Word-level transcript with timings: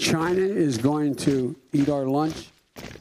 China 0.00 0.40
is 0.40 0.78
going 0.78 1.14
to 1.14 1.54
eat 1.74 1.90
our 1.90 2.06
lunch? 2.06 2.48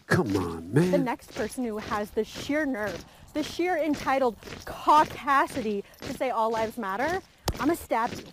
Come 0.07 0.35
on, 0.35 0.73
man. 0.73 0.91
The 0.91 0.97
next 0.97 1.33
person 1.33 1.63
who 1.63 1.77
has 1.77 2.09
the 2.11 2.25
sheer 2.25 2.65
nerve, 2.65 3.05
the 3.33 3.41
sheer 3.41 3.77
entitled 3.77 4.35
caucasity 4.65 5.83
to 6.01 6.13
say 6.17 6.31
all 6.31 6.51
lives 6.51 6.77
matter, 6.77 7.21
I'm 7.53 7.67
gonna 7.67 7.75
stab 7.77 8.11
you. 8.13 8.25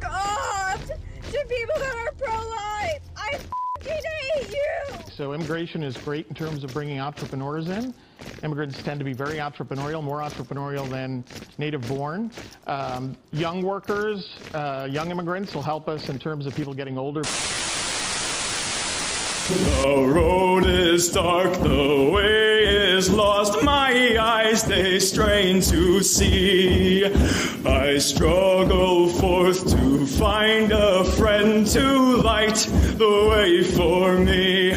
God! 0.00 0.80
To 0.80 1.46
people 1.48 1.74
that 1.78 1.94
are 1.94 2.12
pro-life! 2.18 3.02
I 3.16 3.38
hate 3.80 4.50
you! 4.50 4.98
So 5.14 5.32
immigration 5.32 5.84
is 5.84 5.96
great 5.96 6.26
in 6.26 6.34
terms 6.34 6.64
of 6.64 6.72
bringing 6.72 6.98
entrepreneurs 6.98 7.68
in. 7.68 7.94
Immigrants 8.42 8.82
tend 8.82 8.98
to 8.98 9.04
be 9.04 9.12
very 9.12 9.36
entrepreneurial, 9.36 10.02
more 10.02 10.18
entrepreneurial 10.18 10.88
than 10.88 11.24
native 11.58 11.86
born. 11.86 12.32
Um, 12.66 13.16
young 13.32 13.62
workers, 13.62 14.36
uh, 14.52 14.88
young 14.90 15.10
immigrants 15.10 15.54
will 15.54 15.62
help 15.62 15.88
us 15.88 16.08
in 16.08 16.18
terms 16.18 16.46
of 16.46 16.56
people 16.56 16.74
getting 16.74 16.98
older. 16.98 17.22
The 19.50 20.12
road 20.14 20.64
is 20.66 21.10
dark, 21.10 21.52
the 21.54 22.10
way 22.12 22.94
is 22.96 23.10
lost. 23.10 23.62
My 23.64 24.16
eyes 24.20 24.62
they 24.62 25.00
strain 25.00 25.60
to 25.62 26.02
see. 26.02 27.04
I 27.64 27.98
struggle 27.98 29.08
forth 29.08 29.68
to 29.70 30.06
find 30.06 30.70
a 30.70 31.02
friend 31.02 31.66
to 31.66 32.16
light 32.18 32.58
the 32.96 33.28
way 33.30 33.64
for 33.64 34.18
me. 34.18 34.72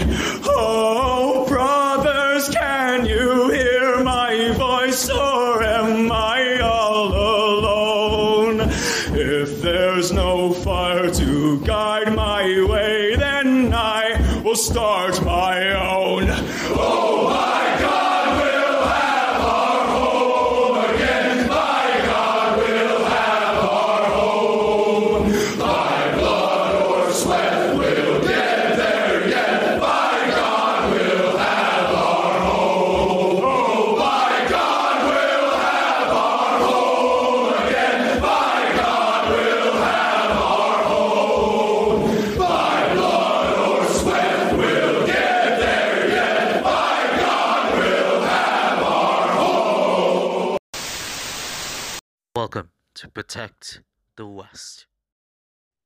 Protect 53.14 53.82
the 54.18 54.26
West. 54.26 54.88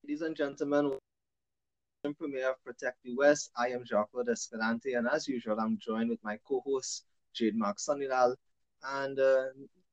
Ladies 0.01 0.21
and 0.21 0.33
gentlemen, 0.33 0.85
welcome 0.85 0.99
to 2.05 2.13
Premier 2.13 2.51
of 2.51 2.63
Protect 2.63 2.95
the 3.03 3.13
West. 3.17 3.51
I 3.57 3.67
am 3.67 3.83
Jacques 3.83 4.11
Escalante, 4.29 4.93
and 4.93 5.09
as 5.11 5.27
usual, 5.27 5.59
I'm 5.59 5.77
joined 5.77 6.09
with 6.09 6.23
my 6.23 6.39
co-host 6.47 7.03
Jade 7.33 7.57
Mark 7.57 7.79
Sunilal. 7.79 8.33
And 8.81 9.19
uh, 9.19 9.47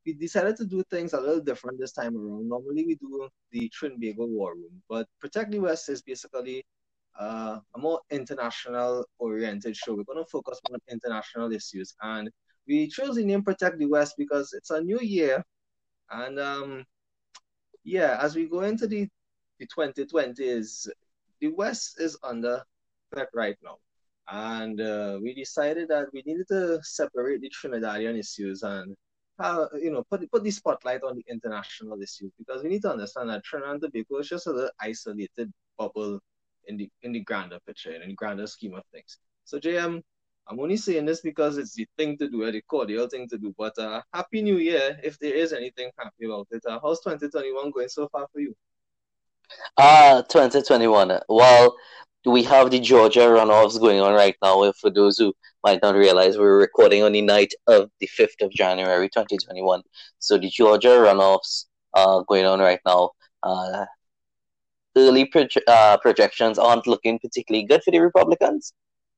we 0.06 0.12
decided 0.12 0.56
to 0.58 0.64
do 0.64 0.84
things 0.84 1.12
a 1.12 1.20
little 1.20 1.41
different 1.41 1.80
this 1.80 1.91
time 1.91 2.16
around. 2.16 2.48
Normally, 2.48 2.86
we 2.86 2.94
do 2.94 3.28
the 3.50 3.69
Trinbago 3.69 4.28
War 4.28 4.54
Room, 4.54 4.80
but 4.88 5.08
Protect 5.20 5.50
the 5.50 5.58
West 5.58 5.88
is 5.88 6.02
basically 6.02 6.64
uh, 7.19 7.58
a 7.74 7.78
more 7.80 8.00
international-oriented 8.12 9.76
show. 9.76 9.96
We're 9.96 10.04
going 10.04 10.24
to 10.24 10.30
focus 10.30 10.60
on 10.70 10.78
international 10.88 11.50
issues, 11.50 11.96
and 12.00 12.30
we 12.69 12.86
chose 12.86 13.16
the 13.16 13.24
name 13.24 13.42
Protect 13.42 13.76
the 13.76 13.86
West 13.86 14.14
because 14.16 14.53
it's 14.53 14.70
a 14.70 14.80
new 14.80 15.00
year, 15.00 15.44
and 16.10 16.38
um, 16.38 16.84
yeah, 17.84 18.19
as 18.21 18.34
we 18.34 18.47
go 18.47 18.61
into 18.61 18.87
the 18.87 19.09
the 19.61 19.67
2020s, 19.67 20.89
the 21.41 21.49
West 21.49 22.00
is 22.00 22.19
under 22.22 22.62
threat 23.12 23.28
right 23.34 23.56
now. 23.62 23.77
And 24.28 24.81
uh, 24.81 25.19
we 25.22 25.34
decided 25.34 25.89
that 25.89 26.06
we 26.12 26.22
needed 26.27 26.49
to 26.49 26.81
separate 26.83 27.43
the 27.43 27.50
Trinidadian 27.50 28.19
issues 28.19 28.62
and 28.62 28.97
uh, 29.39 29.67
you 29.75 29.91
know 29.91 30.05
put 30.11 30.31
put 30.31 30.45
the 30.45 30.50
spotlight 30.50 31.03
on 31.03 31.17
the 31.17 31.25
international 31.28 32.00
issues 32.00 32.33
because 32.39 32.62
we 32.62 32.69
need 32.71 32.83
to 32.83 32.91
understand 32.91 33.28
that 33.28 33.45
Trinidad 33.45 33.72
and 33.72 33.83
Tobago 33.83 34.19
is 34.19 34.28
just 34.28 34.47
a 34.47 34.53
little 34.53 34.71
isolated 34.81 35.53
bubble 35.77 36.21
in 36.69 36.77
the 36.77 36.89
in 37.03 37.12
the 37.12 37.21
grander 37.21 37.59
picture, 37.66 37.93
in 37.93 38.09
the 38.09 38.15
grander 38.15 38.47
scheme 38.47 38.75
of 38.75 38.84
things. 38.93 39.19
So 39.45 39.59
JM, 39.59 40.03
I'm 40.47 40.60
only 40.60 40.77
saying 40.77 41.06
this 41.06 41.21
because 41.21 41.56
it's 41.56 41.75
the 41.75 41.87
thing 41.97 42.19
to 42.19 42.28
do, 42.28 42.50
the 42.50 42.60
cordial 42.62 43.09
thing 43.09 43.28
to 43.28 43.38
do. 43.38 43.55
But 43.56 43.78
uh, 43.78 44.03
happy 44.12 44.43
New 44.43 44.59
Year, 44.59 44.99
if 45.03 45.19
there 45.19 45.34
is 45.34 45.53
anything 45.53 45.91
happy 45.99 46.27
about 46.27 46.49
it. 46.50 46.62
Uh, 46.66 46.78
how's 46.82 47.00
2021 47.00 47.71
going 47.71 47.88
so 47.88 48.09
far 48.09 48.27
for 48.32 48.41
you? 48.41 48.54
Ah, 49.78 50.22
2021. 50.28 51.21
Well, 51.28 51.75
we 52.27 52.43
have 52.44 52.71
the 52.71 52.81
Georgia 52.81 53.21
runoffs 53.21 53.78
going 53.78 54.00
on 54.00 54.15
right 54.15 54.37
now. 54.43 54.71
For 54.72 54.91
those 54.91 55.19
who 55.19 55.34
might 55.62 55.83
not 55.83 55.94
realize, 55.94 56.38
we're 56.38 56.59
recording 56.59 57.03
on 57.03 57.12
the 57.12 57.22
night 57.22 57.53
of 57.66 57.91
the 58.00 58.09
5th 58.19 58.43
of 58.43 58.50
January 58.50 59.09
2021. 59.09 59.83
So 60.19 60.38
the 60.38 60.49
Georgia 60.49 60.88
runoffs 60.88 61.66
are 61.94 62.25
going 62.25 62.44
on 62.44 62.60
right 62.60 62.81
now. 62.87 63.10
Uh, 63.43 63.87
early 64.97 65.31
uh, 65.66 65.97
projections 65.99 66.59
aren't 66.59 66.87
looking 66.87 67.19
particularly 67.19 67.66
good 67.66 67.83
for 67.83 67.91
the 67.91 68.00
Republicans, 68.00 68.72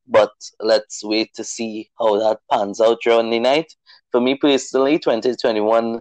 but 0.08 0.32
let's 0.60 1.02
wait 1.04 1.34
to 1.34 1.44
see 1.44 1.90
how 1.98 2.18
that 2.18 2.40
pans 2.50 2.80
out 2.80 2.98
during 3.02 3.30
the 3.30 3.38
night. 3.38 3.72
For 4.12 4.20
me 4.20 4.36
personally, 4.36 4.98
2021 4.98 6.00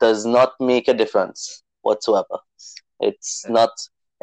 does 0.00 0.26
not 0.26 0.52
make 0.60 0.88
a 0.88 0.94
difference 0.94 1.62
whatsoever. 1.82 2.38
It's 3.00 3.48
not 3.48 3.70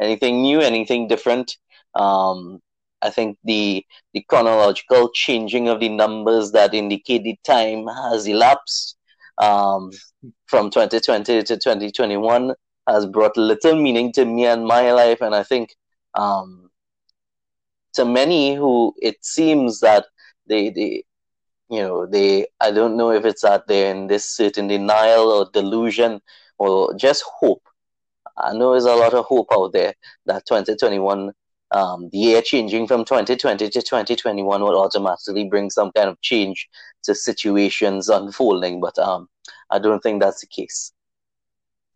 anything 0.00 0.42
new, 0.42 0.60
anything 0.60 1.08
different. 1.08 1.56
Um, 1.94 2.60
I 3.02 3.10
think 3.10 3.38
the 3.44 3.84
the 4.14 4.22
chronological 4.28 5.10
changing 5.12 5.68
of 5.68 5.80
the 5.80 5.88
numbers 5.88 6.52
that 6.52 6.74
indicate 6.74 7.24
the 7.24 7.36
time 7.44 7.86
has 7.86 8.26
elapsed 8.26 8.96
um, 9.38 9.90
from 10.46 10.70
2020 10.70 11.42
to 11.42 11.56
2021 11.56 12.54
has 12.88 13.06
brought 13.06 13.36
little 13.36 13.74
meaning 13.74 14.12
to 14.12 14.24
me 14.24 14.46
and 14.46 14.64
my 14.64 14.92
life, 14.92 15.20
and 15.20 15.34
I 15.34 15.42
think 15.42 15.74
um, 16.14 16.70
to 17.96 18.04
many 18.04 18.54
who 18.54 18.94
it 19.00 19.24
seems 19.24 19.80
that 19.80 20.06
they 20.46 20.70
they 20.70 21.04
you 21.70 21.80
know 21.80 22.06
they 22.06 22.46
I 22.60 22.70
don't 22.70 22.96
know 22.96 23.10
if 23.10 23.24
it's 23.24 23.42
that 23.42 23.66
they're 23.66 23.94
in 23.94 24.06
this 24.06 24.24
certain 24.24 24.68
denial 24.68 25.30
or 25.32 25.50
delusion 25.52 26.20
or 26.58 26.94
just 26.94 27.22
hope 27.22 27.62
I 28.36 28.52
know 28.52 28.72
there's 28.72 28.84
a 28.84 28.94
lot 28.94 29.14
of 29.14 29.24
hope 29.24 29.48
out 29.52 29.72
there 29.72 29.94
that 30.26 30.46
2021, 30.46 31.32
um, 31.70 32.08
the 32.12 32.18
year 32.18 32.42
changing 32.42 32.86
from 32.86 33.04
2020 33.04 33.68
to 33.70 33.82
2021 33.82 34.60
will 34.60 34.78
automatically 34.78 35.48
bring 35.48 35.70
some 35.70 35.90
kind 35.92 36.08
of 36.08 36.20
change 36.20 36.68
to 37.04 37.14
situations 37.14 38.08
unfolding, 38.08 38.80
but 38.80 38.98
um, 38.98 39.28
I 39.70 39.78
don't 39.78 40.02
think 40.02 40.20
that's 40.20 40.40
the 40.40 40.46
case. 40.46 40.92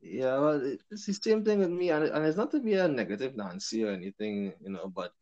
Yeah, 0.00 0.38
well, 0.38 0.76
it's 0.90 1.06
the 1.06 1.12
same 1.12 1.44
thing 1.44 1.58
with 1.58 1.70
me, 1.70 1.90
and, 1.90 2.04
and 2.04 2.24
it's 2.24 2.38
not 2.38 2.50
to 2.52 2.60
be 2.60 2.74
a 2.74 2.88
negative 2.88 3.36
Nancy 3.36 3.84
or 3.84 3.90
anything, 3.92 4.54
you 4.62 4.70
know, 4.70 4.88
but 4.88 5.12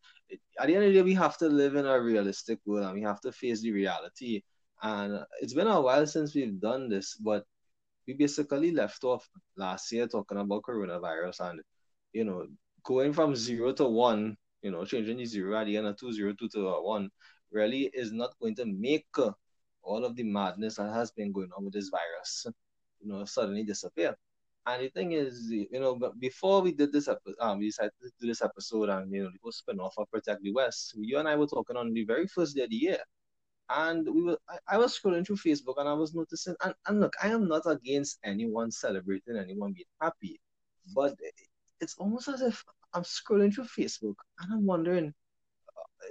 at 0.59 0.67
the 0.67 0.75
end 0.75 0.85
of 0.85 0.93
the 0.93 0.99
day, 0.99 1.03
we 1.03 1.15
have 1.15 1.39
to 1.39 1.49
live 1.49 1.77
in 1.77 1.87
a 1.87 2.01
realistic 2.01 2.59
world 2.67 2.87
and 2.87 2.95
we 2.95 3.03
have 3.03 3.21
to 3.23 3.33
face 3.33 3.63
the 3.63 3.73
reality. 3.73 4.43
And 4.83 5.21
it's 5.41 5.55
been 5.55 5.67
a 5.67 5.81
while 5.81 6.07
since 6.07 6.35
we've 6.35 6.61
done 6.61 6.89
this, 6.89 7.15
but 7.17 7.45
we 8.09 8.15
basically 8.15 8.73
left 8.73 9.05
off 9.05 9.29
last 9.57 9.93
year 9.93 10.09
talking 10.09 10.39
about 10.39 10.63
coronavirus 10.63 11.51
and 11.51 11.61
you 12.15 12.25
know 12.25 12.47
going 12.83 13.13
from 13.13 13.37
zero 13.37 13.73
to 13.73 13.85
one 13.85 14.35
you 14.63 14.71
know 14.71 14.85
changing 14.85 15.19
the 15.19 15.27
zero 15.27 15.57
at 15.59 15.67
the 15.67 15.77
end 15.77 15.87
of 15.87 15.97
two 15.97 16.11
zero 16.11 16.33
two 16.33 16.49
to 16.49 16.81
one 16.81 17.11
really 17.53 17.91
is 17.93 18.11
not 18.11 18.31
going 18.41 18.55
to 18.57 18.65
make 18.65 19.07
all 19.83 20.05
of 20.05 20.17
the 20.17 20.23
madness 20.23 20.77
that 20.77 20.93
has 20.93 21.11
been 21.13 21.31
going 21.33 21.51
on 21.57 21.65
with 21.65 21.75
this 21.75 21.91
virus 21.91 22.47
you 23.01 23.09
know 23.13 23.25
suddenly 23.27 23.63
disappear 23.63 24.17
and 24.69 24.83
the 24.83 24.89
thing 24.91 25.13
is 25.13 25.49
you 25.51 25.81
know 25.81 25.95
but 25.97 26.19
before 26.21 26.61
we 26.61 26.73
did 26.73 26.93
this 26.93 27.09
episode 27.09 27.35
um, 27.41 27.59
we 27.59 27.67
decided 27.67 27.93
to 28.03 28.11
do 28.21 28.27
this 28.27 28.43
episode 28.43 28.89
and 28.89 29.13
you 29.13 29.23
know 29.23 29.31
the 29.31 29.53
spin 29.53 29.81
off 29.81 29.95
of 29.99 30.11
protect 30.11 30.43
the 30.43 30.53
west 30.53 30.95
you 30.97 31.19
and 31.19 31.29
i 31.29 31.35
were 31.35 31.47
talking 31.47 31.77
on 31.77 31.93
the 31.93 32.05
very 32.05 32.27
first 32.27 32.55
day 32.57 32.65
of 32.65 32.71
the 32.71 32.77
year. 32.77 32.99
And 33.71 34.09
we 34.15 34.23
were 34.23 34.39
I, 34.49 34.57
I, 34.67 34.79
was 34.79 34.99
scrolling 34.99 35.27
through 35.27 35.37
Facebook 35.37 35.75
and 35.77 35.87
I 35.87 35.93
was 35.93 36.15
noticing 36.15 36.55
and, 36.65 36.75
and 36.87 37.01
look, 37.01 37.13
I 37.23 37.29
am 37.29 37.47
not 37.49 37.65
against 37.67 38.19
anyone 38.25 38.71
celebrating 38.71 39.37
anyone 39.37 39.75
being 39.75 39.85
happy, 40.01 40.41
but 40.95 41.15
it's 41.79 41.95
almost 41.99 42.29
as 42.29 42.41
if 42.41 42.65
I'm 42.95 43.03
scrolling 43.03 43.53
through 43.55 43.65
Facebook 43.65 44.15
and 44.41 44.55
I'm 44.55 44.65
wondering 44.65 45.13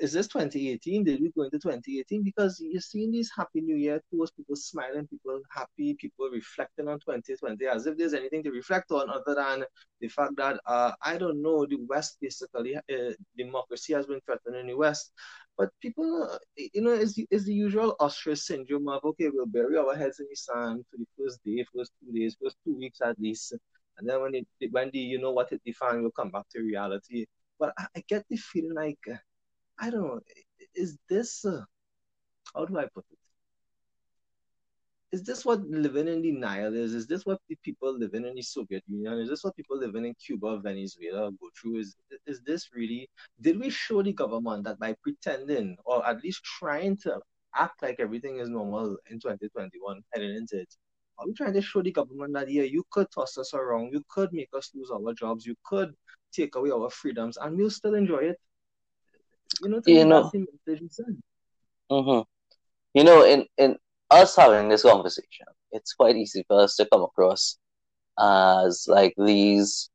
is 0.01 0.13
this 0.13 0.27
2018? 0.27 1.03
Did 1.03 1.21
we 1.21 1.31
go 1.31 1.43
into 1.43 1.59
2018? 1.59 2.23
Because 2.23 2.59
you're 2.59 2.81
seeing 2.81 3.11
these 3.11 3.31
Happy 3.35 3.61
New 3.61 3.75
Year 3.75 4.01
tours, 4.11 4.31
people 4.31 4.55
smiling, 4.55 5.07
people 5.07 5.39
happy, 5.51 5.95
people 5.95 6.29
reflecting 6.31 6.87
on 6.87 6.99
2020 6.99 7.65
as 7.65 7.87
if 7.87 7.97
there's 7.97 8.13
anything 8.13 8.43
to 8.43 8.51
reflect 8.51 8.91
on 8.91 9.09
other 9.09 9.35
than 9.35 9.63
the 10.01 10.07
fact 10.07 10.33
that, 10.37 10.59
uh, 10.65 10.91
I 11.03 11.17
don't 11.17 11.41
know, 11.41 11.65
the 11.65 11.77
West 11.87 12.17
basically, 12.21 12.75
uh, 12.75 13.13
democracy 13.37 13.93
has 13.93 14.05
been 14.05 14.21
threatened 14.21 14.55
in 14.55 14.67
the 14.67 14.75
West. 14.75 15.11
But 15.57 15.69
people, 15.81 16.29
uh, 16.31 16.37
you 16.55 16.81
know, 16.81 16.93
it's, 16.93 17.17
it's 17.31 17.45
the 17.45 17.53
usual 17.53 17.95
ostrich 17.99 18.39
syndrome 18.39 18.87
of, 18.89 19.03
okay, 19.03 19.29
we'll 19.33 19.47
bury 19.47 19.77
our 19.77 19.95
heads 19.95 20.19
in 20.19 20.27
the 20.29 20.35
sand 20.35 20.85
for 20.91 20.97
the 20.97 21.07
first 21.17 21.39
day, 21.43 21.65
first 21.75 21.91
two 22.03 22.11
days, 22.11 22.37
first 22.41 22.57
two 22.63 22.77
weeks 22.77 22.99
at 23.01 23.19
least. 23.19 23.53
And 23.97 24.07
then 24.07 24.21
when, 24.21 24.35
it, 24.35 24.47
when 24.71 24.91
the, 24.91 24.99
you 24.99 25.19
know 25.19 25.31
what, 25.31 25.51
it 25.51 25.61
fan, 25.75 26.01
we'll 26.01 26.11
come 26.11 26.29
back 26.29 26.47
to 26.51 26.61
reality. 26.61 27.25
But 27.59 27.73
I, 27.77 27.87
I 27.95 28.03
get 28.07 28.25
the 28.29 28.37
feeling 28.37 28.75
like, 28.75 28.99
uh, 29.11 29.15
I 29.79 29.89
don't 29.89 30.01
know. 30.01 30.19
Is 30.75 30.97
this 31.09 31.45
uh, 31.45 31.61
how 32.53 32.65
do 32.65 32.77
I 32.77 32.85
put 32.93 33.05
it? 33.11 33.17
Is 35.11 35.23
this 35.23 35.45
what 35.45 35.61
living 35.61 36.07
in 36.07 36.21
denial 36.21 36.75
is? 36.75 36.93
Is 36.93 37.07
this 37.07 37.25
what 37.25 37.39
the 37.47 37.55
people 37.63 37.97
living 37.97 38.25
in 38.25 38.35
the 38.35 38.41
Soviet 38.41 38.83
Union? 38.87 39.19
Is 39.19 39.29
this 39.29 39.43
what 39.43 39.55
people 39.55 39.77
living 39.77 40.05
in 40.05 40.13
Cuba, 40.15 40.59
Venezuela 40.59 41.31
go 41.31 41.49
through? 41.59 41.79
Is 41.79 41.95
is 42.25 42.41
this 42.41 42.69
really? 42.73 43.09
Did 43.41 43.59
we 43.59 43.69
show 43.69 44.03
the 44.03 44.13
government 44.13 44.65
that 44.65 44.79
by 44.79 44.95
pretending 45.01 45.77
or 45.85 46.05
at 46.05 46.23
least 46.23 46.43
trying 46.43 46.97
to 46.97 47.19
act 47.55 47.81
like 47.81 47.99
everything 47.99 48.37
is 48.37 48.49
normal 48.49 48.97
in 49.09 49.19
2021 49.19 50.01
heading 50.13 50.35
into 50.35 50.59
it? 50.61 50.75
Are 51.19 51.25
we 51.25 51.33
trying 51.33 51.53
to 51.53 51.61
show 51.61 51.81
the 51.81 51.91
government 51.91 52.33
that 52.33 52.51
yeah, 52.51 52.63
you 52.63 52.83
could 52.91 53.07
toss 53.11 53.37
us 53.37 53.53
around, 53.53 53.93
you 53.93 54.03
could 54.09 54.33
make 54.33 54.49
us 54.55 54.71
lose 54.75 54.91
our 54.91 55.13
jobs, 55.13 55.45
you 55.45 55.55
could 55.63 55.93
take 56.31 56.55
away 56.55 56.69
our 56.69 56.89
freedoms, 56.89 57.37
and 57.37 57.57
we'll 57.57 57.71
still 57.71 57.95
enjoy 57.95 58.19
it? 58.19 58.39
You 59.61 59.69
know, 59.69 59.81
You 59.85 60.05
know. 60.05 60.31
Mm-hmm. 61.91 62.21
You 62.93 63.03
know, 63.03 63.23
in 63.23 63.45
in 63.57 63.77
us 64.09 64.35
having 64.35 64.69
this 64.69 64.83
conversation, 64.83 65.47
it's 65.71 65.93
quite 65.93 66.15
easy 66.15 66.43
for 66.47 66.61
us 66.61 66.75
to 66.77 66.87
come 66.91 67.03
across 67.03 67.57
as 68.19 68.85
like 68.87 69.13
these. 69.17 69.89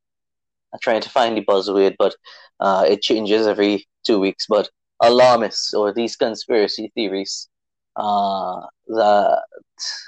I'm 0.72 0.80
trying 0.80 1.02
to 1.02 1.10
find 1.10 1.36
the 1.36 1.44
buzzword, 1.44 1.96
but 1.98 2.14
uh, 2.60 2.84
it 2.88 3.02
changes 3.02 3.46
every 3.46 3.86
two 4.06 4.18
weeks. 4.18 4.46
But 4.48 4.70
alarmists 5.00 5.74
or 5.74 5.92
these 5.92 6.16
conspiracy 6.16 6.90
theories 6.94 7.48
uh, 7.96 8.60
that 8.88 9.42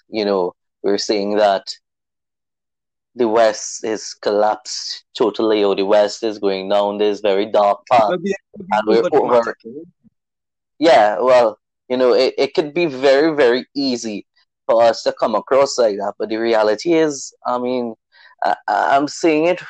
you 0.08 0.24
know 0.24 0.54
we're 0.82 0.98
saying 0.98 1.36
that 1.36 1.66
the 3.14 3.28
West 3.28 3.84
is 3.84 4.14
collapsed 4.14 5.04
totally, 5.16 5.62
or 5.64 5.74
the 5.74 5.84
West 5.84 6.22
is 6.22 6.38
going 6.38 6.68
down 6.68 6.98
this 6.98 7.20
very 7.20 7.46
dark 7.46 7.80
path, 7.90 8.10
and 8.12 8.86
we're 8.86 9.04
over. 9.12 9.54
Yeah, 10.78 11.20
well, 11.20 11.58
you 11.88 11.96
know, 11.96 12.12
it, 12.12 12.34
it 12.36 12.54
could 12.54 12.74
be 12.74 12.86
very, 12.86 13.34
very 13.34 13.66
easy 13.74 14.26
for 14.66 14.82
us 14.82 15.02
to 15.04 15.12
come 15.12 15.34
across 15.34 15.78
like 15.78 15.96
that, 15.98 16.14
but 16.18 16.28
the 16.28 16.36
reality 16.36 16.94
is, 16.94 17.32
I 17.46 17.58
mean, 17.58 17.94
I, 18.42 18.56
I'm 18.68 19.06
seeing 19.08 19.46
it 19.46 19.62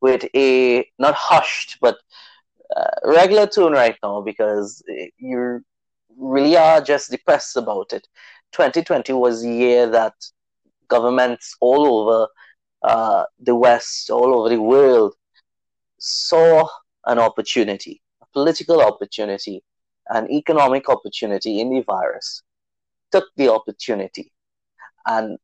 with 0.00 0.24
a 0.36 0.86
not 0.98 1.14
hushed, 1.14 1.78
but 1.80 1.96
uh, 2.76 2.90
regular 3.04 3.46
tone 3.46 3.72
right 3.72 3.96
now 4.02 4.20
because 4.20 4.82
you 5.18 5.64
really 6.16 6.56
are 6.56 6.80
just 6.80 7.10
depressed 7.10 7.56
about 7.56 7.92
it. 7.92 8.06
2020 8.52 9.12
was 9.14 9.42
the 9.42 9.50
year 9.50 9.88
that 9.88 10.14
governments 10.88 11.56
all 11.60 11.86
over 11.86 12.28
uh, 12.84 13.24
the 13.40 13.54
West, 13.54 14.10
all 14.10 14.38
over 14.38 14.48
the 14.48 14.60
world, 14.60 15.14
saw 15.98 16.68
an 17.06 17.18
opportunity, 17.18 18.00
a 18.22 18.26
political 18.32 18.80
opportunity, 18.80 19.62
an 20.08 20.30
economic 20.30 20.88
opportunity 20.88 21.60
in 21.60 21.70
the 21.70 21.80
virus, 21.82 22.42
took 23.10 23.26
the 23.36 23.48
opportunity, 23.48 24.32
and 25.06 25.38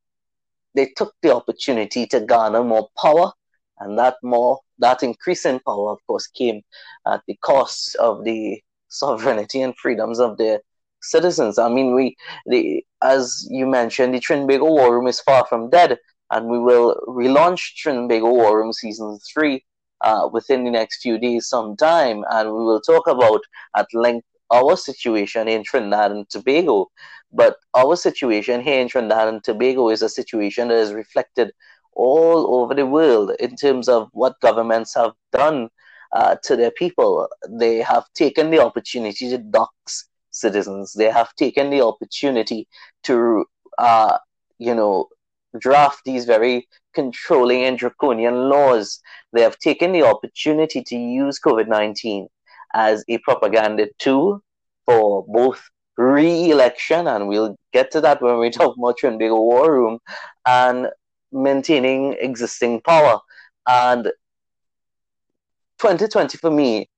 they 0.74 0.86
took 0.96 1.14
the 1.22 1.34
opportunity 1.34 2.06
to 2.06 2.20
garner 2.20 2.64
more 2.64 2.88
power, 3.00 3.32
and 3.80 3.98
that 3.98 4.16
more 4.22 4.60
that 4.78 5.02
increase 5.02 5.44
in 5.44 5.60
power, 5.60 5.92
of 5.92 5.98
course, 6.06 6.26
came 6.28 6.62
at 7.06 7.22
the 7.26 7.36
cost 7.42 7.96
of 7.96 8.24
the 8.24 8.60
sovereignty 8.88 9.62
and 9.62 9.76
freedoms 9.76 10.18
of 10.20 10.36
their 10.38 10.60
citizens. 11.02 11.58
I 11.58 11.68
mean, 11.68 11.94
we, 11.94 12.16
the, 12.46 12.84
as 13.02 13.46
you 13.50 13.66
mentioned, 13.66 14.14
the 14.14 14.20
Trinbago 14.20 14.68
War 14.68 14.94
Room 14.94 15.06
is 15.06 15.20
far 15.20 15.46
from 15.46 15.70
dead 15.70 15.98
and 16.30 16.46
we 16.46 16.58
will 16.58 16.96
relaunch 17.08 17.74
Trinbago 17.82 18.30
War 18.32 18.58
Room 18.58 18.72
Season 18.72 19.18
3 19.32 19.64
uh, 20.02 20.28
within 20.32 20.64
the 20.64 20.70
next 20.70 21.00
few 21.02 21.18
days 21.18 21.48
sometime, 21.48 22.24
and 22.30 22.48
we 22.48 22.64
will 22.64 22.80
talk 22.80 23.06
about 23.06 23.40
at 23.76 23.86
length 23.94 24.26
our 24.50 24.76
situation 24.76 25.48
in 25.48 25.62
Trinidad 25.62 26.10
and 26.10 26.28
Tobago. 26.28 26.86
But 27.32 27.56
our 27.74 27.96
situation 27.96 28.62
here 28.62 28.80
in 28.80 28.88
Trinidad 28.88 29.28
and 29.28 29.44
Tobago 29.44 29.90
is 29.90 30.02
a 30.02 30.08
situation 30.08 30.68
that 30.68 30.78
is 30.78 30.92
reflected 30.92 31.52
all 31.94 32.54
over 32.54 32.74
the 32.74 32.86
world 32.86 33.32
in 33.40 33.56
terms 33.56 33.88
of 33.88 34.08
what 34.12 34.40
governments 34.40 34.94
have 34.94 35.12
done 35.32 35.68
uh, 36.12 36.36
to 36.44 36.56
their 36.56 36.70
people. 36.70 37.28
They 37.50 37.78
have 37.78 38.04
taken 38.14 38.50
the 38.50 38.60
opportunity 38.60 39.28
to 39.30 39.38
dox 39.38 40.08
citizens. 40.30 40.94
They 40.94 41.10
have 41.10 41.34
taken 41.34 41.70
the 41.70 41.82
opportunity 41.82 42.68
to, 43.04 43.44
uh, 43.78 44.18
you 44.58 44.74
know, 44.74 45.08
draft 45.58 46.00
these 46.04 46.24
very 46.24 46.66
controlling 46.94 47.64
and 47.64 47.78
draconian 47.78 48.48
laws. 48.48 49.00
They 49.32 49.42
have 49.42 49.58
taken 49.58 49.92
the 49.92 50.02
opportunity 50.02 50.82
to 50.82 50.96
use 50.96 51.38
COVID 51.40 51.68
19 51.68 52.28
as 52.74 53.04
a 53.08 53.18
propaganda 53.18 53.88
tool 53.98 54.40
for 54.86 55.24
both 55.28 55.62
re 55.96 56.50
election, 56.50 57.08
and 57.08 57.28
we'll 57.28 57.56
get 57.72 57.90
to 57.92 58.00
that 58.00 58.22
when 58.22 58.38
we 58.38 58.50
talk 58.60 58.76
about 58.76 58.98
Trinbago 58.98 59.38
War 59.38 59.72
Room, 59.72 59.98
and 60.46 60.88
maintaining 61.32 62.14
existing 62.14 62.80
power. 62.80 63.20
And 63.66 64.04
2020 65.78 66.38
for 66.38 66.50
me, 66.50 66.88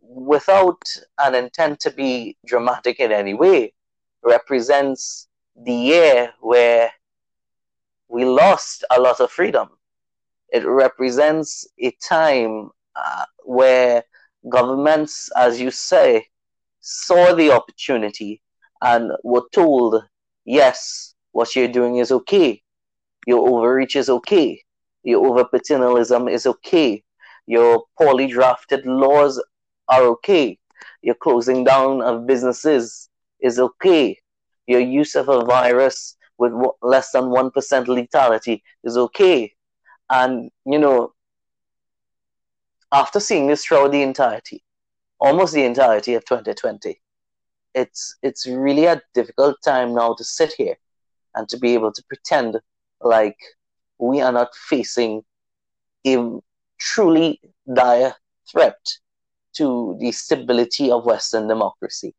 without 0.00 0.82
an 1.18 1.34
intent 1.34 1.80
to 1.80 1.90
be 1.90 2.36
dramatic 2.46 2.98
in 2.98 3.12
any 3.12 3.34
way, 3.34 3.72
represents 4.22 5.28
the 5.56 5.72
year 5.72 6.32
where 6.40 6.90
we 8.10 8.24
lost 8.24 8.84
a 8.90 9.00
lot 9.00 9.20
of 9.20 9.30
freedom. 9.30 9.68
It 10.52 10.66
represents 10.66 11.66
a 11.78 11.92
time 12.02 12.70
uh, 12.96 13.24
where 13.44 14.02
governments, 14.48 15.30
as 15.36 15.60
you 15.60 15.70
say, 15.70 16.26
saw 16.80 17.34
the 17.34 17.52
opportunity 17.52 18.42
and 18.82 19.12
were 19.22 19.44
told, 19.52 20.02
yes, 20.44 21.14
what 21.30 21.54
you're 21.54 21.68
doing 21.68 21.96
is 21.96 22.10
okay. 22.10 22.60
Your 23.26 23.48
overreach 23.48 23.94
is 23.94 24.10
okay. 24.10 24.60
Your 25.04 25.24
over 25.26 25.44
paternalism 25.44 26.28
is 26.28 26.46
okay. 26.46 27.04
Your 27.46 27.84
poorly 27.96 28.26
drafted 28.26 28.86
laws 28.86 29.40
are 29.88 30.02
okay. 30.02 30.58
Your 31.02 31.14
closing 31.14 31.62
down 31.62 32.02
of 32.02 32.26
businesses 32.26 33.08
is 33.40 33.60
okay. 33.60 34.18
Your 34.66 34.80
use 34.80 35.14
of 35.14 35.28
a 35.28 35.44
virus 35.44 36.16
with 36.40 36.52
less 36.82 37.10
than 37.12 37.24
1% 37.24 37.52
lethality 37.52 38.62
is 38.82 38.96
okay. 38.96 39.52
And, 40.08 40.50
you 40.64 40.78
know, 40.78 41.12
after 42.90 43.20
seeing 43.20 43.46
this 43.46 43.64
throughout 43.64 43.92
the 43.92 44.02
entirety, 44.02 44.64
almost 45.20 45.52
the 45.52 45.64
entirety 45.64 46.14
of 46.14 46.24
2020, 46.24 46.98
it's, 47.74 48.16
it's 48.22 48.46
really 48.46 48.86
a 48.86 49.02
difficult 49.14 49.56
time 49.62 49.94
now 49.94 50.14
to 50.14 50.24
sit 50.24 50.54
here 50.54 50.76
and 51.34 51.46
to 51.50 51.58
be 51.58 51.74
able 51.74 51.92
to 51.92 52.02
pretend 52.08 52.56
like 53.02 53.36
we 53.98 54.22
are 54.22 54.32
not 54.32 54.48
facing 54.56 55.22
a 56.06 56.38
truly 56.78 57.38
dire 57.72 58.14
threat 58.50 58.80
to 59.52 59.96
the 60.00 60.10
stability 60.10 60.90
of 60.90 61.04
Western 61.04 61.46
democracy. 61.46 62.14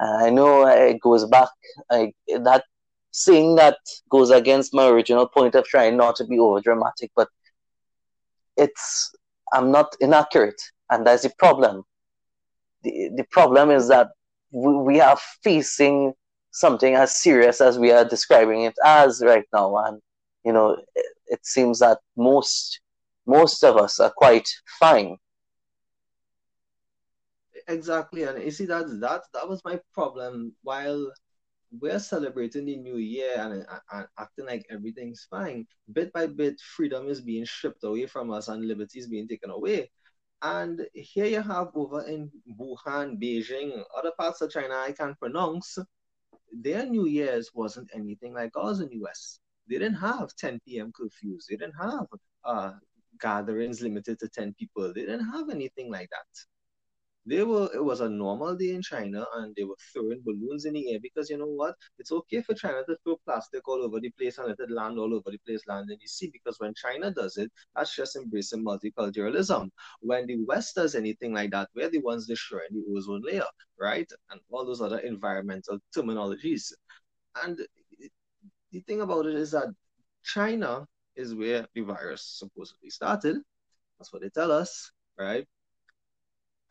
I 0.00 0.30
know 0.30 0.66
it 0.66 1.00
goes 1.00 1.26
back, 1.26 1.50
I, 1.90 2.14
that 2.28 2.64
saying 3.16 3.54
that 3.54 3.78
goes 4.10 4.30
against 4.30 4.74
my 4.74 4.86
original 4.86 5.26
point 5.26 5.54
of 5.54 5.64
trying 5.64 5.96
not 5.96 6.16
to 6.16 6.24
be 6.24 6.38
over 6.38 6.60
dramatic, 6.60 7.10
but 7.16 7.28
it's 8.58 9.10
I'm 9.54 9.70
not 9.70 9.96
inaccurate, 10.00 10.60
and 10.90 11.06
that's 11.06 11.22
the 11.22 11.32
problem. 11.38 11.84
The, 12.82 13.10
the 13.16 13.24
problem 13.30 13.70
is 13.70 13.88
that 13.88 14.08
we, 14.50 14.76
we 14.76 15.00
are 15.00 15.16
facing 15.42 16.12
something 16.50 16.94
as 16.94 17.16
serious 17.16 17.62
as 17.62 17.78
we 17.78 17.90
are 17.90 18.04
describing 18.04 18.62
it 18.62 18.74
as 18.84 19.22
right 19.24 19.46
now, 19.50 19.76
and 19.86 20.00
you 20.44 20.52
know 20.52 20.76
it, 20.94 21.06
it 21.26 21.46
seems 21.46 21.78
that 21.78 21.98
most 22.18 22.80
most 23.26 23.64
of 23.64 23.78
us 23.78 23.98
are 23.98 24.12
quite 24.14 24.48
fine. 24.78 25.16
Exactly, 27.66 28.24
and 28.24 28.42
you 28.42 28.50
see 28.50 28.66
that 28.66 29.00
that 29.00 29.22
that 29.32 29.48
was 29.48 29.64
my 29.64 29.80
problem. 29.94 30.54
While 30.62 31.10
we're 31.70 31.98
celebrating 31.98 32.66
the 32.66 32.76
new 32.76 32.96
year 32.96 33.34
and, 33.36 33.66
and, 33.92 34.06
acting 34.18 34.46
like 34.46 34.66
everything's 34.70 35.26
fine. 35.30 35.66
Bit 35.92 36.12
by 36.12 36.26
bit, 36.26 36.60
freedom 36.60 37.08
is 37.08 37.20
being 37.20 37.44
stripped 37.44 37.84
away 37.84 38.06
from 38.06 38.30
us 38.30 38.48
and 38.48 38.66
liberty 38.66 38.98
is 38.98 39.08
being 39.08 39.28
taken 39.28 39.50
away. 39.50 39.90
And 40.42 40.86
here 40.92 41.26
you 41.26 41.42
have 41.42 41.68
over 41.74 42.02
in 42.02 42.30
Wuhan, 42.60 43.20
Beijing, 43.20 43.82
other 43.96 44.12
parts 44.18 44.40
of 44.42 44.50
China 44.50 44.74
I 44.74 44.92
can't 44.92 45.18
pronounce, 45.18 45.78
their 46.52 46.86
New 46.86 47.06
Year's 47.06 47.50
wasn't 47.54 47.90
anything 47.94 48.34
like 48.34 48.52
ours 48.56 48.80
in 48.80 48.88
the 48.88 48.96
US. 49.04 49.40
They 49.68 49.78
didn't 49.78 49.96
have 49.96 50.34
10 50.36 50.60
p.m. 50.66 50.92
curfews. 50.92 51.46
They 51.48 51.56
didn't 51.56 51.74
have 51.80 52.06
uh, 52.44 52.72
gatherings 53.20 53.80
limited 53.80 54.18
to 54.20 54.28
10 54.28 54.54
people. 54.58 54.92
They 54.92 55.00
didn't 55.00 55.30
have 55.32 55.50
anything 55.50 55.90
like 55.90 56.08
that 56.10 56.26
they 57.26 57.42
were 57.42 57.68
it 57.74 57.84
was 57.84 58.00
a 58.00 58.08
normal 58.08 58.54
day 58.56 58.70
in 58.70 58.82
China 58.82 59.26
and 59.36 59.54
they 59.56 59.64
were 59.64 59.76
throwing 59.92 60.22
balloons 60.24 60.64
in 60.64 60.74
the 60.74 60.92
air 60.92 60.98
because 61.02 61.28
you 61.28 61.36
know 61.36 61.46
what? 61.46 61.74
It's 61.98 62.12
okay 62.12 62.40
for 62.40 62.54
China 62.54 62.82
to 62.88 62.96
throw 63.02 63.16
plastic 63.24 63.66
all 63.68 63.82
over 63.82 64.00
the 64.00 64.10
place 64.10 64.38
and 64.38 64.46
let 64.48 64.60
it 64.60 64.70
land 64.70 64.98
all 64.98 65.12
over 65.12 65.30
the 65.30 65.38
place, 65.46 65.62
land 65.66 65.90
in 65.90 65.98
the 66.00 66.06
sea. 66.06 66.30
Because 66.32 66.58
when 66.60 66.72
China 66.74 67.10
does 67.10 67.36
it, 67.36 67.50
that's 67.74 67.94
just 67.94 68.16
embracing 68.16 68.64
multiculturalism. 68.64 69.70
When 70.00 70.26
the 70.26 70.44
West 70.44 70.76
does 70.76 70.94
anything 70.94 71.34
like 71.34 71.50
that, 71.50 71.68
we're 71.74 71.90
the 71.90 72.00
ones 72.00 72.26
destroying 72.26 72.70
the 72.70 72.84
ozone 72.96 73.22
layer, 73.24 73.44
right? 73.80 74.10
And 74.30 74.40
all 74.50 74.64
those 74.64 74.80
other 74.80 74.98
environmental 75.00 75.78
terminologies. 75.94 76.72
And 77.42 77.58
the 78.72 78.80
thing 78.80 79.00
about 79.00 79.26
it 79.26 79.34
is 79.34 79.50
that 79.50 79.68
China 80.24 80.86
is 81.16 81.34
where 81.34 81.66
the 81.74 81.80
virus 81.82 82.22
supposedly 82.38 82.90
started. 82.90 83.38
That's 83.98 84.12
what 84.12 84.22
they 84.22 84.28
tell 84.28 84.52
us, 84.52 84.90
right? 85.18 85.46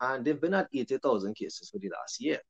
And 0.00 0.24
they've 0.24 0.40
been 0.40 0.54
at 0.54 0.68
80,000 0.72 1.34
cases 1.34 1.70
for 1.70 1.78
the 1.78 1.90
last 1.90 2.20
year. 2.20 2.40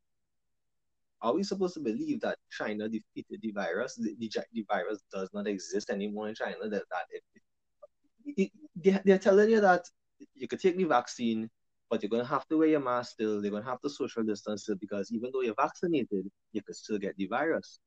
Are 1.22 1.34
we 1.34 1.42
supposed 1.42 1.74
to 1.74 1.80
believe 1.80 2.20
that 2.20 2.38
China 2.50 2.88
defeated 2.88 3.40
the 3.40 3.52
virus? 3.52 3.94
The, 3.94 4.14
the, 4.18 4.30
the 4.52 4.66
virus 4.68 5.02
does 5.12 5.30
not 5.32 5.46
exist 5.46 5.90
anymore 5.90 6.28
in 6.28 6.34
China. 6.34 6.68
That, 6.68 6.82
that 6.90 7.06
it, 7.10 7.22
it, 8.36 8.50
it, 8.82 9.02
they're 9.04 9.18
telling 9.18 9.50
you 9.50 9.60
that 9.60 9.84
you 10.34 10.46
could 10.46 10.60
take 10.60 10.76
the 10.76 10.84
vaccine, 10.84 11.48
but 11.88 12.02
you're 12.02 12.10
going 12.10 12.22
to 12.22 12.28
have 12.28 12.46
to 12.48 12.58
wear 12.58 12.68
your 12.68 12.80
mask 12.80 13.12
still. 13.12 13.40
They're 13.40 13.50
going 13.50 13.62
to 13.62 13.68
have 13.68 13.80
to 13.80 13.90
social 13.90 14.24
distance 14.24 14.64
still 14.64 14.76
because 14.76 15.10
even 15.10 15.30
though 15.32 15.40
you're 15.42 15.54
vaccinated, 15.54 16.30
you 16.52 16.62
could 16.62 16.76
still 16.76 16.98
get 16.98 17.16
the 17.16 17.26
virus. 17.26 17.78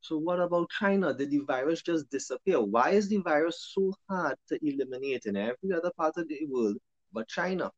So 0.00 0.18
what 0.18 0.40
about 0.40 0.68
China? 0.70 1.14
Did 1.14 1.30
the 1.30 1.38
virus 1.46 1.80
just 1.80 2.10
disappear? 2.10 2.60
Why 2.60 2.90
is 2.90 3.08
the 3.08 3.18
virus 3.18 3.72
so 3.72 3.94
hard 4.10 4.36
to 4.48 4.58
eliminate 4.60 5.26
in 5.26 5.36
every 5.36 5.72
other 5.74 5.92
part 5.96 6.16
of 6.16 6.28
the 6.28 6.40
world 6.48 6.76
but 7.12 7.28
China? 7.28 7.70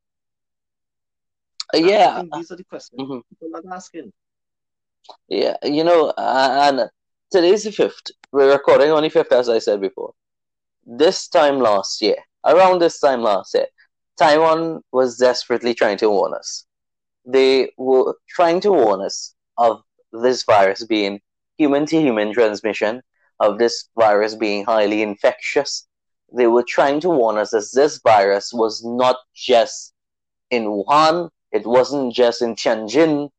Yeah. 1.75 2.23
these 2.35 2.50
are 2.50 2.57
the 2.57 2.64
questions 2.64 3.00
mm-hmm. 3.00 3.21
people 3.28 3.50
are 3.57 3.75
asking. 3.75 4.12
Yeah, 5.28 5.57
you 5.62 5.85
know, 5.85 6.12
and 6.16 6.88
today's 7.31 7.64
the 7.64 7.71
5th. 7.71 8.11
We're 8.33 8.52
recording 8.52 8.90
on 8.90 9.02
the 9.02 9.11
5th, 9.11 9.33
as 9.33 9.49
I 9.49 9.59
said 9.59 9.81
before. 9.81 10.14
This 10.87 11.28
time 11.28 11.59
last 11.59 12.00
year, 12.00 12.16
around 12.45 12.81
this 12.81 13.00
time 13.00 13.23
last 13.23 13.54
year, 13.54 13.66
Taiwan 14.19 14.83
was 14.93 15.19
desperately 15.19 15.75
trying 15.75 15.99
to 15.99 16.11
warn 16.11 16.35
us. 16.35 16.66
They 17.26 17.71
were 17.76 18.14
trying 18.28 18.61
to 18.61 18.73
warn 18.73 19.00
us 19.00 19.35
of 19.57 19.83
this 20.12 20.45
virus 20.45 20.85
being 20.85 21.21
human 21.59 21.87
to 21.87 22.00
human 22.00 22.33
transmission, 22.33 23.02
of 23.40 23.59
this 23.59 23.88
virus 23.99 24.35
being 24.35 24.64
highly 24.64 25.02
infectious. 25.02 25.87
They 26.37 26.47
were 26.47 26.64
trying 26.66 27.00
to 27.00 27.09
warn 27.09 27.38
us 27.38 27.50
that 27.50 27.69
this 27.75 28.00
virus 28.02 28.52
was 28.52 28.85
not 28.85 29.16
just 29.35 29.93
in 30.50 30.64
Wuhan, 30.64 31.31
it 31.54 31.64
wasn't 31.64 32.12
just 32.12 32.42
in 32.42 32.56
Tianjin. 32.56 33.30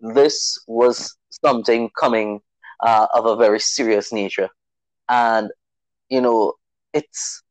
This 0.00 0.58
was 0.66 1.16
something 1.30 1.88
coming 1.98 2.40
uh, 2.80 3.06
of 3.14 3.26
a 3.26 3.36
very 3.36 3.60
serious 3.60 4.12
nature. 4.12 4.48
And, 5.08 5.50
you 6.08 6.20
know, 6.20 6.54
it's, 6.92 7.42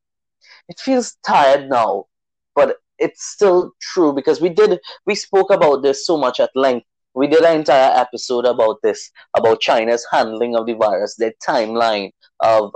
it 0.67 0.79
feels 0.79 1.15
tired 1.25 1.69
now, 1.69 2.05
but 2.53 2.77
it's 2.97 3.23
still 3.23 3.71
true 3.81 4.11
because 4.13 4.41
we 4.41 4.49
did, 4.49 4.79
we 5.05 5.15
spoke 5.15 5.51
about 5.51 5.83
this 5.83 6.05
so 6.05 6.17
much 6.17 6.39
at 6.41 6.51
length. 6.53 6.85
We 7.13 7.27
did 7.27 7.43
an 7.43 7.55
entire 7.57 7.97
episode 7.97 8.45
about 8.45 8.81
this, 8.83 9.11
about 9.35 9.61
China's 9.61 10.05
handling 10.11 10.55
of 10.55 10.65
the 10.65 10.73
virus, 10.73 11.15
their 11.15 11.33
timeline 11.47 12.11
of 12.41 12.73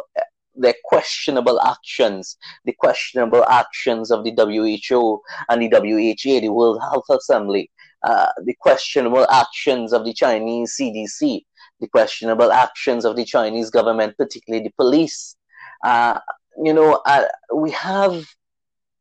the 0.56 0.74
questionable 0.84 1.60
actions, 1.62 2.38
the 2.66 2.74
questionable 2.74 3.44
actions 3.46 4.12
of 4.12 4.24
the 4.24 4.32
WHO 4.32 5.22
and 5.50 5.62
the 5.62 5.70
WHA, 5.70 6.42
the 6.42 6.50
World 6.50 6.80
Health 6.82 7.06
Assembly, 7.10 7.70
uh, 8.04 8.28
the 8.44 8.56
questionable 8.60 9.26
actions 9.32 9.94
of 9.94 10.06
the 10.06 10.14
Chinese 10.14 10.76
CDC, 10.80 11.42
the 11.80 11.88
questionable 11.88 12.52
actions 12.52 13.06
of 13.06 13.16
the 13.16 13.26
Chinese 13.26 13.70
government, 13.70 14.16
particularly 14.18 14.64
the 14.64 14.74
police. 14.78 15.36
Uh, 15.84 16.20
you 16.64 16.74
know, 16.74 17.02
uh, 17.06 17.26
we 17.56 17.72
have 17.72 18.26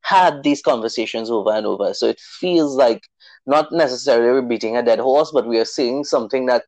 had 0.01 0.43
these 0.43 0.63
conversations 0.63 1.31
over 1.31 1.53
and 1.53 1.67
over, 1.67 1.95
so 1.95 2.07
it 2.07 2.19
feels 2.19 2.75
like 2.77 3.03
not 3.47 3.71
necessarily 3.73 4.33
we're 4.33 4.43
beating 4.49 4.77
a 4.77 4.83
dead 4.83 4.99
horse, 4.99 5.31
but 5.33 5.47
we 5.47 5.59
are 5.59 5.65
saying 5.65 6.05
something 6.05 6.47
that 6.47 6.65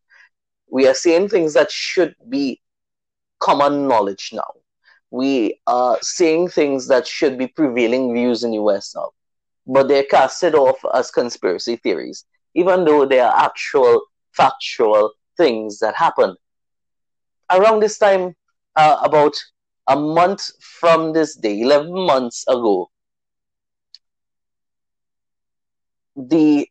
we 0.71 0.87
are 0.87 0.95
saying 0.95 1.29
things 1.29 1.55
that 1.55 1.71
should 1.71 2.14
be 2.29 2.61
common 3.41 3.88
knowledge 3.88 4.31
now 4.33 4.50
we 5.14 5.61
are 5.68 5.97
saying 6.02 6.49
things 6.49 6.88
that 6.88 7.06
should 7.06 7.38
be 7.38 7.47
prevailing 7.47 8.12
views 8.12 8.42
in 8.42 8.50
the 8.50 8.59
West 8.59 8.97
now, 8.97 9.11
but 9.64 9.87
they're 9.87 10.11
casted 10.11 10.56
off 10.56 10.76
as 10.92 11.12
conspiracy 11.12 11.76
theories, 11.76 12.25
even 12.56 12.85
though 12.85 13.06
they 13.06 13.21
are 13.21 13.33
actual 13.37 14.02
factual 14.33 15.12
things 15.37 15.78
that 15.78 15.94
happened. 15.94 16.37
Around 17.49 17.78
this 17.78 17.97
time, 17.97 18.35
uh, 18.75 18.97
about 19.04 19.37
a 19.87 19.94
month 19.94 20.50
from 20.61 21.12
this 21.12 21.37
day, 21.37 21.61
11 21.61 21.92
months 21.92 22.44
ago, 22.49 22.90
the 26.16 26.66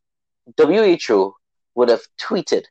WHO 0.58 1.34
would 1.76 1.88
have 1.88 2.06
tweeted 2.20 2.66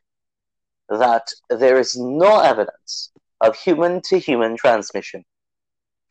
that 0.89 1.33
there 1.49 1.79
is 1.79 1.95
no 1.97 2.41
evidence 2.41 3.11
of 3.41 3.55
human 3.55 4.03
to 4.03 4.19
human 4.19 4.55
transmission 4.55 5.25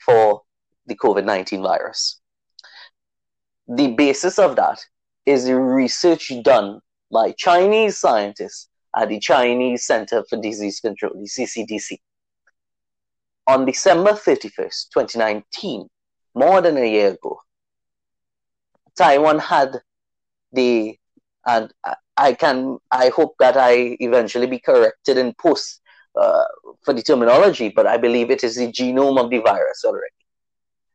for 0.05 0.43
the 0.87 0.97
COVID 0.97 1.25
19 1.25 1.63
virus. 1.63 2.21
The 3.69 3.89
basis 3.93 4.39
of 4.39 4.57
that 4.57 4.85
is 5.27 5.45
the 5.45 5.57
research 5.57 6.33
done 6.43 6.81
by 7.11 7.33
Chinese 7.33 7.99
scientists 7.99 8.69
at 8.97 9.09
the 9.09 9.21
Chinese 9.21 9.87
Center 9.87 10.25
for 10.29 10.41
Disease 10.41 10.81
Control, 10.81 11.13
the 11.15 11.29
CCDC. 11.29 11.99
On 13.47 13.65
December 13.65 14.13
31st, 14.13 14.91
2019, 14.93 15.89
more 16.35 16.61
than 16.61 16.77
a 16.77 16.85
year 16.85 17.13
ago, 17.13 17.41
Taiwan 18.97 19.39
had 19.39 19.81
the, 20.53 20.97
and 21.47 21.73
I 22.17 22.35
can, 22.35 22.79
I 22.91 23.09
hope 23.09 23.35
that 23.39 23.57
I 23.57 23.97
eventually 24.01 24.47
be 24.47 24.59
corrected 24.59 25.19
in 25.19 25.35
post 25.35 25.81
uh, 26.15 26.45
for 26.85 26.93
the 26.95 27.03
terminology, 27.03 27.69
but 27.69 27.87
I 27.87 27.97
believe 27.97 28.31
it 28.31 28.45
is 28.45 28.57
the 28.57 28.69
genome 28.69 29.19
of 29.23 29.31
the 29.31 29.39
virus 29.39 29.85
already. 29.85 30.15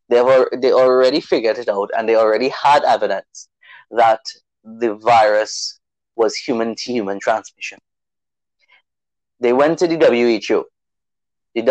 They 0.09 0.21
were 0.21 0.49
they 0.55 0.71
already 0.71 1.19
figured 1.19 1.57
it 1.57 1.67
out, 1.67 1.89
and 1.97 2.07
they 2.07 2.15
already 2.15 2.49
had 2.49 2.83
evidence 2.83 3.49
that 3.91 4.21
the 4.63 4.95
virus 4.95 5.79
was 6.15 6.35
human 6.35 6.75
to 6.75 6.91
human 6.91 7.19
transmission. 7.19 7.79
They 9.39 9.53
went 9.53 9.79
to 9.79 9.87
the 9.87 9.97
WHO. 9.97 10.65
The 11.55 11.61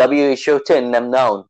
WHO 0.47 0.59
turned 0.63 0.93
them 0.93 1.11
down. 1.11 1.45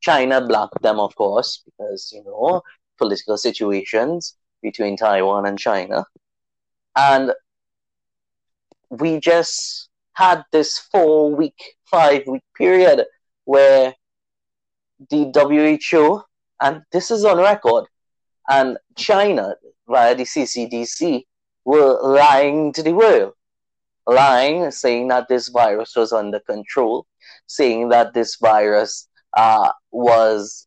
China 0.00 0.46
blocked 0.46 0.82
them, 0.82 1.00
of 1.00 1.14
course, 1.16 1.62
because 1.64 2.12
you 2.14 2.22
know 2.24 2.62
political 2.98 3.38
situations 3.38 4.36
between 4.62 4.96
Taiwan 4.96 5.46
and 5.46 5.58
China, 5.58 6.04
and 6.96 7.32
we 8.90 9.18
just 9.18 9.88
had 10.14 10.44
this 10.52 10.78
four 10.78 11.34
week, 11.34 11.74
five 11.84 12.22
week 12.26 12.42
period 12.56 13.04
where 13.44 13.94
the 15.10 15.30
WHO, 15.34 16.22
and 16.60 16.82
this 16.92 17.10
is 17.10 17.24
on 17.24 17.38
record, 17.38 17.84
and 18.48 18.78
China 18.96 19.54
via 19.88 20.14
the 20.14 20.24
CCDC 20.24 21.24
were 21.64 21.98
lying 22.02 22.72
to 22.72 22.82
the 22.82 22.92
world. 22.92 23.32
Lying, 24.06 24.70
saying 24.70 25.08
that 25.08 25.28
this 25.28 25.48
virus 25.48 25.96
was 25.96 26.12
under 26.12 26.38
control, 26.40 27.06
saying 27.46 27.88
that 27.88 28.12
this 28.12 28.36
virus 28.36 29.08
uh, 29.34 29.72
was 29.90 30.66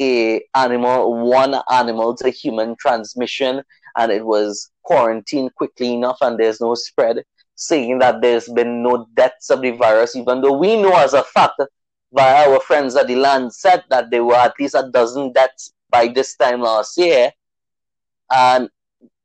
a 0.00 0.42
animal, 0.54 1.14
one 1.24 1.54
animal 1.70 2.14
to 2.16 2.30
human 2.30 2.74
transmission, 2.76 3.62
and 3.96 4.10
it 4.10 4.26
was 4.26 4.70
quarantined 4.82 5.54
quickly 5.54 5.94
enough, 5.94 6.18
and 6.20 6.38
there's 6.38 6.60
no 6.60 6.74
spread 6.74 7.22
saying 7.54 7.98
that 7.98 8.20
there's 8.20 8.48
been 8.48 8.82
no 8.82 9.06
deaths 9.14 9.50
of 9.50 9.60
the 9.62 9.72
virus, 9.72 10.16
even 10.16 10.40
though 10.40 10.56
we 10.56 10.80
know 10.80 10.96
as 10.96 11.14
a 11.14 11.22
fact 11.22 11.60
by 12.12 12.44
our 12.44 12.60
friends 12.60 12.96
at 12.96 13.06
the 13.06 13.16
Lancet 13.16 13.84
that 13.90 14.10
there 14.10 14.24
were 14.24 14.34
at 14.34 14.54
least 14.58 14.74
a 14.74 14.90
dozen 14.92 15.32
deaths 15.32 15.72
by 15.90 16.08
this 16.08 16.36
time 16.36 16.60
last 16.60 16.96
year. 16.98 17.32
And 18.30 18.68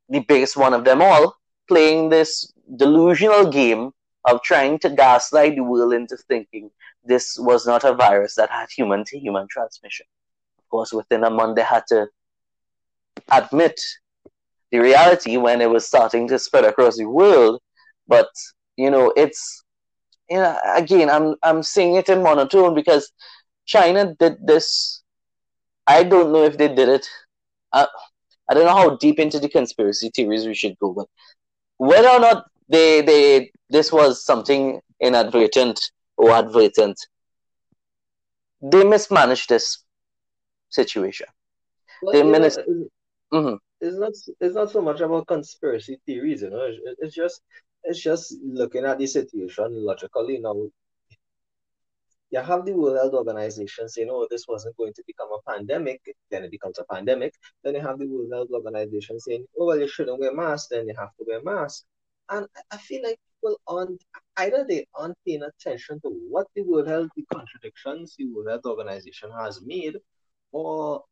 the 0.09 0.19
biggest 0.19 0.57
one 0.57 0.73
of 0.73 0.85
them 0.85 1.01
all, 1.01 1.35
playing 1.67 2.09
this 2.09 2.53
delusional 2.75 3.49
game 3.49 3.91
of 4.25 4.41
trying 4.41 4.79
to 4.79 4.89
gaslight 4.89 5.55
the 5.55 5.63
world 5.63 5.93
into 5.93 6.17
thinking 6.17 6.69
this 7.03 7.37
was 7.39 7.65
not 7.65 7.83
a 7.83 7.93
virus 7.93 8.35
that 8.35 8.49
had 8.49 8.69
human 8.69 9.03
to 9.05 9.17
human 9.17 9.47
transmission. 9.49 10.05
Of 10.59 10.69
course, 10.69 10.91
within 10.91 11.23
a 11.23 11.29
month, 11.29 11.55
they 11.55 11.63
had 11.63 11.83
to 11.87 12.07
admit 13.31 13.79
the 14.71 14.79
reality 14.79 15.37
when 15.37 15.61
it 15.61 15.69
was 15.69 15.87
starting 15.87 16.27
to 16.27 16.37
spread 16.37 16.65
across 16.65 16.97
the 16.97 17.05
world. 17.05 17.61
But 18.07 18.29
you 18.77 18.89
know, 18.89 19.13
it's 19.15 19.63
you 20.29 20.37
know, 20.37 20.57
again, 20.75 21.09
I'm 21.09 21.35
I'm 21.43 21.63
saying 21.63 21.95
it 21.95 22.09
in 22.09 22.23
monotone 22.23 22.75
because 22.75 23.11
China 23.65 24.15
did 24.19 24.37
this. 24.45 25.03
I 25.87 26.03
don't 26.03 26.31
know 26.31 26.43
if 26.43 26.57
they 26.57 26.67
did 26.67 26.89
it. 26.89 27.07
I, 27.73 27.87
I 28.49 28.53
don't 28.53 28.65
know 28.65 28.75
how 28.75 28.95
deep 28.97 29.19
into 29.19 29.39
the 29.39 29.49
conspiracy 29.49 30.11
theories 30.13 30.45
we 30.45 30.53
should 30.55 30.77
go, 30.79 30.93
but 30.93 31.07
whether 31.77 32.09
or 32.09 32.19
not 32.19 32.45
they 32.69 33.01
they 33.01 33.51
this 33.69 33.91
was 33.91 34.23
something 34.23 34.79
inadvertent 35.01 35.91
or 36.17 36.31
advertent, 36.31 36.97
they 38.61 38.83
mismanaged 38.83 39.49
this 39.49 39.83
situation. 40.69 41.27
Well, 42.01 42.13
They 42.13 42.23
managed. 42.23 42.59
it's, 42.59 42.89
mhm. 43.33 43.59
it's 43.81 43.97
not 43.97 44.11
it's 44.39 44.55
not 44.55 44.71
so 44.71 44.81
much 44.81 45.01
about 45.01 45.27
conspiracy 45.27 45.99
theories, 46.05 46.41
you 46.41 46.49
know. 46.49 46.65
It's, 46.65 46.99
it's 46.99 47.15
just 47.15 47.41
it's 47.87 48.01
just 48.01 48.35
looking 48.43 48.85
at 48.85 48.97
the 48.99 49.07
situation 49.07 49.69
logically. 49.89 50.37
Now, 50.39 50.55
you 52.29 52.39
have 52.39 52.65
the 52.65 52.73
World 52.73 52.97
Health 52.97 53.13
Organization 53.13 53.87
saying, 53.87 54.09
"Oh, 54.11 54.27
this 54.29 54.47
wasn't 54.47 54.75
going 54.75 54.93
to 54.93 55.03
become 55.07 55.31
a 55.31 55.41
pandemic," 55.51 56.01
then 56.29 56.43
it 56.43 56.51
becomes 56.51 56.77
a 56.79 56.85
pandemic. 56.93 57.33
Then 57.63 57.75
you 57.75 57.81
have 57.81 57.99
the 57.99 58.07
World 58.07 58.31
Health 58.33 58.51
Organization 58.51 59.19
saying, 59.19 59.45
"Oh, 59.57 59.65
well, 59.67 59.79
you 59.79 59.87
shouldn't 59.87 60.19
wear 60.19 60.33
masks," 60.33 60.67
then 60.67 60.87
you 60.89 60.95
have 60.97 61.15
to 61.17 61.23
wear 61.27 61.41
masks. 61.41 61.85
And 62.29 62.45
I- 62.57 62.75
I 62.75 62.77
feel 62.77 63.01
like 63.03 63.19
people 63.31 63.57
aren't 63.67 64.03
either 64.37 64.65
they 64.65 64.85
aren't 64.93 65.17
paying 65.25 65.43
attention 65.43 66.01
to 66.01 66.09
what 66.33 66.47
the 66.55 66.63
World 66.63 66.87
Health, 66.87 67.11
the 67.15 67.25
contradictions 67.33 68.15
the 68.17 68.25
World 68.25 68.49
Health 68.49 68.65
Organization 68.65 69.31
has 69.31 69.61
made, 69.61 69.95
or 70.51 71.05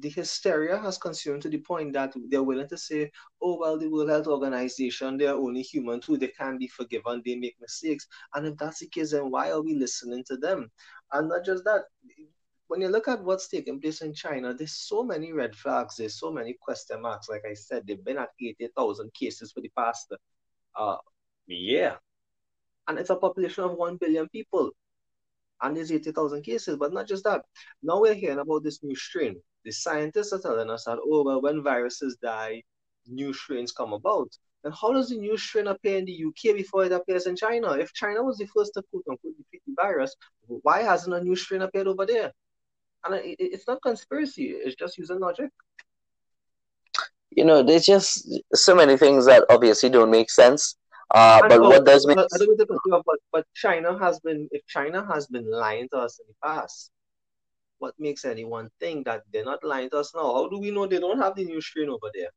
the 0.00 0.08
hysteria 0.08 0.76
has 0.78 0.98
consumed 0.98 1.42
to 1.42 1.48
the 1.48 1.58
point 1.58 1.92
that 1.92 2.12
they're 2.28 2.42
willing 2.42 2.68
to 2.68 2.76
say, 2.76 3.10
oh, 3.40 3.58
well, 3.58 3.78
the 3.78 3.88
World 3.88 4.10
Health 4.10 4.26
Organization, 4.26 5.16
they're 5.16 5.34
only 5.34 5.62
human 5.62 6.00
too. 6.00 6.16
They 6.16 6.28
can 6.28 6.58
be 6.58 6.68
forgiven. 6.68 7.22
They 7.24 7.36
make 7.36 7.56
mistakes. 7.60 8.06
And 8.34 8.46
if 8.46 8.56
that's 8.56 8.80
the 8.80 8.88
case, 8.88 9.12
then 9.12 9.30
why 9.30 9.50
are 9.50 9.62
we 9.62 9.74
listening 9.74 10.24
to 10.28 10.36
them? 10.36 10.70
And 11.12 11.28
not 11.28 11.44
just 11.44 11.64
that, 11.64 11.82
when 12.66 12.80
you 12.80 12.88
look 12.88 13.06
at 13.06 13.22
what's 13.22 13.48
taking 13.48 13.80
place 13.80 14.00
in 14.00 14.14
China, 14.14 14.52
there's 14.52 14.74
so 14.74 15.04
many 15.04 15.32
red 15.32 15.54
flags. 15.54 15.96
There's 15.96 16.18
so 16.18 16.32
many 16.32 16.56
question 16.60 17.00
marks. 17.00 17.28
Like 17.28 17.44
I 17.48 17.54
said, 17.54 17.86
they've 17.86 18.04
been 18.04 18.18
at 18.18 18.30
80,000 18.40 19.12
cases 19.14 19.52
for 19.52 19.60
the 19.60 19.70
past 19.76 20.12
uh, 20.76 20.96
year. 21.46 21.98
And 22.88 22.98
it's 22.98 23.10
a 23.10 23.16
population 23.16 23.64
of 23.64 23.74
1 23.74 23.98
billion 23.98 24.28
people. 24.28 24.70
And 25.62 25.76
there's 25.76 25.92
80,000 25.92 26.42
cases. 26.42 26.76
But 26.76 26.92
not 26.92 27.06
just 27.06 27.24
that. 27.24 27.42
Now 27.82 28.00
we're 28.00 28.14
hearing 28.14 28.40
about 28.40 28.64
this 28.64 28.82
new 28.82 28.96
strain 28.96 29.40
the 29.64 29.72
scientists 29.72 30.32
are 30.32 30.40
telling 30.40 30.70
us 30.70 30.84
that, 30.84 30.98
oh, 31.02 31.24
well, 31.24 31.40
when 31.40 31.62
viruses 31.62 32.16
die, 32.22 32.62
new 33.06 33.32
strains 33.32 33.72
come 33.72 33.92
about. 33.92 34.28
And 34.64 34.74
how 34.74 34.92
does 34.92 35.10
the 35.10 35.16
new 35.16 35.36
strain 35.36 35.66
appear 35.66 35.98
in 35.98 36.06
the 36.06 36.24
UK 36.26 36.56
before 36.56 36.84
it 36.84 36.92
appears 36.92 37.26
in 37.26 37.36
China? 37.36 37.72
If 37.72 37.92
China 37.92 38.22
was 38.22 38.38
the 38.38 38.46
first 38.46 38.72
to 38.74 38.82
quote 38.90 39.04
unquote 39.08 39.36
defeat 39.36 39.62
the 39.66 39.74
virus, 39.76 40.14
why 40.46 40.82
hasn't 40.82 41.14
a 41.14 41.22
new 41.22 41.36
strain 41.36 41.62
appeared 41.62 41.86
over 41.86 42.06
there? 42.06 42.32
And 43.04 43.14
it, 43.14 43.36
it's 43.38 43.66
not 43.68 43.82
conspiracy, 43.82 44.44
it's 44.44 44.76
just 44.76 44.96
using 44.96 45.20
logic. 45.20 45.50
You 47.30 47.44
know, 47.44 47.62
there's 47.62 47.84
just 47.84 48.28
so 48.54 48.74
many 48.74 48.96
things 48.96 49.26
that 49.26 49.44
obviously 49.50 49.90
don't 49.90 50.10
make 50.10 50.30
sense. 50.30 50.76
Uh, 51.10 51.40
but 51.42 51.60
oh, 51.60 51.68
what 51.68 51.84
does 51.84 52.06
make 52.06 52.16
I 52.16 52.26
don't 52.38 52.48
mean 52.48 52.58
to 52.58 52.66
cut 52.66 52.78
you 52.86 52.94
off, 52.94 53.02
but, 53.04 53.18
but 53.32 53.46
China 53.54 53.98
has 53.98 54.18
been, 54.20 54.48
if 54.50 54.66
China 54.66 55.06
has 55.12 55.26
been 55.26 55.50
lying 55.50 55.88
to 55.90 55.98
us 55.98 56.18
in 56.18 56.26
the 56.28 56.34
past, 56.42 56.90
what 57.84 57.94
makes 57.98 58.24
anyone 58.24 58.70
think 58.80 59.04
that 59.04 59.22
they're 59.30 59.50
not 59.52 59.62
lying 59.62 59.90
to 59.90 59.98
us 59.98 60.14
now? 60.14 60.32
How 60.36 60.48
do 60.48 60.58
we 60.58 60.70
know 60.70 60.86
they 60.86 61.00
don't 61.00 61.18
have 61.18 61.36
the 61.36 61.44
new 61.44 61.60
strain 61.60 61.90
over 61.90 62.10
there? 62.14 62.30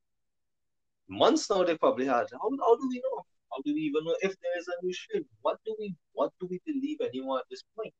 Months 1.07 1.49
now 1.49 1.63
they 1.63 1.77
probably 1.77 2.05
had. 2.05 2.27
How, 2.41 2.49
how 2.65 2.75
do 2.75 2.87
we 2.89 3.01
know? 3.05 3.17
How 3.51 3.59
do 3.65 3.73
we 3.73 3.81
even 3.89 4.03
know 4.03 4.15
if 4.21 4.33
there 4.41 4.57
is 4.59 4.67
a 4.67 4.85
new 4.85 4.93
strain? 4.93 5.23
What 5.41 5.57
do 5.65 5.73
we 5.79 5.95
what 6.11 6.31
do 6.39 6.47
we 6.49 6.59
believe 6.65 6.99
anymore 6.99 7.39
at 7.39 7.45
this 7.49 7.63
point? 7.77 7.93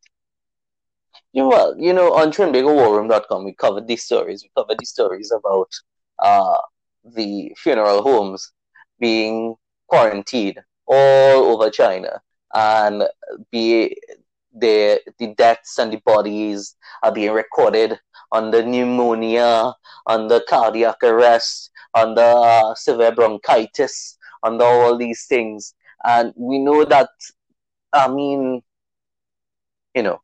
know, 1.33 1.47
well, 1.47 1.75
you 1.79 1.93
know, 1.93 2.13
on 2.13 2.31
TrinbagoWarroom.com, 2.31 3.45
we 3.45 3.53
covered 3.53 3.87
these 3.87 4.03
stories. 4.03 4.43
We 4.43 4.51
covered 4.61 4.77
these 4.79 4.89
stories 4.89 5.31
about 5.31 5.71
uh, 6.19 6.59
the 7.15 7.53
funeral 7.55 8.01
homes 8.01 8.51
being 8.99 9.55
quarantined 9.87 10.59
all 10.85 11.53
over 11.53 11.69
China, 11.69 12.21
and 12.53 13.03
be 13.51 13.95
the 14.59 15.01
the 15.19 15.33
deaths 15.35 15.77
and 15.77 15.91
the 15.91 16.01
bodies 16.05 16.75
are 17.03 17.11
being 17.11 17.31
recorded 17.31 17.99
under 18.31 18.63
pneumonia, 18.63 19.73
under 20.05 20.39
cardiac 20.41 20.97
arrest, 21.03 21.71
under 21.93 22.21
uh, 22.21 22.75
severe 22.75 23.11
bronchitis, 23.13 24.17
under 24.43 24.65
all 24.65 24.97
these 24.97 25.25
things, 25.25 25.73
and 26.05 26.33
we 26.35 26.59
know 26.59 26.85
that. 26.85 27.09
I 27.93 28.09
mean, 28.09 28.61
you 29.95 30.03
know, 30.03 30.21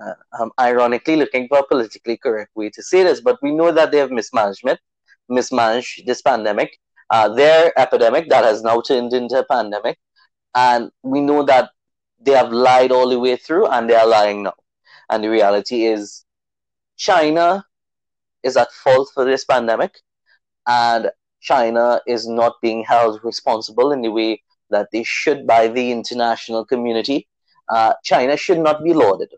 uh, 0.00 0.14
I'm 0.38 0.50
ironically 0.60 1.16
looking 1.16 1.48
for 1.48 1.58
a 1.58 1.66
politically 1.66 2.16
correct 2.16 2.54
way 2.54 2.70
to 2.70 2.82
say 2.82 3.02
this, 3.02 3.20
but 3.20 3.38
we 3.42 3.50
know 3.50 3.72
that 3.72 3.90
they 3.90 3.98
have 3.98 4.10
mismanagement, 4.10 4.78
mismanaged 5.28 6.06
this 6.06 6.22
pandemic, 6.22 6.78
uh, 7.10 7.28
their 7.28 7.72
epidemic 7.78 8.28
that 8.28 8.44
has 8.44 8.62
now 8.62 8.80
turned 8.80 9.12
into 9.12 9.38
a 9.38 9.44
pandemic, 9.44 9.98
and 10.54 10.90
we 11.02 11.20
know 11.20 11.42
that 11.44 11.70
they 12.20 12.32
have 12.32 12.52
lied 12.52 12.92
all 12.92 13.08
the 13.08 13.18
way 13.18 13.36
through, 13.36 13.66
and 13.66 13.88
they 13.88 13.94
are 13.94 14.06
lying 14.06 14.42
now. 14.42 14.54
And 15.10 15.22
the 15.24 15.30
reality 15.30 15.84
is, 15.84 16.24
China 16.96 17.64
is 18.42 18.56
at 18.56 18.72
fault 18.72 19.10
for 19.14 19.24
this 19.24 19.44
pandemic, 19.44 20.00
and 20.66 21.10
China 21.40 22.00
is 22.06 22.28
not 22.28 22.54
being 22.60 22.84
held 22.84 23.20
responsible 23.22 23.92
in 23.92 24.02
the 24.02 24.10
way 24.10 24.42
that 24.70 24.88
they 24.92 25.02
should 25.04 25.46
by 25.46 25.68
the 25.68 25.90
international 25.90 26.64
community. 26.64 27.28
Uh, 27.68 27.94
China 28.02 28.36
should 28.36 28.58
not 28.58 28.82
be 28.82 28.92
lauded 28.92 29.30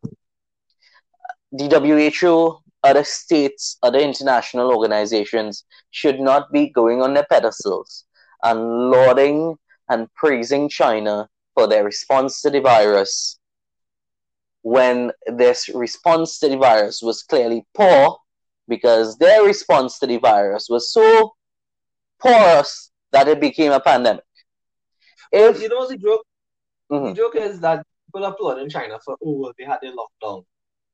the 1.53 2.11
WHO, 2.21 2.63
other 2.83 3.05
states, 3.05 3.77
other 3.83 3.99
international 3.99 4.71
organizations 4.71 5.65
should 5.91 6.21
not 6.21 6.51
be 6.53 6.69
going 6.69 7.03
on 7.03 7.15
their 7.15 7.27
pedestals 7.29 8.05
and 8.43 8.91
lauding 8.91 9.57
and 9.89 10.13
praising 10.15 10.69
China 10.69 11.29
for 11.61 11.67
their 11.69 11.85
response 11.85 12.41
to 12.41 12.49
the 12.49 12.61
virus 12.61 13.39
when 14.63 15.13
this 15.27 15.69
response 15.69 16.39
to 16.39 16.49
the 16.49 16.57
virus 16.57 17.03
was 17.03 17.23
clearly 17.23 17.67
poor 17.75 18.17
because 18.67 19.19
their 19.19 19.45
response 19.45 19.99
to 19.99 20.07
the 20.07 20.17
virus 20.17 20.69
was 20.71 20.91
so 20.91 21.35
porous 22.19 22.91
that 23.13 23.29
it 23.29 23.41
became 23.41 23.73
a 23.73 23.81
pandemic. 23.81 24.25
If 25.33 25.61
You 25.61 25.69
know 25.69 25.87
the 25.87 25.99
joke? 25.99 26.25
Mhm. 26.91 27.09
The 27.09 27.15
joke 27.23 27.37
is 27.37 27.61
that 27.61 27.85
people 28.07 28.25
applaud 28.25 28.59
in 28.59 28.71
China 28.71 28.99
for 29.05 29.19
oh 29.23 29.37
well, 29.41 29.53
they 29.59 29.65
had 29.65 29.81
their 29.83 29.93
lockdown. 29.93 30.47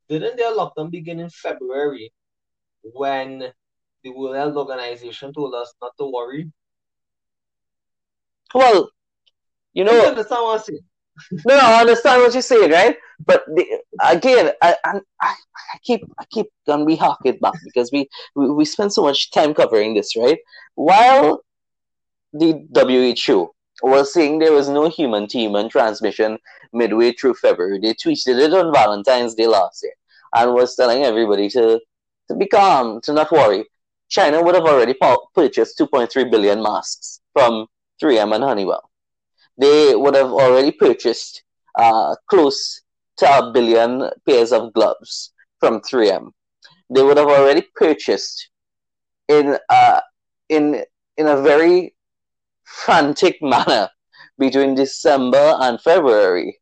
Didn't 0.09 0.37
their 0.37 0.52
lockdown 0.52 0.90
begin 0.90 1.20
in 1.20 1.31
February 1.31 2.12
when 2.83 3.52
the 4.02 4.11
World 4.11 4.35
Health 4.35 4.57
Organization 4.57 5.33
told 5.33 5.55
us 5.55 5.72
not 5.81 5.92
to 6.00 6.07
worry? 6.11 6.50
well, 8.52 8.90
you 9.76 9.84
know, 9.84 10.06
understand 10.06 10.42
what 10.42 10.58
I'm 10.58 10.64
saying? 10.64 10.80
No, 11.46 11.54
no, 11.54 11.60
I 11.60 11.80
understand 11.80 12.22
what 12.22 12.32
you're 12.32 12.42
saying, 12.42 12.70
right? 12.70 12.96
But 13.24 13.44
the, 13.46 13.80
again, 14.02 14.52
I, 14.62 14.74
I, 14.84 15.00
I 15.20 15.34
keep, 15.82 16.00
I 16.18 16.24
keep 16.30 16.46
gonna 16.66 16.86
be 16.86 16.96
harking 16.96 17.38
back 17.38 17.54
because 17.62 17.90
we, 17.92 18.08
we, 18.34 18.50
we 18.50 18.64
spend 18.64 18.92
so 18.92 19.02
much 19.02 19.30
time 19.32 19.52
covering 19.52 19.92
this, 19.92 20.16
right? 20.16 20.38
While 20.76 21.42
the 22.32 22.66
WHO 22.74 23.50
was 23.82 24.14
saying 24.14 24.38
there 24.38 24.52
was 24.52 24.70
no 24.70 24.88
human 24.88 25.26
to 25.28 25.38
human 25.38 25.68
transmission 25.68 26.38
midway 26.72 27.12
through 27.12 27.34
February, 27.34 27.78
they 27.80 27.92
tweeted 27.92 28.38
it 28.40 28.54
on 28.54 28.72
Valentine's 28.72 29.34
Day 29.34 29.46
last 29.46 29.82
year 29.82 29.92
and 30.34 30.54
was 30.54 30.74
telling 30.74 31.02
everybody 31.04 31.50
to, 31.50 31.80
to 32.28 32.34
be 32.34 32.46
calm, 32.46 33.02
to 33.02 33.12
not 33.12 33.30
worry. 33.30 33.66
China 34.08 34.42
would 34.42 34.54
have 34.54 34.64
already 34.64 34.94
purchased 35.34 35.78
2.3 35.78 36.30
billion 36.30 36.62
masks 36.62 37.20
from 37.34 37.66
3M 38.02 38.34
and 38.34 38.44
Honeywell 38.44 38.88
they 39.59 39.95
would 39.95 40.14
have 40.14 40.31
already 40.31 40.71
purchased 40.71 41.42
uh, 41.79 42.14
close 42.29 42.83
to 43.19 43.27
a 43.27 43.53
billion 43.53 44.11
pairs 44.29 44.53
of 44.53 44.73
gloves 44.73 45.33
from 45.61 45.81
3M. 45.81 46.31
They 46.95 47.03
would 47.03 47.16
have 47.16 47.29
already 47.29 47.66
purchased 47.75 48.51
in 49.29 49.59
uh, 49.69 50.01
in 50.49 50.85
in 51.16 51.27
a 51.27 51.40
very 51.42 51.95
frantic 52.64 53.37
manner 53.42 53.88
between 54.38 54.75
December 54.75 55.57
and 55.61 55.81
February 55.81 56.59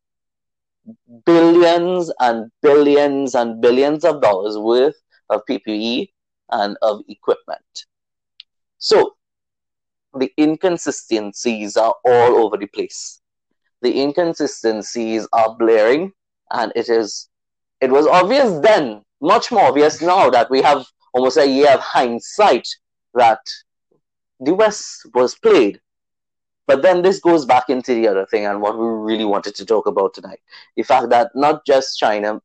billions 1.26 2.12
and 2.20 2.50
billions 2.62 3.34
and 3.34 3.60
billions 3.60 4.04
of 4.04 4.20
dollars 4.20 4.56
worth 4.58 4.96
of 5.30 5.42
PPE 5.48 6.10
and 6.50 6.76
of 6.82 7.00
equipment. 7.08 7.86
So 8.78 9.16
the 10.18 10.32
inconsistencies 10.38 11.76
are 11.76 11.94
all 12.04 12.44
over 12.44 12.56
the 12.56 12.66
place. 12.66 13.20
The 13.82 14.00
inconsistencies 14.00 15.28
are 15.32 15.56
blaring, 15.56 16.12
and 16.50 16.72
it 16.74 16.88
is 16.88 17.28
it 17.80 17.90
was 17.90 18.06
obvious 18.06 18.60
then, 18.60 19.02
much 19.20 19.52
more 19.52 19.64
obvious 19.64 20.00
now 20.00 20.30
that 20.30 20.50
we 20.50 20.62
have 20.62 20.86
almost 21.12 21.36
a 21.36 21.46
year 21.46 21.70
of 21.70 21.80
hindsight 21.80 22.66
that 23.14 23.40
the 24.40 24.54
West 24.54 25.06
was 25.14 25.34
played. 25.34 25.80
But 26.66 26.82
then 26.82 27.02
this 27.02 27.20
goes 27.20 27.44
back 27.44 27.68
into 27.68 27.94
the 27.94 28.08
other 28.08 28.26
thing 28.26 28.46
and 28.46 28.62
what 28.62 28.78
we 28.78 28.86
really 28.86 29.26
wanted 29.26 29.54
to 29.56 29.66
talk 29.66 29.86
about 29.86 30.14
tonight. 30.14 30.40
The 30.76 30.82
fact 30.82 31.10
that 31.10 31.30
not 31.34 31.66
just 31.66 31.98
China 31.98 32.40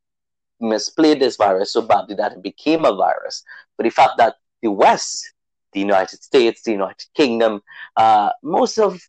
misplayed 0.62 1.20
this 1.20 1.38
virus 1.38 1.72
so 1.72 1.82
badly 1.82 2.16
that 2.16 2.34
it 2.34 2.44
became 2.44 2.84
a 2.84 2.94
virus, 2.94 3.44
but 3.78 3.86
the 3.86 3.90
fact 3.90 4.18
that 4.18 4.36
the 4.62 4.72
West, 4.72 5.34
the 5.74 5.80
United 5.80 6.24
States, 6.24 6.64
the 6.64 6.72
United 6.72 7.08
Kingdom, 7.16 7.62
uh, 7.98 8.30
most 8.44 8.78
of 8.78 9.00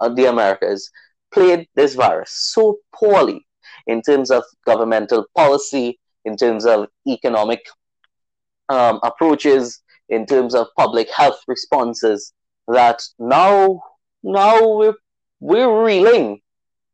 the 0.00 0.28
Americas 0.28 0.90
played 1.32 1.68
this 1.74 1.94
virus 1.94 2.30
so 2.30 2.78
poorly 2.94 3.46
in 3.86 4.02
terms 4.02 4.30
of 4.30 4.44
governmental 4.66 5.24
policy, 5.34 5.98
in 6.24 6.36
terms 6.36 6.66
of 6.66 6.88
economic 7.08 7.66
um, 8.68 9.00
approaches, 9.02 9.80
in 10.08 10.26
terms 10.26 10.54
of 10.54 10.66
public 10.76 11.10
health 11.10 11.40
responses, 11.46 12.32
that 12.68 13.02
now 13.18 13.80
now 14.22 14.76
we're 14.76 14.94
we're 15.40 15.84
reeling 15.84 16.40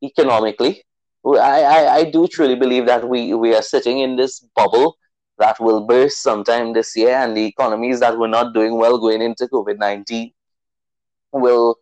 economically. 0.02 0.84
I, 1.26 1.62
I, 1.62 1.94
I 1.96 2.10
do 2.10 2.26
truly 2.26 2.54
believe 2.54 2.86
that 2.86 3.06
we, 3.06 3.34
we 3.34 3.54
are 3.54 3.60
sitting 3.60 3.98
in 3.98 4.16
this 4.16 4.40
bubble 4.54 4.96
that 5.38 5.59
will 5.61 5.87
burst 5.87 6.22
sometime 6.22 6.72
this 6.72 6.96
year, 6.96 7.16
and 7.16 7.37
the 7.37 7.44
economies 7.44 8.01
that 8.01 8.18
were 8.18 8.29
not 8.29 8.55
doing 8.55 8.77
well 8.77 8.98
going 8.98 9.22
into 9.22 9.46
COVID 9.46 9.79
19 9.79 10.33
will 11.33 11.77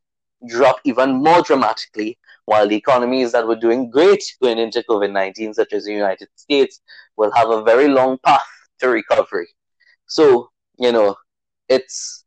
drop 0.47 0.77
even 0.85 1.14
more 1.23 1.42
dramatically, 1.42 2.19
while 2.45 2.69
the 2.69 2.77
economies 2.77 3.33
that 3.33 3.47
were 3.47 3.57
doing 3.57 3.90
great 3.90 4.23
going 4.42 4.59
into 4.59 4.85
COVID 4.88 5.12
19, 5.12 5.55
such 5.55 5.73
as 5.73 5.85
the 5.85 5.92
United 5.92 6.29
States, 6.37 6.81
will 7.16 7.33
have 7.33 7.51
a 7.51 7.62
very 7.62 7.88
long 7.88 8.19
path 8.25 8.47
to 8.81 8.88
recovery. 8.88 9.49
So, 10.07 10.51
you 10.79 10.92
know, 10.92 11.16
it's 11.69 12.25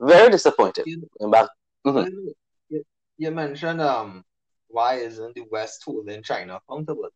very 0.00 0.30
disappointing. 0.30 0.84
You, 0.86 1.08
mm-hmm. 1.20 2.08
you, 2.68 2.84
you 3.18 3.30
mentioned 3.30 3.80
um 3.80 4.24
why 4.68 4.94
isn't 4.94 5.34
the 5.34 5.44
West 5.50 5.82
holding 5.84 6.22
China 6.22 6.60
accountable? 6.68 7.10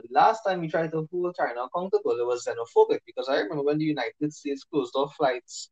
The 0.00 0.08
last 0.10 0.42
time 0.42 0.60
we 0.60 0.68
tried 0.68 0.90
to 0.92 1.08
hold 1.10 1.34
China 1.36 1.62
accountable, 1.62 2.12
it 2.12 2.26
was 2.26 2.46
xenophobic 2.46 3.00
because 3.06 3.28
I 3.28 3.38
remember 3.38 3.62
when 3.62 3.78
the 3.78 3.84
United 3.84 4.32
States 4.32 4.64
closed 4.64 4.94
off 4.94 5.14
flights 5.16 5.70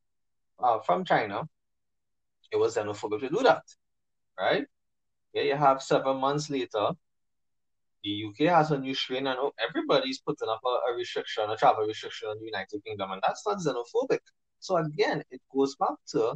uh, 0.62 0.78
from 0.80 1.04
China, 1.04 1.48
it 2.52 2.56
was 2.56 2.76
xenophobic 2.76 3.20
to 3.20 3.28
do 3.28 3.42
that, 3.42 3.62
right? 4.38 4.66
Yeah, 5.32 5.42
you 5.42 5.56
have 5.56 5.82
seven 5.82 6.18
months 6.18 6.50
later, 6.50 6.90
the 8.04 8.24
UK 8.28 8.48
has 8.48 8.70
a 8.70 8.78
new 8.78 8.94
strain, 8.94 9.26
and 9.26 9.38
everybody's 9.68 10.20
putting 10.20 10.48
up 10.48 10.60
a, 10.64 10.92
a 10.92 10.96
restriction, 10.96 11.48
a 11.48 11.56
travel 11.56 11.86
restriction 11.86 12.28
on 12.28 12.38
the 12.38 12.44
United 12.44 12.82
Kingdom, 12.84 13.12
and 13.12 13.22
that's 13.24 13.46
not 13.46 13.58
xenophobic. 13.58 14.18
So 14.60 14.76
again, 14.76 15.22
it 15.30 15.40
goes 15.54 15.76
back 15.76 15.96
to 16.10 16.34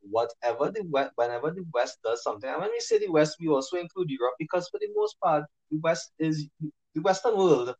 whatever 0.00 0.70
the 0.70 0.82
West, 0.90 1.12
whenever 1.16 1.50
the 1.50 1.64
West 1.72 1.98
does 2.04 2.22
something, 2.22 2.50
and 2.50 2.60
when 2.60 2.70
we 2.70 2.80
say 2.80 2.98
the 2.98 3.10
West, 3.10 3.36
we 3.40 3.48
also 3.48 3.76
include 3.76 4.10
Europe 4.10 4.34
because 4.38 4.68
for 4.68 4.78
the 4.78 4.88
most 4.94 5.18
part, 5.20 5.44
the 5.70 5.78
West 5.78 6.12
is 6.18 6.48
the 6.94 7.00
Western 7.00 7.36
world, 7.36 7.74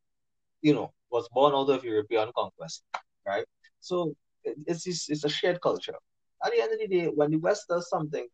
you 0.62 0.74
know, 0.74 0.92
was 1.10 1.28
born 1.32 1.54
out 1.54 1.70
of 1.70 1.84
European 1.84 2.30
conquest, 2.36 2.84
right? 3.26 3.44
So 3.80 4.14
it's 4.44 4.86
it's 4.86 5.24
a 5.24 5.28
shared 5.28 5.60
culture. 5.60 5.96
At 6.44 6.52
the 6.52 6.60
end 6.62 6.72
of 6.74 6.78
the 6.80 6.88
day, 6.88 7.06
when 7.06 7.30
the 7.30 7.38
West 7.38 7.66
does 7.68 7.88
something, 7.88 8.26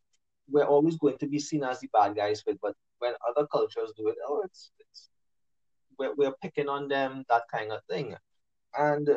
we're 0.49 0.65
always 0.65 0.97
going 0.97 1.19
to 1.19 1.29
be 1.29 1.39
seen 1.39 1.63
as 1.65 1.81
the 1.81 1.89
bad 1.93 2.17
guys 2.17 2.43
with. 2.47 2.59
But 2.61 2.75
when 2.99 3.15
other 3.29 3.47
cultures 3.47 3.93
do 3.97 4.09
it, 4.09 4.17
oh, 4.27 4.43
it's 4.45 4.73
it's 4.79 5.11
we're, 5.99 6.15
we're 6.15 6.35
picking 6.43 6.69
on 6.69 6.89
them, 6.89 7.25
that 7.29 7.43
kind 7.53 7.71
of 7.73 7.81
thing. 7.89 8.17
And 8.77 9.09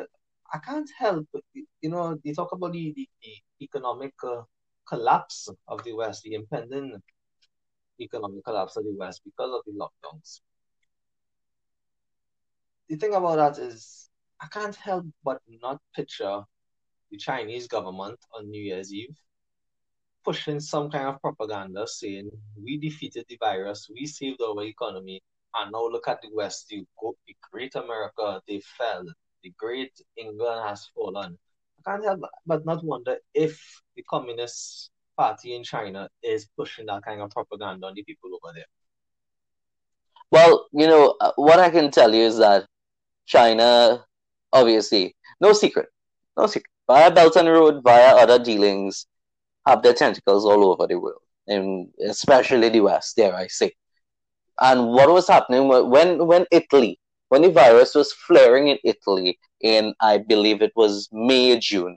I 0.52 0.58
can't 0.58 0.90
help, 0.98 1.26
you 1.54 1.90
know, 1.90 2.18
they 2.24 2.32
talk 2.32 2.52
about 2.52 2.72
the, 2.72 2.92
the, 2.94 3.08
the 3.22 3.64
economic 3.64 4.12
uh, 4.22 4.42
collapse 4.86 5.48
of 5.66 5.82
the 5.84 5.94
West, 5.94 6.22
the 6.22 6.34
impending 6.34 7.00
economic 8.00 8.44
collapse 8.44 8.76
of 8.76 8.84
the 8.84 8.94
West 8.96 9.22
because 9.24 9.50
of 9.54 9.62
the 9.66 9.72
lockdowns. 9.72 10.40
The 12.88 12.96
thing 12.96 13.14
about 13.14 13.36
that 13.36 13.62
is, 13.62 14.08
I 14.40 14.46
can't 14.46 14.74
help 14.76 15.06
but 15.24 15.40
not 15.62 15.80
picture 15.94 16.42
the 17.10 17.16
Chinese 17.16 17.66
government 17.66 18.18
on 18.32 18.50
New 18.50 18.62
Year's 18.62 18.92
Eve 18.92 19.16
pushing 20.24 20.58
some 20.58 20.90
kind 20.90 21.06
of 21.06 21.20
propaganda 21.20 21.86
saying, 21.86 22.30
we 22.62 22.78
defeated 22.78 23.26
the 23.28 23.36
virus, 23.36 23.90
we 23.92 24.06
saved 24.06 24.40
our 24.40 24.62
economy, 24.64 25.22
and 25.54 25.70
now 25.70 25.86
look 25.86 26.08
at 26.08 26.22
the 26.22 26.28
West, 26.32 26.66
the, 26.70 26.82
the 27.26 27.36
great 27.52 27.74
America, 27.74 28.40
they 28.48 28.60
fell, 28.78 29.04
the 29.42 29.52
great 29.58 29.92
England 30.16 30.66
has 30.66 30.88
fallen 30.94 31.36
I 31.86 31.90
can't 31.90 32.04
help 32.04 32.20
but 32.46 32.64
not 32.64 32.84
wonder 32.84 33.18
if 33.34 33.60
the 33.96 34.02
Communist 34.08 34.90
Party 35.16 35.54
in 35.54 35.62
China 35.62 36.08
is 36.22 36.48
pushing 36.56 36.86
that 36.86 37.04
kind 37.04 37.20
of 37.20 37.30
propaganda 37.30 37.86
on 37.86 37.94
the 37.94 38.02
people 38.02 38.30
over 38.30 38.54
there. 38.54 38.64
Well, 40.30 40.66
you 40.72 40.86
know, 40.86 41.14
uh, 41.20 41.32
what 41.36 41.60
I 41.60 41.70
can 41.70 41.90
tell 41.90 42.12
you 42.14 42.22
is 42.22 42.38
that 42.38 42.66
China, 43.26 44.04
obviously, 44.52 45.14
no 45.40 45.52
secret, 45.52 45.88
no 46.36 46.46
secret, 46.46 46.70
via 46.86 47.10
Belt 47.10 47.36
and 47.36 47.48
Road, 47.48 47.82
via 47.82 48.16
other 48.16 48.42
dealings, 48.42 49.06
have 49.66 49.82
their 49.82 49.94
tentacles 49.94 50.44
all 50.44 50.64
over 50.70 50.86
the 50.86 50.98
world, 50.98 51.22
and 51.46 51.88
especially 52.06 52.68
the 52.68 52.80
West, 52.80 53.16
dare 53.16 53.34
I 53.34 53.46
say. 53.46 53.72
And 54.60 54.88
what 54.88 55.10
was 55.10 55.28
happening 55.28 55.68
when, 55.68 56.26
when 56.26 56.46
Italy, 56.52 56.98
when 57.28 57.42
the 57.42 57.50
virus 57.50 57.94
was 57.94 58.12
flaring 58.12 58.68
in 58.68 58.78
Italy, 58.84 59.38
in, 59.60 59.94
I 60.00 60.18
believe 60.18 60.62
it 60.62 60.72
was 60.76 61.08
May, 61.12 61.58
June. 61.58 61.96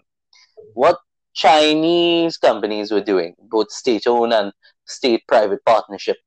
What 0.74 0.98
Chinese 1.34 2.38
companies 2.38 2.92
were 2.92 3.02
doing, 3.02 3.36
both 3.38 3.72
state 3.72 4.08
owned 4.08 4.34
and 4.34 4.52
state 4.86 5.24
private 5.28 5.64
partnership, 5.66 6.18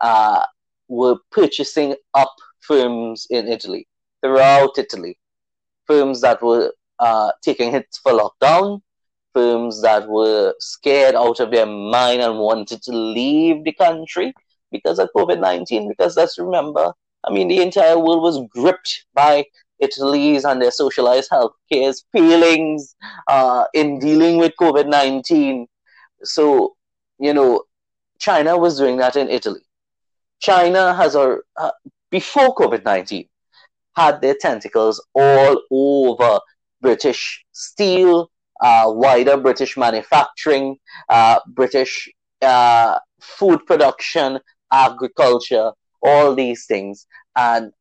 uh, 0.00 0.42
were 0.88 1.16
purchasing 1.30 1.94
up 2.14 2.34
firms 2.60 3.26
in 3.30 3.48
Italy, 3.48 3.86
throughout 4.22 4.78
Italy. 4.78 5.18
Firms 5.86 6.20
that 6.20 6.42
were 6.42 6.72
uh, 6.98 7.32
taking 7.42 7.70
hits 7.70 7.98
for 7.98 8.12
lockdown, 8.12 8.80
firms 9.32 9.82
that 9.82 10.08
were 10.08 10.54
scared 10.58 11.14
out 11.14 11.40
of 11.40 11.50
their 11.50 11.66
mind 11.66 12.20
and 12.20 12.38
wanted 12.38 12.82
to 12.82 12.92
leave 12.92 13.64
the 13.64 13.72
country 13.72 14.32
because 14.70 14.98
of 14.98 15.08
COVID 15.16 15.40
19. 15.40 15.88
Because 15.88 16.16
let's 16.16 16.38
remember, 16.38 16.92
I 17.24 17.32
mean, 17.32 17.48
the 17.48 17.62
entire 17.62 17.98
world 17.98 18.22
was 18.22 18.40
gripped 18.50 19.06
by 19.14 19.44
Italy's 19.78 20.44
and 20.44 20.60
their 20.60 20.70
socialized 20.70 21.30
healthcare's 21.30 22.04
feelings 22.12 22.96
uh, 23.28 23.64
in 23.74 23.98
dealing 23.98 24.38
with 24.38 24.52
COVID 24.60 24.88
19. 24.88 25.66
So, 26.24 26.76
you 27.18 27.32
know, 27.32 27.62
China 28.18 28.58
was 28.58 28.76
doing 28.76 28.96
that 28.98 29.16
in 29.16 29.28
Italy. 29.28 29.60
China 30.40 30.94
has, 30.94 31.14
a, 31.14 31.38
uh, 31.56 31.70
before 32.10 32.54
COVID 32.54 32.84
19, 32.84 33.28
had 33.98 34.20
their 34.20 34.36
tentacles 34.40 35.04
all 35.14 35.60
over 35.70 36.40
British 36.80 37.44
steel, 37.52 38.30
uh, 38.60 38.84
wider 38.86 39.36
British 39.36 39.76
manufacturing, 39.76 40.76
uh, 41.08 41.40
British 41.48 42.08
uh, 42.42 42.98
food 43.20 43.64
production, 43.66 44.38
agriculture, 44.72 45.72
all 46.02 46.34
these 46.34 46.66
things. 46.66 47.06
And 47.36 47.72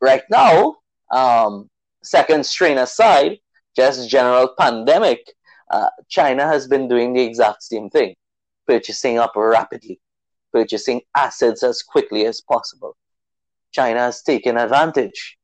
right 0.00 0.22
now, 0.30 0.76
um, 1.10 1.68
second 2.02 2.46
strain 2.46 2.78
aside, 2.78 3.38
just 3.76 4.08
general 4.08 4.54
pandemic, 4.58 5.20
uh, 5.70 5.90
China 6.08 6.46
has 6.46 6.66
been 6.66 6.88
doing 6.88 7.12
the 7.12 7.22
exact 7.22 7.62
same 7.62 7.90
thing, 7.90 8.14
purchasing 8.66 9.18
up 9.18 9.32
rapidly, 9.36 10.00
purchasing 10.52 11.02
assets 11.14 11.62
as 11.62 11.82
quickly 11.82 12.24
as 12.24 12.40
possible. 12.40 12.96
China 13.72 14.00
has 14.00 14.22
taken 14.22 14.56
advantage. 14.56 15.35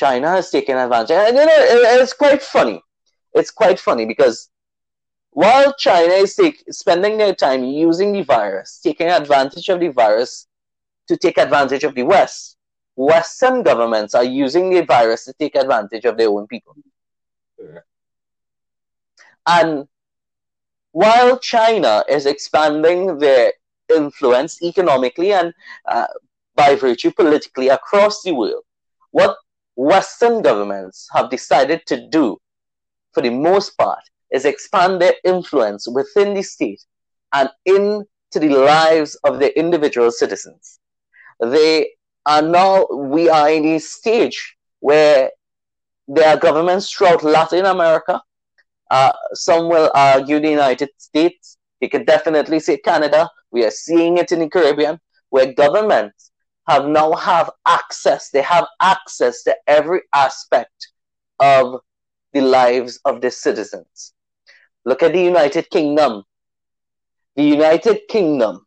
China 0.00 0.30
has 0.30 0.50
taken 0.50 0.78
advantage. 0.78 1.10
And 1.10 1.36
you 1.36 1.44
know, 1.44 1.52
it, 1.52 2.00
it's 2.00 2.14
quite 2.14 2.42
funny. 2.42 2.80
It's 3.34 3.50
quite 3.50 3.78
funny 3.78 4.06
because 4.06 4.48
while 5.30 5.74
China 5.74 6.14
is 6.14 6.34
take, 6.34 6.64
spending 6.70 7.18
their 7.18 7.34
time 7.34 7.62
using 7.64 8.12
the 8.12 8.22
virus, 8.22 8.80
taking 8.82 9.08
advantage 9.08 9.68
of 9.68 9.78
the 9.78 9.88
virus 9.88 10.46
to 11.08 11.18
take 11.18 11.36
advantage 11.36 11.84
of 11.84 11.94
the 11.94 12.02
West, 12.02 12.56
Western 12.96 13.62
governments 13.62 14.14
are 14.14 14.24
using 14.24 14.70
the 14.70 14.82
virus 14.84 15.26
to 15.26 15.34
take 15.34 15.54
advantage 15.54 16.06
of 16.06 16.16
their 16.16 16.30
own 16.30 16.46
people. 16.46 16.74
And 19.46 19.86
while 20.92 21.38
China 21.38 22.04
is 22.08 22.24
expanding 22.24 23.18
their 23.18 23.52
influence 23.94 24.62
economically 24.62 25.34
and 25.34 25.52
uh, 25.86 26.06
by 26.54 26.74
virtue 26.74 27.10
politically 27.10 27.68
across 27.68 28.22
the 28.22 28.32
world, 28.32 28.64
what 29.10 29.36
Western 29.76 30.42
governments 30.42 31.08
have 31.14 31.30
decided 31.30 31.82
to 31.86 32.08
do, 32.08 32.38
for 33.12 33.22
the 33.22 33.30
most 33.30 33.76
part, 33.78 34.02
is 34.30 34.44
expand 34.44 35.00
their 35.00 35.14
influence 35.24 35.88
within 35.88 36.34
the 36.34 36.42
state 36.42 36.82
and 37.32 37.48
into 37.64 38.06
the 38.34 38.48
lives 38.48 39.16
of 39.24 39.38
their 39.38 39.50
individual 39.50 40.10
citizens. 40.10 40.78
They 41.40 41.90
are 42.26 42.42
now 42.42 42.86
we 42.92 43.28
are 43.28 43.50
in 43.50 43.64
a 43.64 43.78
stage 43.80 44.56
where 44.80 45.30
there 46.08 46.28
are 46.28 46.36
governments 46.36 46.90
throughout 46.90 47.22
Latin 47.22 47.66
America, 47.66 48.20
Uh, 48.90 49.12
some 49.34 49.68
will 49.68 49.90
argue 49.94 50.40
the 50.40 50.50
United 50.50 50.90
States. 50.98 51.56
You 51.80 51.88
could 51.88 52.06
definitely 52.06 52.58
say 52.58 52.76
Canada. 52.78 53.30
We 53.52 53.64
are 53.64 53.70
seeing 53.70 54.18
it 54.18 54.32
in 54.32 54.40
the 54.40 54.48
Caribbean, 54.48 54.98
where 55.30 55.54
governments 55.54 56.29
have 56.70 56.86
now 56.86 57.12
have 57.12 57.50
access. 57.66 58.30
They 58.30 58.42
have 58.42 58.66
access 58.80 59.42
to 59.42 59.56
every 59.66 60.02
aspect 60.14 60.88
of 61.40 61.80
the 62.32 62.40
lives 62.40 63.00
of 63.04 63.20
the 63.20 63.30
citizens. 63.30 64.14
Look 64.84 65.02
at 65.02 65.12
the 65.12 65.22
United 65.22 65.68
Kingdom. 65.70 66.24
The 67.36 67.42
United 67.42 68.00
Kingdom, 68.08 68.66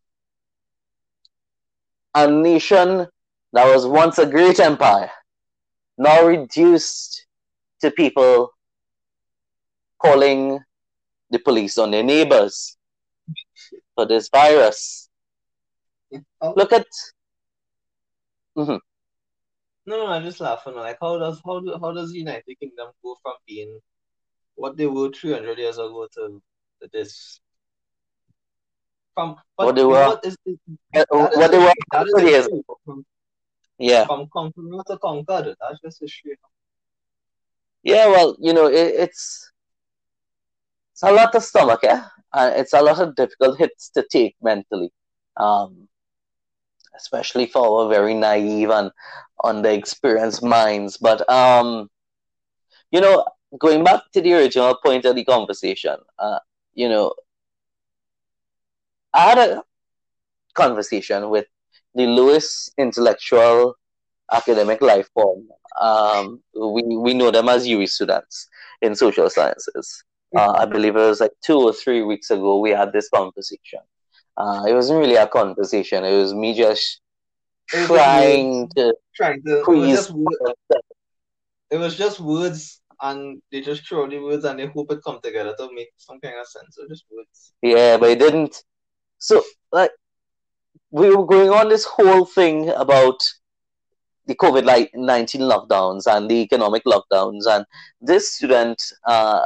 a 2.14 2.30
nation 2.30 3.06
that 3.52 3.74
was 3.74 3.86
once 3.86 4.18
a 4.18 4.26
great 4.26 4.58
empire, 4.58 5.10
now 5.96 6.24
reduced 6.26 7.26
to 7.80 7.90
people 7.90 8.50
calling 9.98 10.60
the 11.30 11.38
police 11.38 11.78
on 11.78 11.90
their 11.90 12.02
neighbors 12.02 12.76
for 13.94 14.06
this 14.06 14.28
virus. 14.28 15.08
Oh. 16.40 16.54
Look 16.56 16.72
at. 16.72 16.86
Mhm. 18.56 18.80
No, 19.86 19.96
no, 19.98 20.06
I'm 20.06 20.22
just 20.24 20.40
laughing. 20.40 20.74
Like, 20.74 20.98
how 21.00 21.18
does 21.18 21.40
how 21.44 21.60
do, 21.60 21.76
how 21.80 21.92
does 21.92 22.12
the 22.12 22.18
United 22.18 22.58
Kingdom 22.58 22.88
go 23.02 23.16
from 23.22 23.34
being 23.46 23.80
what 24.54 24.76
they 24.76 24.86
were 24.86 25.10
300 25.10 25.58
years 25.58 25.76
ago 25.78 26.06
to, 26.14 26.42
to 26.82 26.88
this? 26.92 27.40
From 29.14 29.36
What 29.56 29.74
they 29.76 29.84
were- 29.84 30.06
what 30.08 30.24
is, 30.24 30.36
is- 30.46 30.58
Uh, 30.94 31.04
what 31.10 31.50
they 31.50 31.58
were 31.58 31.72
history. 31.74 31.74
100 31.92 32.28
years 32.30 32.44
history. 32.44 32.62
From, 32.84 33.06
Yeah. 33.78 34.06
from 34.06 34.28
conqueror 34.32 34.82
to 34.86 34.98
conquered. 34.98 35.56
That's 35.60 35.80
just 35.80 36.00
history. 36.00 36.36
Yeah, 37.82 38.06
well, 38.06 38.36
you 38.40 38.52
know, 38.54 38.66
it, 38.66 38.94
it's 39.04 39.50
it's 40.92 41.02
a 41.02 41.12
lot 41.12 41.34
of 41.34 41.42
stomach, 41.42 41.80
yeah, 41.82 42.08
and 42.32 42.54
it's 42.60 42.72
a 42.72 42.80
lot 42.80 42.98
of 43.00 43.14
difficult 43.16 43.58
hits 43.58 43.90
to 43.90 44.06
take 44.10 44.36
mentally, 44.40 44.90
um, 45.36 45.88
especially 46.96 47.46
for 47.46 47.82
our 47.82 47.88
very 47.88 48.14
naive 48.14 48.70
and 48.70 48.90
underexperienced 49.42 50.42
minds. 50.42 50.96
But 50.96 51.28
um, 51.30 51.90
you 52.90 53.00
know, 53.00 53.24
going 53.58 53.84
back 53.84 54.02
to 54.12 54.20
the 54.20 54.34
original 54.34 54.76
point 54.84 55.04
of 55.04 55.16
the 55.16 55.24
conversation, 55.24 55.96
uh, 56.18 56.38
you 56.74 56.88
know, 56.88 57.14
I 59.12 59.20
had 59.20 59.38
a 59.38 59.62
conversation 60.54 61.30
with 61.30 61.46
the 61.94 62.06
lowest 62.06 62.72
intellectual 62.78 63.74
academic 64.32 64.80
life 64.80 65.08
form. 65.14 65.48
Um, 65.80 66.42
we 66.54 66.82
we 66.96 67.14
know 67.14 67.30
them 67.30 67.48
as 67.48 67.66
UWI 67.66 67.88
students 67.88 68.48
in 68.82 68.94
social 68.94 69.28
sciences. 69.28 70.04
Uh, 70.36 70.52
I 70.52 70.66
believe 70.66 70.96
it 70.96 71.00
was 71.00 71.20
like 71.20 71.32
two 71.44 71.58
or 71.58 71.72
three 71.72 72.02
weeks 72.02 72.30
ago 72.30 72.58
we 72.58 72.70
had 72.70 72.92
this 72.92 73.08
conversation. 73.08 73.80
Uh, 74.36 74.64
it 74.68 74.74
wasn't 74.74 74.98
really 74.98 75.16
a 75.16 75.26
conversation. 75.26 76.04
It 76.04 76.16
was 76.16 76.34
me 76.34 76.54
just 76.54 77.00
was 77.72 77.86
trying 77.86 78.68
to 78.76 78.94
Trying 79.14 79.42
to, 79.44 79.60
it 79.60 79.68
was 79.68 79.88
just 79.88 80.12
it 81.70 81.76
was 81.76 81.96
just 81.96 82.20
words 82.20 82.80
and 83.00 83.40
they 83.50 83.60
just 83.60 83.86
throw 83.86 84.08
the 84.08 84.18
words 84.18 84.44
and 84.44 84.58
they 84.58 84.66
hope 84.66 84.90
it 84.90 85.00
come 85.04 85.20
together 85.22 85.54
to 85.58 85.68
make 85.74 85.90
some 85.96 86.20
kind 86.20 86.36
of 86.38 86.46
sense. 86.46 86.76
So 86.76 86.86
just 86.88 87.04
words. 87.10 87.52
Yeah, 87.62 87.96
but 87.96 88.10
it 88.10 88.18
didn't. 88.18 88.62
So, 89.18 89.42
like, 89.72 89.90
we 90.90 91.14
were 91.14 91.26
going 91.26 91.50
on 91.50 91.68
this 91.68 91.84
whole 91.84 92.24
thing 92.24 92.70
about 92.70 93.20
the 94.26 94.34
COVID 94.34 94.88
19 94.94 95.40
lockdowns 95.42 96.06
and 96.06 96.30
the 96.30 96.36
economic 96.36 96.84
lockdowns. 96.84 97.46
And 97.46 97.64
this 98.00 98.36
student, 98.36 98.82
uh, 99.06 99.44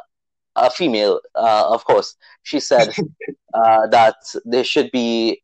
a 0.66 0.70
female, 0.70 1.20
uh, 1.34 1.66
of 1.68 1.84
course, 1.84 2.16
she 2.42 2.60
said 2.60 2.94
uh, 3.54 3.86
that 3.88 4.16
there 4.44 4.64
should 4.64 4.90
be 4.92 5.42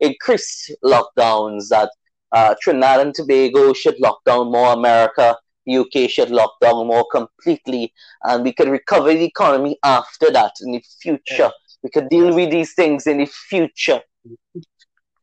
increased 0.00 0.72
lockdowns, 0.84 1.68
that 1.68 1.90
uh, 2.32 2.54
Trinidad 2.60 3.00
and 3.00 3.14
Tobago 3.14 3.72
should 3.72 3.98
lock 4.00 4.24
down 4.24 4.50
more, 4.50 4.72
America, 4.72 5.36
UK 5.68 6.08
should 6.08 6.30
lock 6.30 6.54
down 6.60 6.86
more 6.86 7.06
completely, 7.10 7.92
and 8.24 8.42
we 8.42 8.52
could 8.52 8.68
recover 8.68 9.12
the 9.14 9.24
economy 9.24 9.78
after 9.84 10.30
that 10.30 10.52
in 10.60 10.72
the 10.72 10.82
future. 11.00 11.50
We 11.82 11.90
could 11.90 12.08
deal 12.08 12.34
with 12.34 12.50
these 12.50 12.74
things 12.74 13.06
in 13.06 13.18
the 13.18 13.26
future. 13.26 14.00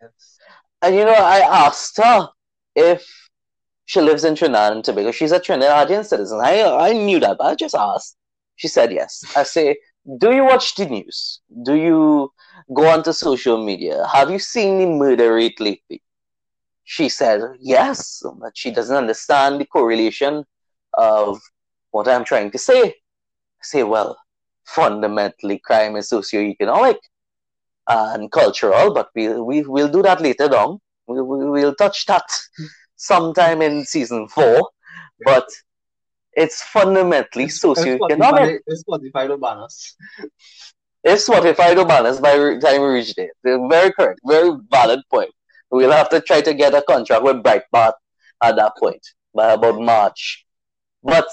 Yes. 0.02 0.38
And 0.82 0.96
you 0.96 1.06
know, 1.06 1.12
I 1.14 1.40
asked 1.40 1.98
her 1.98 2.30
if 2.76 3.06
she 3.86 4.02
lives 4.02 4.24
in 4.24 4.36
Trinidad 4.36 4.74
and 4.74 4.84
Tobago. 4.84 5.12
She's 5.12 5.32
a 5.32 5.40
Trinidadian 5.40 6.06
citizen. 6.06 6.40
I 6.42 6.64
I 6.64 6.94
knew 6.94 7.20
that, 7.20 7.38
but 7.38 7.48
I 7.48 7.56
just 7.56 7.76
asked. 7.76 8.16
She 8.60 8.68
said 8.68 8.92
yes. 8.92 9.24
I 9.38 9.44
say, 9.44 9.78
do 10.18 10.34
you 10.36 10.44
watch 10.44 10.76
the 10.76 10.86
news? 10.86 11.40
Do 11.64 11.76
you 11.76 12.34
go 12.74 12.90
onto 12.90 13.14
social 13.14 13.64
media? 13.64 14.06
Have 14.14 14.30
you 14.30 14.40
seen 14.40 14.80
the 14.80 14.86
murder 14.86 15.36
rate 15.36 15.62
lately? 15.62 16.04
She 16.84 17.08
said 17.08 17.40
yes, 17.62 18.22
but 18.38 18.58
she 18.58 18.72
doesn't 18.72 18.98
understand 19.04 19.62
the 19.62 19.66
correlation 19.66 20.44
of 20.94 21.40
what 21.92 22.10
I'm 22.10 22.26
trying 22.26 22.52
to 22.52 22.58
say. 22.58 22.82
I 22.84 23.64
say, 23.64 23.84
well, 23.84 24.18
fundamentally, 24.66 25.60
crime 25.60 25.96
is 25.96 26.10
socioeconomic 26.10 26.98
and 27.88 28.30
cultural, 28.30 28.94
but 28.94 29.08
we 29.16 29.30
we 29.40 29.62
will 29.62 29.88
do 29.88 30.02
that 30.02 30.20
later 30.20 30.54
on. 30.54 30.80
We, 31.08 31.22
we 31.22 31.50
we'll 31.50 31.76
touch 31.76 32.06
that 32.08 32.28
hmm. 32.58 32.66
sometime 32.98 33.62
in 33.62 33.86
season 33.86 34.28
four, 34.28 34.70
but 35.24 35.48
it's 36.34 36.62
fundamentally 36.62 37.46
It's 37.46 37.64
socioeconomic. 37.64 38.60
It's 38.68 38.84
Spotify 38.84 39.28
to 39.28 39.38
ban 39.38 39.58
us. 39.58 39.96
If 41.04 41.26
Spotify 41.26 41.76
don't 41.76 41.90
us 41.90 42.20
by 42.20 42.38
the 42.38 42.60
time 42.62 42.82
we 42.82 42.88
reach 42.88 43.16
there, 43.16 43.32
very 43.44 43.92
correct, 43.94 44.20
very 44.26 44.52
valid 44.70 45.02
point. 45.10 45.32
We'll 45.72 45.92
have 45.92 46.10
to 46.10 46.20
try 46.22 46.42
to 46.42 46.54
get 46.54 46.74
a 46.74 46.82
contract 46.82 47.24
with 47.24 47.44
Breitbart 47.44 47.94
at 48.44 48.56
that 48.56 48.74
point 48.78 49.06
by 49.34 49.54
about 49.54 49.80
March. 49.80 50.46
But 51.04 51.28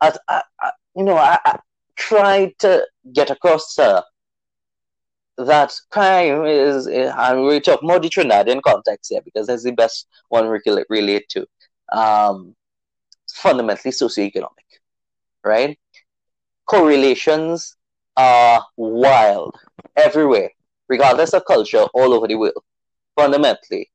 as 0.00 0.18
I, 0.28 0.42
I, 0.60 0.70
you 0.96 1.04
know, 1.04 1.16
I, 1.16 1.38
I 1.44 1.58
tried 1.96 2.58
to 2.60 2.86
get 3.12 3.30
across 3.30 3.76
her 3.76 4.02
that 5.36 5.72
crime 5.90 6.44
is, 6.44 6.86
and 6.86 7.44
we 7.44 7.60
talk 7.60 7.82
more 7.82 7.98
the 7.98 8.08
Trinidadian 8.08 8.60
context 8.62 9.10
here 9.10 9.20
because 9.24 9.46
that's 9.46 9.62
the 9.62 9.72
best 9.72 10.06
one 10.28 10.50
we 10.50 10.60
can 10.60 10.82
relate 10.88 11.28
to. 11.30 11.46
Um, 11.92 12.54
fundamentally 13.32 13.92
socioeconomic, 13.92 14.68
right? 15.44 15.78
Correlations 16.66 17.76
are 18.16 18.64
wild 18.76 19.56
everywhere, 19.96 20.50
regardless 20.88 21.32
of 21.32 21.44
culture, 21.44 21.84
all 21.94 22.12
over 22.12 22.26
the 22.26 22.36
world. 22.36 22.62
Fundamentally, 23.16 23.90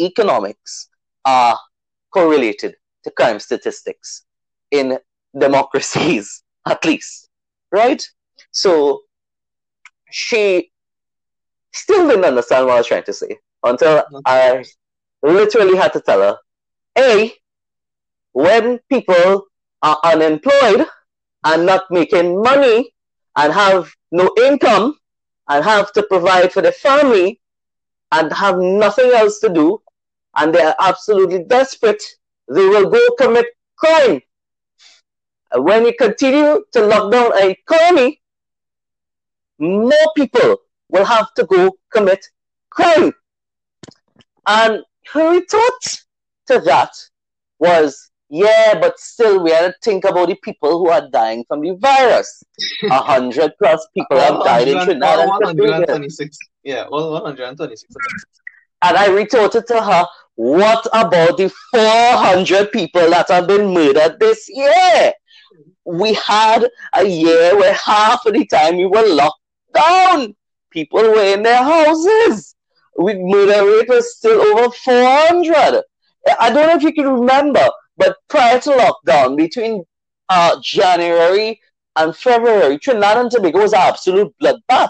economics 0.00 0.88
are 1.24 1.58
correlated 2.12 2.76
to 3.04 3.10
crime 3.10 3.38
statistics 3.38 4.24
in 4.70 4.98
democracies, 5.38 6.42
at 6.66 6.84
least, 6.84 7.28
right? 7.70 8.02
So 8.50 9.02
she 10.10 10.70
still 11.72 12.08
didn't 12.08 12.24
understand 12.24 12.66
what 12.66 12.74
I 12.74 12.78
was 12.78 12.86
trying 12.86 13.04
to 13.04 13.12
say 13.12 13.38
until 13.62 14.04
I 14.24 14.64
literally 15.22 15.76
had 15.76 15.92
to 15.94 16.00
tell 16.00 16.20
her, 16.20 16.38
A, 16.98 17.32
when 18.32 18.78
people 18.90 19.46
are 19.82 19.98
unemployed 20.04 20.86
and 21.44 21.66
not 21.66 21.90
making 21.90 22.42
money 22.42 22.94
and 23.36 23.52
have 23.52 23.92
no 24.12 24.30
income 24.38 24.98
and 25.48 25.64
have 25.64 25.92
to 25.92 26.02
provide 26.04 26.52
for 26.52 26.62
their 26.62 26.72
family 26.72 27.40
and 28.12 28.32
have 28.32 28.58
nothing 28.58 29.10
else 29.12 29.40
to 29.40 29.48
do 29.48 29.80
and 30.36 30.54
they 30.54 30.62
are 30.62 30.76
absolutely 30.80 31.44
desperate, 31.44 32.02
they 32.48 32.66
will 32.66 32.88
go 32.90 33.00
commit 33.18 33.46
crime. 33.76 34.20
When 35.54 35.86
you 35.86 35.94
continue 35.96 36.64
to 36.72 36.86
lock 36.86 37.12
down 37.12 37.32
an 37.40 37.50
economy, 37.50 38.20
more 39.58 40.12
people 40.16 40.56
will 40.88 41.04
have 41.04 41.32
to 41.34 41.44
go 41.44 41.76
commit 41.92 42.26
crime. 42.70 43.12
And 44.46 44.82
her 45.12 45.30
retort 45.30 46.04
to 46.46 46.60
that 46.60 46.90
was, 47.58 48.10
yeah, 48.28 48.78
but 48.80 48.98
still 48.98 49.42
we 49.42 49.50
had 49.50 49.68
to 49.68 49.74
think 49.82 50.04
about 50.04 50.28
the 50.28 50.36
people 50.36 50.78
who 50.78 50.90
are 50.90 51.08
dying 51.10 51.44
from 51.46 51.60
the 51.60 51.76
virus. 51.76 52.42
A 52.90 52.98
hundred 53.02 53.52
plus 53.58 53.86
people 53.94 54.18
have 54.18 54.42
died 54.44 54.68
in 54.68 54.76
100 54.76 55.00
Trinidad 55.00 55.18
and 55.20 55.30
Tobago. 55.40 55.62
126. 55.62 56.38
Yeah, 56.62 56.86
well, 56.90 57.12
126. 57.12 57.94
And 58.82 58.96
I 58.96 59.06
retorted 59.08 59.66
to 59.68 59.80
her, 59.80 60.06
what 60.34 60.86
about 60.92 61.36
the 61.36 61.48
400 61.70 62.72
people 62.72 63.08
that 63.10 63.28
have 63.28 63.46
been 63.46 63.72
murdered 63.72 64.18
this 64.18 64.48
year? 64.48 65.12
We 65.84 66.14
had 66.14 66.68
a 66.92 67.04
year 67.04 67.56
where 67.56 67.74
half 67.74 68.26
of 68.26 68.32
the 68.34 68.46
time 68.46 68.76
we 68.76 68.86
were 68.86 69.06
locked 69.06 69.40
down. 69.74 70.34
People 70.70 71.02
were 71.02 71.34
in 71.34 71.42
their 71.42 71.62
houses. 71.62 72.56
With 72.96 73.16
murder 73.18 73.64
rate 73.64 73.88
was 73.88 74.16
still 74.16 74.40
over 74.40 74.70
400. 74.70 75.82
I 76.40 76.50
don't 76.52 76.66
know 76.68 76.76
if 76.76 76.82
you 76.82 76.92
can 76.92 77.08
remember, 77.08 77.68
but 77.96 78.16
prior 78.28 78.58
to 78.60 78.70
lockdown, 78.70 79.36
between 79.36 79.84
uh, 80.28 80.56
January 80.62 81.60
and 81.96 82.16
February, 82.16 82.78
Trinidad 82.78 83.18
and 83.18 83.30
Tobago 83.30 83.60
was 83.60 83.72
an 83.72 83.80
absolute 83.80 84.34
bloodbath. 84.42 84.88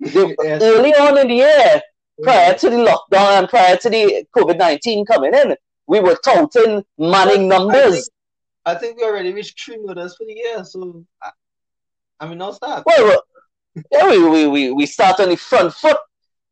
Yes. 0.00 0.62
Early 0.62 0.92
on 0.94 1.18
in 1.18 1.28
the 1.28 1.34
year, 1.34 1.80
prior 2.22 2.54
to 2.54 2.70
the 2.70 2.76
lockdown 2.76 3.38
and 3.38 3.48
prior 3.48 3.76
to 3.76 3.90
the 3.90 4.24
COVID 4.36 4.58
19 4.58 5.06
coming 5.06 5.34
in, 5.34 5.56
we 5.86 6.00
were 6.00 6.16
touting 6.24 6.82
manning 6.98 7.48
But 7.48 7.54
I 7.54 7.58
numbers. 7.58 7.94
think- 7.94 8.06
I 8.66 8.74
think 8.74 8.96
we 8.96 9.04
already 9.04 9.30
reached 9.34 9.62
three 9.62 9.76
murders 9.78 10.16
for 10.16 10.24
the 10.26 10.32
year, 10.32 10.64
so 10.64 11.04
I, 11.22 11.30
I 12.18 12.26
mean, 12.26 12.38
now 12.38 12.50
start. 12.52 12.84
Well, 12.86 13.04
well, 13.04 13.22
yeah, 13.92 14.08
we, 14.08 14.26
we, 14.26 14.46
we, 14.46 14.70
we 14.70 14.86
start 14.86 15.20
on 15.20 15.28
the 15.28 15.36
front 15.36 15.74
foot, 15.74 15.98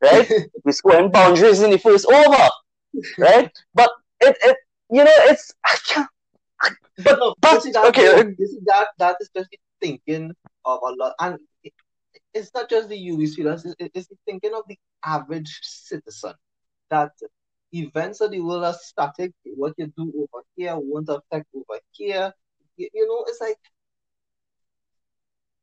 right? 0.02 0.30
We're 0.64 0.72
scoring 0.72 1.10
boundaries 1.10 1.62
in 1.62 1.70
the 1.70 1.78
first 1.78 2.04
over, 2.04 2.48
right? 3.16 3.50
But 3.74 3.90
it, 4.22 4.36
it 4.42 4.56
you 4.90 5.04
know, 5.04 5.10
it's 5.30 5.52
I 5.64 5.76
can't. 5.86 6.08
But, 7.02 7.18
No, 7.18 7.34
but 7.40 7.54
you 7.54 7.60
see 7.60 7.70
that, 7.72 7.86
okay, 7.86 8.34
you 8.38 8.46
see 8.46 8.58
that 8.66 8.88
that 8.98 9.16
is 9.20 9.30
just 9.34 9.48
thinking 9.80 10.32
of 10.64 10.80
a 10.82 10.92
lot, 10.92 11.14
and 11.20 11.38
it, 11.64 11.72
it's 12.34 12.50
not 12.54 12.68
just 12.70 12.88
the 12.88 13.26
students. 13.26 13.64
It's, 13.78 13.90
it's 13.94 14.08
thinking 14.26 14.52
of 14.54 14.62
the 14.68 14.78
average 15.04 15.58
citizen 15.62 16.34
that 16.90 17.12
events 17.72 18.20
of 18.20 18.30
the 18.30 18.40
world 18.40 18.64
are 18.64 18.74
static. 18.74 19.32
What 19.44 19.74
you 19.78 19.86
do 19.96 20.12
over 20.16 20.44
here 20.54 20.76
won't 20.76 21.08
affect 21.08 21.46
over 21.54 21.80
here. 21.90 22.32
You, 22.76 22.88
you 22.92 23.08
know, 23.08 23.24
it's 23.26 23.40
like 23.40 23.56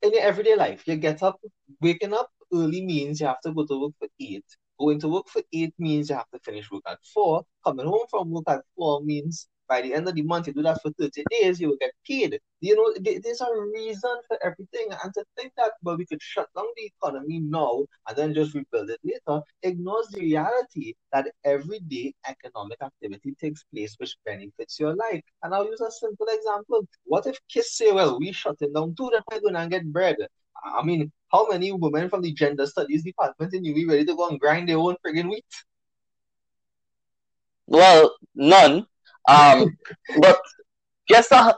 in 0.01 0.13
your 0.13 0.23
everyday 0.23 0.55
life, 0.55 0.87
you 0.87 0.95
get 0.95 1.21
up, 1.23 1.39
waking 1.79 2.13
up 2.13 2.29
early 2.53 2.83
means 2.85 3.21
you 3.21 3.27
have 3.27 3.41
to 3.41 3.53
go 3.53 3.65
to 3.65 3.81
work 3.81 3.93
for 3.99 4.07
eight. 4.19 4.45
Going 4.79 4.99
to 5.01 5.09
work 5.09 5.27
for 5.27 5.41
eight 5.53 5.73
means 5.77 6.09
you 6.09 6.15
have 6.15 6.29
to 6.33 6.39
finish 6.39 6.71
work 6.71 6.83
at 6.87 6.99
four. 7.13 7.43
Coming 7.65 7.87
home 7.87 8.05
from 8.09 8.31
work 8.31 8.45
at 8.47 8.63
four 8.75 9.01
means 9.01 9.47
by 9.69 9.81
the 9.81 9.93
end 9.93 10.07
of 10.09 10.15
the 10.15 10.23
month, 10.23 10.47
you 10.47 10.53
do 10.53 10.63
that 10.63 10.81
for 10.81 10.91
30 10.99 11.23
days, 11.29 11.61
you 11.61 11.69
will 11.69 11.77
get 11.79 11.91
paid. 12.05 12.39
You 12.59 12.75
know, 12.75 12.93
there's 12.99 13.39
a 13.39 13.47
reason 13.73 14.15
for 14.27 14.37
everything. 14.43 14.87
And 15.03 15.13
to 15.13 15.23
think 15.37 15.53
that, 15.57 15.73
well, 15.83 15.95
we 15.95 16.07
could 16.07 16.21
shut 16.21 16.47
down 16.55 16.65
the 16.75 16.85
economy 16.87 17.39
now 17.39 17.85
and 18.07 18.17
then 18.17 18.33
just 18.33 18.55
rebuild 18.55 18.89
it 18.89 18.99
later 19.03 19.41
ignores 19.61 20.07
the 20.07 20.21
reality 20.21 20.95
that 21.13 21.27
everyday 21.45 22.13
economic 22.27 22.81
activity 22.81 23.35
takes 23.39 23.63
place 23.71 23.95
which 23.97 24.15
benefits 24.25 24.79
your 24.79 24.95
life. 24.95 25.21
And 25.43 25.53
I'll 25.53 25.65
use 25.65 25.81
a 25.81 25.91
simple 25.91 26.27
example. 26.29 26.87
What 27.05 27.27
if 27.27 27.37
kids 27.47 27.71
say, 27.71 27.91
well, 27.91 28.19
we 28.19 28.31
shut 28.31 28.57
it 28.61 28.73
down 28.73 28.95
too, 28.95 29.11
then 29.13 29.21
we're 29.31 29.51
going 29.51 29.53
to 29.53 29.69
get 29.69 29.93
bread? 29.93 30.17
I 30.63 30.83
mean, 30.83 31.11
how 31.31 31.47
many 31.49 31.71
women 31.71 32.09
from 32.09 32.21
the 32.21 32.33
gender 32.33 32.65
studies 32.65 33.03
department 33.03 33.53
in 33.53 33.63
UWI 33.63 33.89
ready 33.89 34.05
to 34.05 34.15
go 34.15 34.29
and 34.29 34.39
grind 34.39 34.69
their 34.69 34.77
own 34.77 34.95
friggin' 35.05 35.29
wheat? 35.29 35.45
well, 37.67 38.15
none. 38.35 38.85
Um, 39.27 39.77
but 40.21 40.39
just 41.09 41.29
to, 41.29 41.55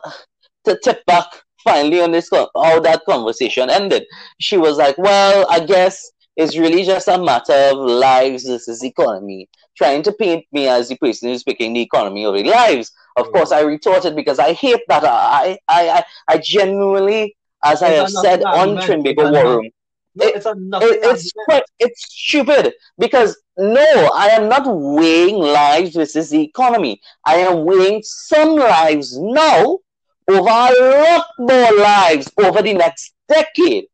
to 0.66 0.80
tip 0.84 1.06
back 1.06 1.26
finally 1.64 2.02
on 2.02 2.12
this, 2.12 2.30
how 2.32 2.80
that 2.80 3.02
conversation 3.06 3.70
ended, 3.70 4.04
she 4.40 4.58
was 4.58 4.78
like, 4.78 4.98
well, 4.98 5.46
I 5.50 5.60
guess 5.66 6.12
it's 6.36 6.58
really 6.58 6.84
just 6.84 7.08
a 7.08 7.18
matter 7.18 7.54
of 7.72 7.78
lives 7.78 8.46
versus 8.46 8.84
economy. 8.84 9.50
Trying 9.78 10.04
to 10.04 10.12
paint 10.14 10.46
me 10.52 10.68
as 10.68 10.90
the 10.90 10.98
person 10.98 11.30
who's 11.30 11.44
picking 11.44 11.74
the 11.74 11.82
economy 11.82 12.26
over 12.26 12.44
lives. 12.44 12.92
Of 13.18 13.28
Mm. 13.28 13.34
course, 13.34 13.52
I 13.52 13.62
retorted 13.62 14.16
because 14.16 14.40
I 14.40 14.54
hate 14.54 14.82
that. 14.88 15.04
I, 15.04 15.58
I, 15.68 15.90
I, 15.90 16.04
I 16.28 16.38
genuinely, 16.38 17.36
as 17.64 17.82
I 17.82 17.90
have 17.90 18.10
said 18.10 18.44
on. 18.44 18.78
Trinbago 18.78 19.24
It's 19.24 19.32
War 19.32 19.46
Room, 19.46 19.66
It- 20.20 20.36
it's 20.36 20.46
it, 20.46 21.00
it's 21.04 21.32
quite 21.46 21.64
it's 21.80 22.04
stupid 22.04 22.74
because 22.98 23.38
no, 23.58 24.10
I 24.14 24.28
am 24.28 24.50
not 24.50 24.64
weighing 24.68 25.36
lives 25.38 25.96
versus 25.96 26.30
the 26.30 26.42
economy. 26.42 27.02
I 27.26 27.36
am 27.36 27.66
weighing 27.66 28.02
some 28.04 28.56
lives 28.56 29.18
now 29.20 29.80
over 30.30 30.50
a 30.50 31.04
lot 31.04 31.26
more 31.40 31.74
lives 31.78 32.32
over 32.38 32.62
the 32.62 32.74
next 32.74 33.14
decade. 33.28 33.86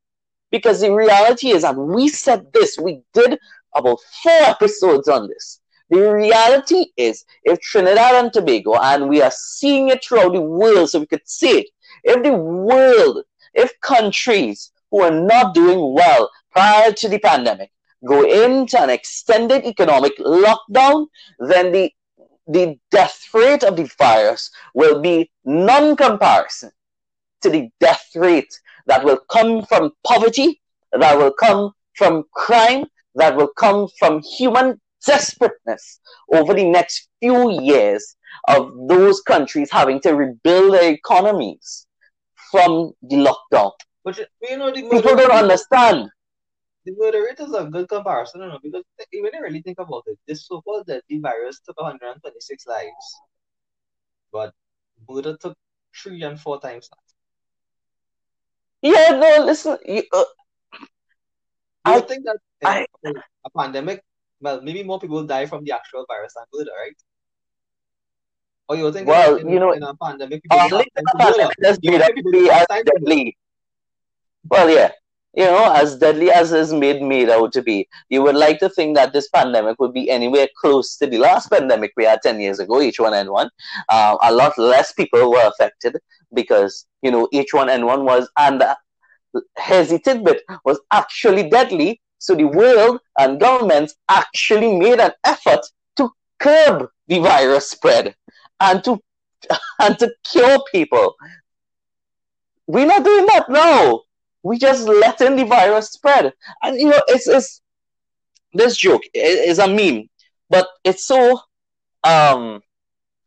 Because 0.52 0.80
the 0.82 0.94
reality 0.94 1.50
is, 1.50 1.64
and 1.64 1.78
we 1.78 2.08
said 2.08 2.48
this, 2.54 2.78
we 2.80 3.02
did 3.14 3.38
about 3.76 4.00
four 4.24 4.32
episodes 4.44 5.08
on 5.10 5.28
this. 5.28 5.60
The 5.90 6.00
reality 6.14 6.86
is, 6.98 7.26
if 7.44 7.60
Trinidad 7.60 8.16
and 8.16 8.32
Tobago, 8.34 8.76
and 8.76 9.10
we 9.10 9.22
are 9.22 9.32
seeing 9.32 9.90
it 9.90 10.04
throughout 10.04 10.34
the 10.34 10.42
world, 10.42 10.90
so 10.90 11.00
we 11.00 11.06
could 11.06 11.28
see 11.28 11.60
it, 11.60 11.70
if 12.04 12.24
the 12.24 12.34
world, 12.34 13.24
if 13.58 13.72
countries 13.82 14.72
who 14.92 15.02
are 15.02 15.12
not 15.12 15.54
doing 15.54 15.94
well 15.94 16.30
prior 16.52 16.94
to 16.94 17.10
the 17.10 17.20
pandemic 17.20 17.72
go 18.06 18.24
into 18.24 18.80
an 18.80 18.90
extended 18.90 19.66
economic 19.66 20.16
lockdown, 20.20 21.08
then 21.40 21.72
the 21.72 21.92
the 22.50 22.78
death 22.92 23.20
rate 23.34 23.64
of 23.64 23.76
the 23.76 23.92
virus 23.98 24.50
will 24.74 25.02
be 25.02 25.30
non-comparison 25.44 26.72
to 27.42 27.50
the 27.50 27.70
death 27.82 28.08
rate 28.16 28.58
that 28.86 29.04
will 29.04 29.20
come 29.30 29.64
from 29.64 29.92
poverty, 30.06 30.62
that 30.94 31.18
will 31.18 31.34
come 31.34 31.74
from 31.96 32.24
crime, 32.34 32.86
that 33.16 33.36
will 33.36 33.50
come 33.58 33.90
from 34.00 34.22
human 34.22 34.80
desperateness 35.06 36.00
over 36.34 36.54
the 36.54 36.64
next 36.64 37.10
few 37.20 37.52
years 37.62 38.16
of 38.48 38.72
those 38.88 39.20
countries 39.22 39.70
having 39.70 40.00
to 40.00 40.16
rebuild 40.16 40.74
their 40.74 40.92
economies 40.94 41.87
from 42.52 42.94
the 43.02 43.18
lockdown. 43.18 43.72
But 44.04 44.18
you, 44.18 44.58
know, 44.58 44.72
the 44.72 44.82
People 44.82 45.02
don't 45.16 45.32
understand. 45.32 46.10
the 46.86 46.94
rate 46.94 47.40
is 47.40 47.54
a 47.54 47.66
good 47.66 47.88
comparison, 47.90 48.42
you 48.42 48.48
know, 48.48 48.60
because 48.64 48.84
when 48.98 49.32
you 49.34 49.42
really 49.42 49.62
think 49.62 49.80
about 49.80 50.04
it, 50.08 50.18
this 50.28 50.48
so-called 50.48 50.86
deadly 50.88 51.20
virus 51.20 51.60
took 51.66 51.80
126 51.80 52.66
lives, 52.68 53.06
but 54.32 54.54
murder 55.10 55.36
took 55.38 55.58
three 55.96 56.24
and 56.24 56.40
four 56.40 56.60
times 56.60 56.90
that. 56.90 57.00
Yeah, 58.82 59.10
no, 59.20 59.46
listen. 59.46 59.78
You, 59.86 60.04
uh, 60.14 60.24
I- 61.86 62.02
think 62.02 62.26
that 62.26 62.38
I- 62.64 62.88
a 63.46 63.50
pandemic, 63.58 64.04
well, 64.40 64.62
maybe 64.62 64.84
more 64.84 65.00
people 65.00 65.24
die 65.26 65.46
from 65.46 65.64
the 65.64 65.72
actual 65.72 66.06
virus 66.08 66.34
than 66.36 66.46
murder, 66.54 66.72
right? 66.80 66.96
Or 68.70 68.76
you 68.76 68.92
think 68.92 69.08
Well, 69.08 69.36
in, 69.36 69.50
you 69.50 69.60
know, 69.60 69.72
in 69.72 69.84
a 69.84 69.96
pandemic, 69.96 70.44
uh, 70.50 70.68
don't 70.70 70.80
have 70.80 70.86
listen, 70.86 70.90
time 70.96 71.06
to 71.08 71.18
murder? 71.18 71.50
that's 71.60 71.80
You 71.82 71.92
made 71.92 72.02
think 72.02 72.04
up 72.04 72.14
people 72.14 72.34
to 72.34 72.40
be 72.40 72.50
as 72.50 72.52
have 72.52 72.68
time 72.70 72.84
to 72.86 72.94
murder? 73.02 73.06
deadly. 73.06 73.38
Well, 74.50 74.70
yeah, 74.70 74.92
you 75.34 75.46
know, 75.46 75.72
as 75.74 75.98
deadly 75.98 76.32
as 76.32 76.52
is 76.54 76.74
made 76.74 77.02
made 77.02 77.30
out 77.30 77.52
to 77.54 77.62
be. 77.62 77.88
You 78.10 78.22
would 78.24 78.36
like 78.36 78.60
to 78.60 78.70
think 78.70 78.96
that 78.96 79.14
this 79.14 79.30
pandemic 79.30 79.80
would 79.80 79.94
be 79.94 80.10
anywhere 80.10 80.48
close 80.60 80.98
to 80.98 81.08
the 81.08 81.18
last 81.18 81.50
pandemic 81.50 81.92
we 81.98 82.06
had 82.06 82.22
ten 82.24 82.40
years 82.40 82.60
ago, 82.60 82.76
H1N1. 82.82 83.50
Uh, 83.90 84.18
a 84.24 84.34
lot 84.34 84.58
less 84.58 84.94
people 84.94 85.32
were 85.32 85.48
affected 85.48 85.98
because 86.34 86.86
you 87.02 87.12
know 87.12 87.28
H1N1 87.34 88.04
was 88.04 88.30
and 88.38 88.62
uh, 88.62 88.76
here's 89.58 89.90
the 89.90 90.00
tidbit 90.00 90.44
was 90.66 90.80
actually 90.92 91.50
deadly. 91.50 92.02
So 92.20 92.36
the 92.36 92.46
world 92.46 93.00
and 93.20 93.40
governments 93.40 93.96
actually 94.10 94.78
made 94.78 95.00
an 95.00 95.12
effort 95.24 95.62
to 95.98 96.10
curb 96.40 96.90
the 97.08 97.20
virus 97.20 97.70
spread 97.70 98.16
and 98.60 98.84
to 98.84 99.00
and 99.80 99.98
to 100.00 100.12
cure 100.24 100.60
people. 100.72 101.16
We're 102.66 102.86
not 102.86 103.06
doing 103.06 103.26
that 103.28 103.50
now. 103.50 104.02
We 104.44 104.58
just 104.58 104.88
letting 104.88 105.36
the 105.36 105.46
virus 105.46 105.92
spread. 105.92 106.34
And 106.64 106.80
you 106.80 106.90
know, 106.90 107.02
it's 107.08 107.28
it's 107.28 107.62
this 108.54 108.78
joke 108.78 109.04
is 109.14 109.60
a 109.60 109.68
meme, 109.68 110.10
but 110.50 110.68
it's 110.84 111.06
so 111.06 111.40
um 112.04 112.62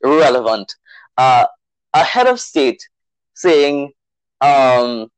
relevant. 0.02 0.74
Uh, 1.16 1.46
a 1.92 2.04
head 2.04 2.26
of 2.26 2.40
state 2.40 2.88
saying, 3.34 3.92
um, 4.40 5.10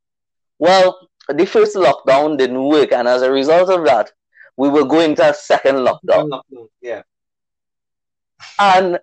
well, 0.59 1.09
the 1.29 1.47
first 1.47 1.77
lockdown 1.77 2.39
didn't 2.39 2.65
work, 2.65 2.93
and 2.93 3.07
as 3.07 3.23
a 3.23 3.31
result 3.31 3.71
of 3.71 3.85
that, 3.85 4.11
we 4.57 4.69
will 4.69 4.85
go 4.85 5.01
into 5.01 5.29
a 5.29 5.35
second 5.35 5.77
lockdown. 5.77 6.29
Lockdown, 6.29 6.69
Yeah. 6.81 7.03
And 8.59 8.99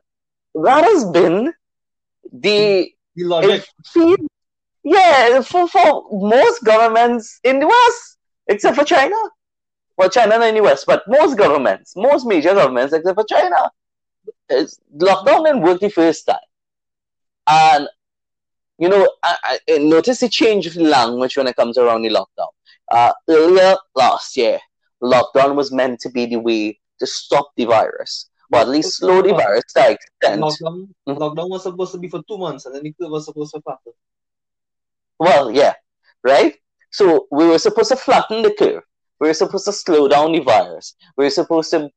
that 0.63 0.84
has 0.84 1.06
been 1.06 1.54
the 2.32 2.91
The 3.15 3.24
logic. 3.24 3.67
yeah, 4.84 5.41
for, 5.41 5.67
for 5.67 6.06
most 6.12 6.63
governments 6.63 7.39
in 7.43 7.60
the 7.60 7.67
West, 7.67 8.17
except 8.48 8.78
for 8.78 8.86
China. 8.86 9.15
Well, 9.98 10.10
China 10.10 10.39
not 10.39 10.48
in 10.48 10.56
the 10.56 10.62
West, 10.62 10.86
but 10.86 11.04
most 11.08 11.38
governments, 11.38 11.93
most 11.95 12.26
major 12.26 12.54
governments, 12.54 12.93
except 12.93 13.19
for 13.19 13.26
China, 13.26 13.69
it's, 14.48 14.80
lockdown 14.98 15.45
didn't 15.45 15.62
work 15.62 15.82
the 15.82 15.89
first 15.89 16.26
time. 16.26 16.38
And, 17.47 17.88
you 18.78 18.88
know, 18.88 19.12
I, 19.24 19.60
I 19.70 19.78
notice 19.80 20.22
the 20.22 20.30
change 20.30 20.68
of 20.68 20.76
language 20.78 21.36
when 21.36 21.47
it 21.47 21.55
comes 21.57 21.78
around 21.78 22.03
the 22.03 22.10
lockdown. 22.10 22.47
Uh, 22.89 23.12
earlier 23.28 23.76
last 23.95 24.38
year, 24.38 24.60
lockdown 25.03 25.55
was 25.55 25.72
meant 25.72 25.99
to 26.01 26.10
be 26.10 26.26
the 26.26 26.39
way 26.39 26.80
to 26.99 27.05
stop 27.05 27.51
the 27.57 27.66
virus, 27.66 28.30
or 28.52 28.60
at 28.60 28.70
least 28.70 28.97
slow 28.97 29.22
the 29.22 29.34
virus 29.34 29.64
to 29.76 29.86
an 29.86 29.91
extent. 29.93 30.41
Lockdown, 30.41 30.89
Mhm. 31.08 31.18
lockdown 31.18 31.50
was 31.50 31.64
supposed 31.64 31.91
to 31.93 31.97
be 32.00 32.10
for 32.10 32.22
two 32.28 32.38
months, 32.38 32.66
and 32.66 32.76
then 32.76 32.84
the 32.84 32.93
curve 32.93 33.12
was 33.12 33.26
supposed 33.26 33.54
to 33.54 33.62
flatten. 33.62 33.93
Well, 35.20 35.52
yeah, 35.52 35.74
right? 36.24 36.56
So 36.91 37.28
we 37.32 37.47
were 37.47 37.60
supposed 37.60 37.89
to 37.89 37.95
flatten 37.95 38.41
the 38.41 38.54
curve. 38.54 38.84
We 39.20 39.28
were 39.28 39.34
supposed 39.34 39.66
to 39.66 39.74
slow 39.74 40.08
down 40.08 40.32
the 40.32 40.39
virus. 40.39 40.95
We 41.18 41.26
were 41.26 41.30
supposed 41.30 41.72
to 41.72 41.89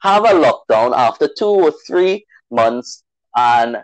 have 0.00 0.24
a 0.24 0.28
lockdown 0.28 0.94
after 0.96 1.28
two 1.28 1.46
or 1.46 1.72
three 1.86 2.26
months 2.50 3.02
and 3.36 3.78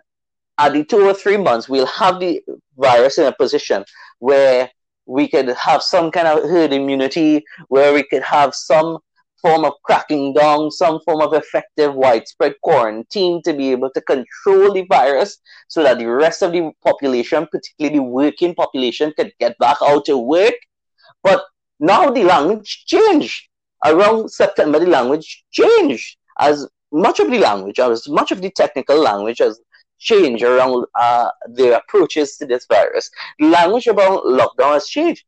at 0.58 0.72
the 0.72 0.84
two 0.84 1.06
or 1.06 1.14
three 1.14 1.36
months, 1.36 1.68
we'll 1.68 1.86
have 1.86 2.18
the 2.20 2.42
virus 2.76 3.18
in 3.18 3.26
a 3.26 3.32
position 3.32 3.84
where 4.18 4.70
we 5.04 5.28
could 5.28 5.48
have 5.50 5.82
some 5.82 6.10
kind 6.10 6.26
of 6.26 6.48
herd 6.48 6.72
immunity, 6.72 7.44
where 7.68 7.92
we 7.92 8.02
could 8.02 8.22
have 8.22 8.54
some 8.54 8.98
form 9.40 9.64
of 9.64 9.74
cracking 9.84 10.32
down, 10.32 10.70
some 10.70 11.00
form 11.04 11.20
of 11.20 11.34
effective 11.34 11.94
widespread 11.94 12.54
quarantine 12.62 13.42
to 13.42 13.52
be 13.52 13.70
able 13.70 13.90
to 13.90 14.00
control 14.00 14.72
the 14.72 14.86
virus 14.88 15.38
so 15.68 15.82
that 15.82 15.98
the 15.98 16.06
rest 16.06 16.42
of 16.42 16.52
the 16.52 16.72
population, 16.84 17.46
particularly 17.50 17.98
the 17.98 18.02
working 18.02 18.54
population, 18.54 19.12
could 19.16 19.32
get 19.38 19.56
back 19.58 19.76
out 19.82 20.04
to 20.06 20.18
work. 20.18 20.54
But 21.22 21.42
now 21.78 22.10
the 22.10 22.24
language 22.24 22.84
changed. 22.86 23.48
Around 23.84 24.30
September, 24.30 24.78
the 24.78 24.86
language 24.86 25.44
changed. 25.50 26.16
As 26.38 26.66
much 26.92 27.20
of 27.20 27.30
the 27.30 27.38
language, 27.38 27.78
as 27.78 28.08
much 28.08 28.32
of 28.32 28.40
the 28.40 28.50
technical 28.50 28.98
language 28.98 29.38
has 29.38 29.60
changed 29.98 30.42
around 30.42 30.86
uh, 30.98 31.28
the 31.48 31.76
approaches 31.76 32.36
to 32.36 32.46
this 32.46 32.66
virus. 32.70 33.10
The 33.38 33.48
language 33.48 33.86
about 33.86 34.24
lockdown 34.24 34.74
has 34.74 34.88
changed. 34.88 35.24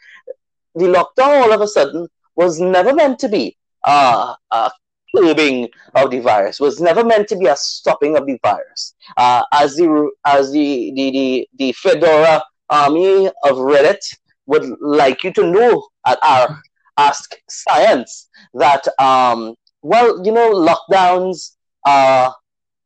The 0.74 0.86
lockdown 0.86 1.42
all 1.42 1.52
of 1.52 1.60
a 1.60 1.68
sudden 1.68 2.08
was 2.36 2.60
never 2.60 2.94
meant 2.94 3.18
to 3.20 3.28
be 3.28 3.57
uh, 3.84 4.34
a 4.50 4.70
curbing 5.14 5.68
of 5.94 6.10
the 6.10 6.20
virus, 6.20 6.60
was 6.60 6.80
never 6.80 7.04
meant 7.04 7.28
to 7.28 7.36
be 7.36 7.46
a 7.46 7.56
stopping 7.56 8.16
of 8.16 8.26
the 8.26 8.38
virus. 8.42 8.94
Uh, 9.16 9.42
as 9.52 9.76
the 9.76 10.10
as 10.26 10.52
the, 10.52 10.92
the, 10.94 11.10
the, 11.10 11.48
the 11.58 11.72
Fedora 11.72 12.42
army 12.70 13.26
of 13.26 13.56
Reddit 13.56 14.00
would 14.46 14.68
like 14.80 15.24
you 15.24 15.32
to 15.32 15.46
know 15.46 15.86
at 16.06 16.18
our 16.22 16.60
Ask 16.98 17.36
Science 17.48 18.28
that 18.54 18.86
um, 19.00 19.54
well, 19.82 20.24
you 20.24 20.32
know, 20.32 20.52
lockdowns 20.52 21.56
are 21.86 22.34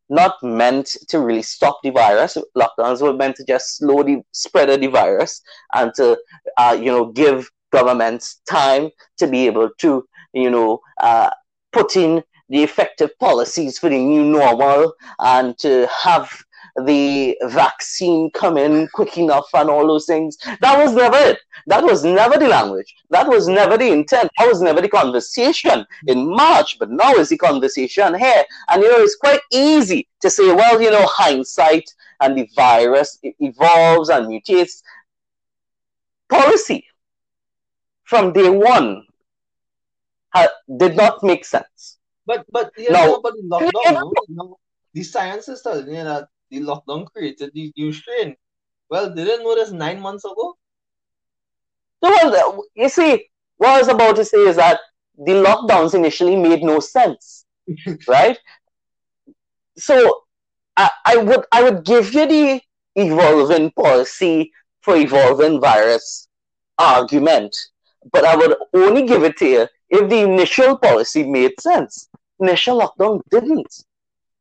not 0.09 0.35
meant 0.43 0.97
to 1.09 1.21
really 1.21 1.43
stop 1.43 1.79
the 1.83 1.91
virus. 1.91 2.37
Lockdowns 2.57 3.01
were 3.01 3.15
meant 3.15 3.37
to 3.37 3.45
just 3.45 3.79
slow 3.79 4.03
the 4.03 4.23
spread 4.33 4.69
of 4.69 4.81
the 4.81 4.89
virus 4.89 5.41
and 5.73 5.93
to, 5.95 6.19
uh, 6.59 6.77
you 6.79 6.87
know, 6.87 7.07
give 7.07 7.49
governments 7.73 8.43
time 8.49 8.91
to 9.17 9.27
be 9.27 9.47
able 9.47 9.71
to, 9.79 10.05
you 10.33 10.51
know, 10.51 10.81
uh, 11.01 11.31
put 11.73 11.97
in 11.97 12.23
the 12.49 12.63
effective 12.63 13.19
policies 13.19 13.79
for 13.79 13.89
the 13.89 13.99
new 13.99 14.25
normal 14.25 14.93
and 15.21 15.57
to 15.59 15.89
have 16.03 16.31
the 16.85 17.37
vaccine 17.49 18.31
come 18.31 18.57
in 18.57 18.89
quick 18.95 19.19
enough 19.19 19.47
and 19.55 19.69
all 19.69 19.87
those 19.87 20.07
things. 20.07 20.37
That 20.61 20.79
was 20.79 20.95
never 20.95 21.17
it. 21.17 21.39
That 21.67 21.85
was 21.85 22.05
never 22.05 22.39
the 22.39 22.49
language. 22.49 22.95
That 23.11 23.29
was 23.29 23.49
never 23.49 23.77
the 23.77 23.91
intent. 23.93 24.31
That 24.39 24.49
was 24.49 24.63
never 24.63 24.81
the 24.81 24.89
conversation 24.89 25.85
in 26.07 26.29
March. 26.29 26.79
But 26.79 26.91
now 26.91 27.13
is 27.15 27.29
the 27.29 27.39
conversation 27.39 28.19
here. 28.19 28.45
And 28.69 28.83
you 28.83 28.91
know, 28.91 29.03
it's 29.03 29.17
quite 29.17 29.41
easy 29.53 30.09
to 30.21 30.31
say, 30.31 30.53
well, 30.55 30.81
you 30.81 30.91
know, 30.91 31.07
hindsight 31.07 31.85
and 32.21 32.39
the 32.39 32.49
virus 32.55 33.19
evolves 33.23 34.09
and 34.09 34.27
mutates. 34.27 34.83
Policy 36.29 36.87
from 38.05 38.33
day 38.33 38.49
one 38.49 39.05
did 40.79 40.97
not 40.97 40.97
make 41.23 41.45
sense. 41.45 41.99
But 42.27 42.47
but 42.51 42.73
you 42.77 42.91
No. 42.91 42.99
know, 42.99 43.21
but 43.23 43.35
the 43.35 43.43
lockdown, 43.43 43.95
you 44.29 44.35
know, 44.37 44.59
the 44.93 45.03
science 45.03 45.49
is 45.49 45.63
telling 45.63 45.89
you 45.89 46.05
that 46.05 46.29
the 46.51 46.61
lockdown 46.61 47.07
created 47.13 47.51
the 47.55 47.73
new 47.77 47.93
strain. 47.93 48.37
Well, 48.89 49.15
didn't 49.15 49.43
know 49.45 49.55
this 49.55 49.73
nine 49.73 50.01
months 50.01 50.25
ago. 50.25 50.57
No, 52.03 52.11
well, 52.31 52.65
you 52.75 52.89
see, 52.89 53.29
what 53.57 53.71
I 53.71 53.79
was 53.79 53.89
about 53.89 54.17
to 54.17 54.25
say 54.25 54.39
is 54.39 54.57
that 54.57 54.81
the 55.17 55.33
lockdowns 55.33 55.95
initially 55.95 56.37
made 56.37 56.63
no 56.63 56.81
sense, 56.81 57.47
right? 58.09 58.39
So 59.77 60.23
I, 60.77 60.91
I 61.07 61.17
would 61.17 61.45
I 61.53 61.63
would 61.63 61.85
give 61.85 62.13
you 62.15 62.27
the 62.27 62.61
evolving 62.97 63.71
policy 63.73 64.53
for 64.81 64.97
evolving 64.97 65.61
virus 65.61 66.29
argument, 66.79 67.57
but 68.13 68.25
I 68.25 68.37
would 68.37 68.57
only 68.75 69.07
give 69.07 69.23
it 69.25 69.37
to 69.39 69.47
you 69.47 69.69
if 69.93 70.09
the 70.09 70.21
initial 70.21 70.77
policy 70.79 71.23
made 71.23 71.53
sense. 71.61 72.09
Initial 72.41 72.81
lockdown 72.81 73.21
didn't. 73.31 73.85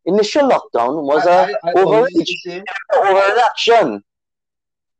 Initial 0.05 0.49
lockdown 0.49 1.03
was 1.03 1.27
I, 1.27 1.31
a 1.31 1.39
I, 1.63 1.69
I 1.69 1.73
always 1.73 2.15
overreach, 2.15 2.29
used 2.29 2.43
to 2.45 2.49
say, 2.49 2.63
overreaction. 2.93 4.01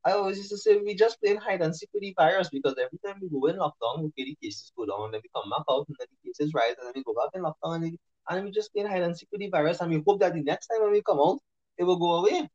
I 0.04 0.12
always 0.12 0.38
used 0.38 0.50
to 0.52 0.58
say 0.58 0.78
we 0.78 0.94
just 0.94 1.20
playing 1.22 1.38
hide 1.38 1.62
and 1.62 1.76
seek 1.76 1.90
with 1.94 2.02
the 2.02 2.14
virus 2.18 2.50
because 2.50 2.76
every 2.84 3.00
time 3.06 3.20
we 3.22 3.30
go 3.30 3.48
in 3.48 3.58
lockdown, 3.58 4.04
we 4.04 4.12
see 4.16 4.26
the 4.26 4.38
cases 4.46 4.72
go 4.76 4.86
down, 4.86 5.06
and 5.06 5.14
then 5.14 5.22
we 5.24 5.30
come 5.34 5.50
back 5.50 5.64
out, 5.70 5.86
and 5.88 5.96
then 6.00 6.08
the 6.12 6.30
cases 6.30 6.54
rise, 6.54 6.76
and 6.78 6.88
then 6.88 6.94
we 6.96 7.04
go 7.04 7.14
back 7.14 7.32
in 7.34 7.42
lockdown, 7.42 7.76
and, 7.76 7.84
then- 7.86 7.98
and 8.30 8.46
we 8.46 8.52
just 8.52 8.74
playing 8.74 8.90
hide 8.90 9.02
and 9.04 9.18
seek 9.18 9.30
with 9.32 9.42
the 9.42 9.50
virus, 9.50 9.80
and 9.80 9.90
we 9.90 10.04
hope 10.06 10.20
that 10.20 10.34
the 10.34 10.44
next 10.44 10.68
time 10.68 10.82
when 10.82 10.92
we 10.92 11.02
come 11.02 11.20
out, 11.20 11.40
it 11.78 11.84
will 11.84 11.98
go 11.98 12.12
away. 12.18 12.50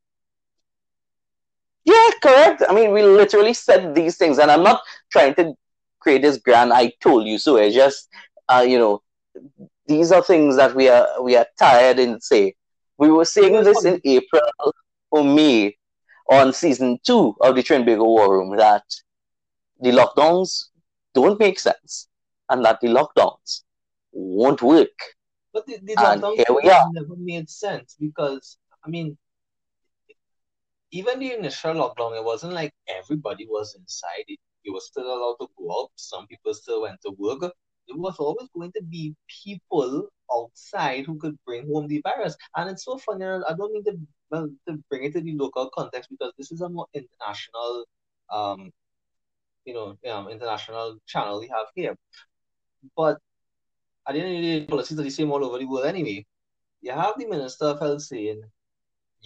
Yeah, 1.83 2.09
correct. 2.21 2.63
I 2.67 2.73
mean, 2.73 2.91
we 2.91 3.01
literally 3.01 3.53
said 3.53 3.95
these 3.95 4.17
things, 4.17 4.39
and 4.39 4.51
I'm 4.51 4.63
not 4.63 4.81
trying 5.11 5.33
to 5.35 5.55
create 6.07 6.21
this 6.21 6.37
grand 6.37 6.71
"I 6.73 6.93
told 7.01 7.27
you 7.27 7.37
so." 7.37 7.57
It's 7.57 7.75
just, 7.75 8.09
uh, 8.49 8.65
you 8.67 8.79
know, 8.79 9.01
these 9.87 10.11
are 10.11 10.23
things 10.23 10.55
that 10.55 10.75
we 10.75 10.87
are 10.89 11.21
we 11.21 11.35
are 11.35 11.47
tired 11.59 11.99
in 11.99 12.21
say. 12.21 12.55
We 12.97 13.11
were 13.11 13.25
saying 13.25 13.63
this 13.63 13.83
in 13.85 14.01
April 14.05 14.73
or 15.11 15.23
May 15.23 15.77
on 16.29 16.53
season 16.53 16.97
two 17.03 17.35
of 17.41 17.55
the 17.55 17.63
Trinbago 17.63 18.05
War 18.05 18.31
Room 18.37 18.55
that 18.57 18.83
the 19.79 19.91
lockdowns 19.91 20.69
don't 21.13 21.39
make 21.39 21.59
sense, 21.59 22.07
and 22.49 22.63
that 22.65 22.79
the 22.81 22.87
lockdowns 22.87 23.63
won't 24.11 24.61
work. 24.61 24.97
But 25.53 25.65
the, 25.67 25.77
the 25.83 25.93
And 25.97 26.21
lockdown 26.21 26.35
here 26.35 26.55
we 26.55 26.69
are. 26.69 26.89
never 26.93 27.15
made 27.17 27.49
sense 27.49 27.95
because 27.99 28.57
I 28.85 28.89
mean, 28.89 29.17
even 30.91 31.19
the 31.19 31.33
initial 31.33 31.73
lockdown, 31.75 32.17
it 32.17 32.23
wasn't 32.23 32.53
like 32.53 32.73
everybody 32.87 33.45
was 33.49 33.75
inside. 33.75 34.25
It, 34.27 34.39
you 34.67 34.73
were 34.73 34.81
still 34.81 35.07
allowed 35.07 35.37
to 35.41 35.47
go 35.57 35.71
out. 35.71 35.91
Some 35.95 36.27
people 36.27 36.53
still 36.53 36.81
went 36.83 37.01
to 37.03 37.11
work. 37.17 37.41
There 37.41 37.97
was 37.97 38.17
always 38.19 38.49
going 38.53 38.73
to 38.73 38.83
be 38.83 39.15
people 39.43 40.09
outside 40.31 41.05
who 41.05 41.17
could 41.17 41.37
bring 41.45 41.67
home 41.67 41.87
the 41.87 42.01
virus. 42.01 42.35
And 42.55 42.69
it's 42.69 42.83
so 42.83 42.97
funny. 42.97 43.25
I 43.25 43.53
don't 43.57 43.73
mean 43.73 43.85
to 43.85 43.97
well 44.29 44.49
to 44.67 44.77
bring 44.89 45.05
it 45.05 45.13
to 45.13 45.21
the 45.21 45.35
local 45.37 45.69
context 45.73 46.09
because 46.09 46.33
this 46.37 46.51
is 46.51 46.61
a 46.61 46.69
more 46.69 46.87
international, 46.93 47.85
um, 48.29 48.71
you 49.65 49.73
know, 49.73 49.97
um, 50.11 50.27
international 50.27 50.97
channel 51.07 51.39
we 51.39 51.47
have 51.47 51.67
here. 51.75 51.95
But 52.95 53.19
at 54.07 54.13
the 54.13 54.19
end 54.21 54.35
of 54.35 54.41
the 54.41 54.59
day, 54.59 54.65
policies 54.65 54.99
are 54.99 55.03
the 55.03 55.09
same 55.09 55.31
all 55.31 55.43
over 55.45 55.57
the 55.59 55.65
world 55.65 55.85
anyway. 55.85 56.25
You 56.81 56.91
have 56.91 57.15
the 57.17 57.25
Minister 57.25 57.65
of 57.65 57.79
Health 57.79 58.01
saying 58.01 58.41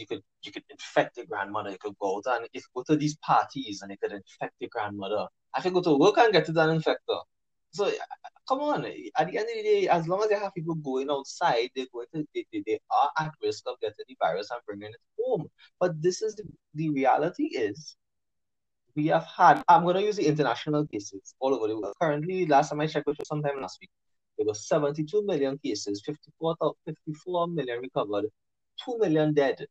you 0.01 0.07
could 0.07 0.21
you 0.43 0.51
could 0.51 0.63
infect 0.69 1.17
your 1.17 1.25
grandmother, 1.27 1.71
you 1.71 1.77
could 1.79 1.97
go 1.99 2.17
out 2.17 2.41
and 2.41 2.47
go 2.75 2.83
to 2.83 2.95
these 2.95 3.15
parties 3.17 3.81
and 3.81 3.91
you 3.91 3.97
could 4.01 4.11
infect 4.11 4.55
your 4.59 4.69
grandmother. 4.71 5.27
I 5.53 5.61
could 5.61 5.73
go 5.73 5.81
to 5.81 5.97
work 5.97 6.17
and 6.17 6.33
get 6.33 6.49
it 6.49 6.57
an 6.57 6.79
infector. 6.79 7.21
So 7.73 7.85
uh, 7.85 7.91
come 8.47 8.59
on, 8.59 8.85
at 8.85 9.27
the 9.31 9.37
end 9.37 9.47
of 9.49 9.55
the 9.55 9.63
day, 9.63 9.87
as 9.87 10.07
long 10.07 10.23
as 10.23 10.29
you 10.29 10.37
have 10.37 10.53
people 10.53 10.75
going 10.75 11.09
outside, 11.09 11.69
they're 11.75 11.85
going 11.93 12.07
to 12.13 12.27
they, 12.35 12.45
they, 12.51 12.63
they 12.65 12.79
are 12.91 13.25
at 13.25 13.31
risk 13.41 13.63
of 13.67 13.79
getting 13.79 14.05
the 14.07 14.17
virus 14.21 14.51
and 14.51 14.59
bringing 14.67 14.89
it 14.89 15.01
home. 15.19 15.47
But 15.79 16.01
this 16.01 16.21
is 16.21 16.35
the, 16.35 16.43
the 16.75 16.89
reality 16.89 17.45
is 17.45 17.95
we 18.95 19.07
have 19.07 19.25
had 19.25 19.63
I'm 19.69 19.85
gonna 19.85 20.01
use 20.01 20.17
the 20.17 20.27
international 20.27 20.85
cases 20.87 21.33
all 21.39 21.53
over 21.53 21.67
the 21.67 21.79
world. 21.79 21.93
Currently, 22.01 22.45
last 22.47 22.69
time 22.69 22.81
I 22.81 22.87
checked, 22.87 23.07
which 23.07 23.19
was 23.19 23.27
sometime 23.27 23.61
last 23.61 23.77
week, 23.79 23.89
there 24.37 24.47
were 24.47 24.53
72 24.53 25.23
million 25.25 25.57
cases, 25.63 26.01
54, 26.05 26.55
54 26.85 27.47
million 27.47 27.79
recovered, 27.79 28.25
2 28.83 28.97
million 28.99 29.33
dead. 29.33 29.65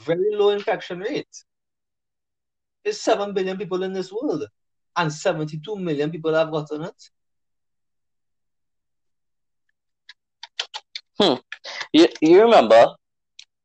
Very 0.00 0.34
low 0.34 0.50
infection 0.50 1.00
rate. 1.00 1.44
There's 2.84 3.00
7 3.00 3.34
billion 3.34 3.58
people 3.58 3.82
in 3.82 3.92
this 3.92 4.12
world, 4.12 4.46
and 4.96 5.12
72 5.12 5.76
million 5.76 6.10
people 6.10 6.34
have 6.34 6.50
gotten 6.50 6.84
it. 6.84 7.10
Hmm. 11.20 11.34
You, 11.92 12.06
you 12.20 12.42
remember 12.42 12.86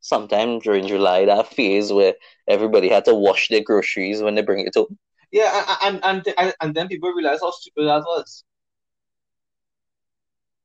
sometime 0.01 0.59
during 0.59 0.87
July 0.87 1.25
that 1.25 1.47
phase 1.53 1.91
where 1.93 2.15
everybody 2.47 2.89
had 2.89 3.05
to 3.05 3.15
wash 3.15 3.47
their 3.49 3.63
groceries 3.63 4.21
when 4.21 4.35
they 4.35 4.41
bring 4.41 4.65
it 4.65 4.73
home? 4.75 4.97
Yeah, 5.31 5.77
and 5.83 5.99
and 6.03 6.27
and, 6.37 6.53
and 6.61 6.75
then 6.75 6.87
people 6.87 7.11
realize 7.11 7.39
how 7.41 7.51
stupid 7.51 7.87
that 7.87 8.01
was. 8.01 8.43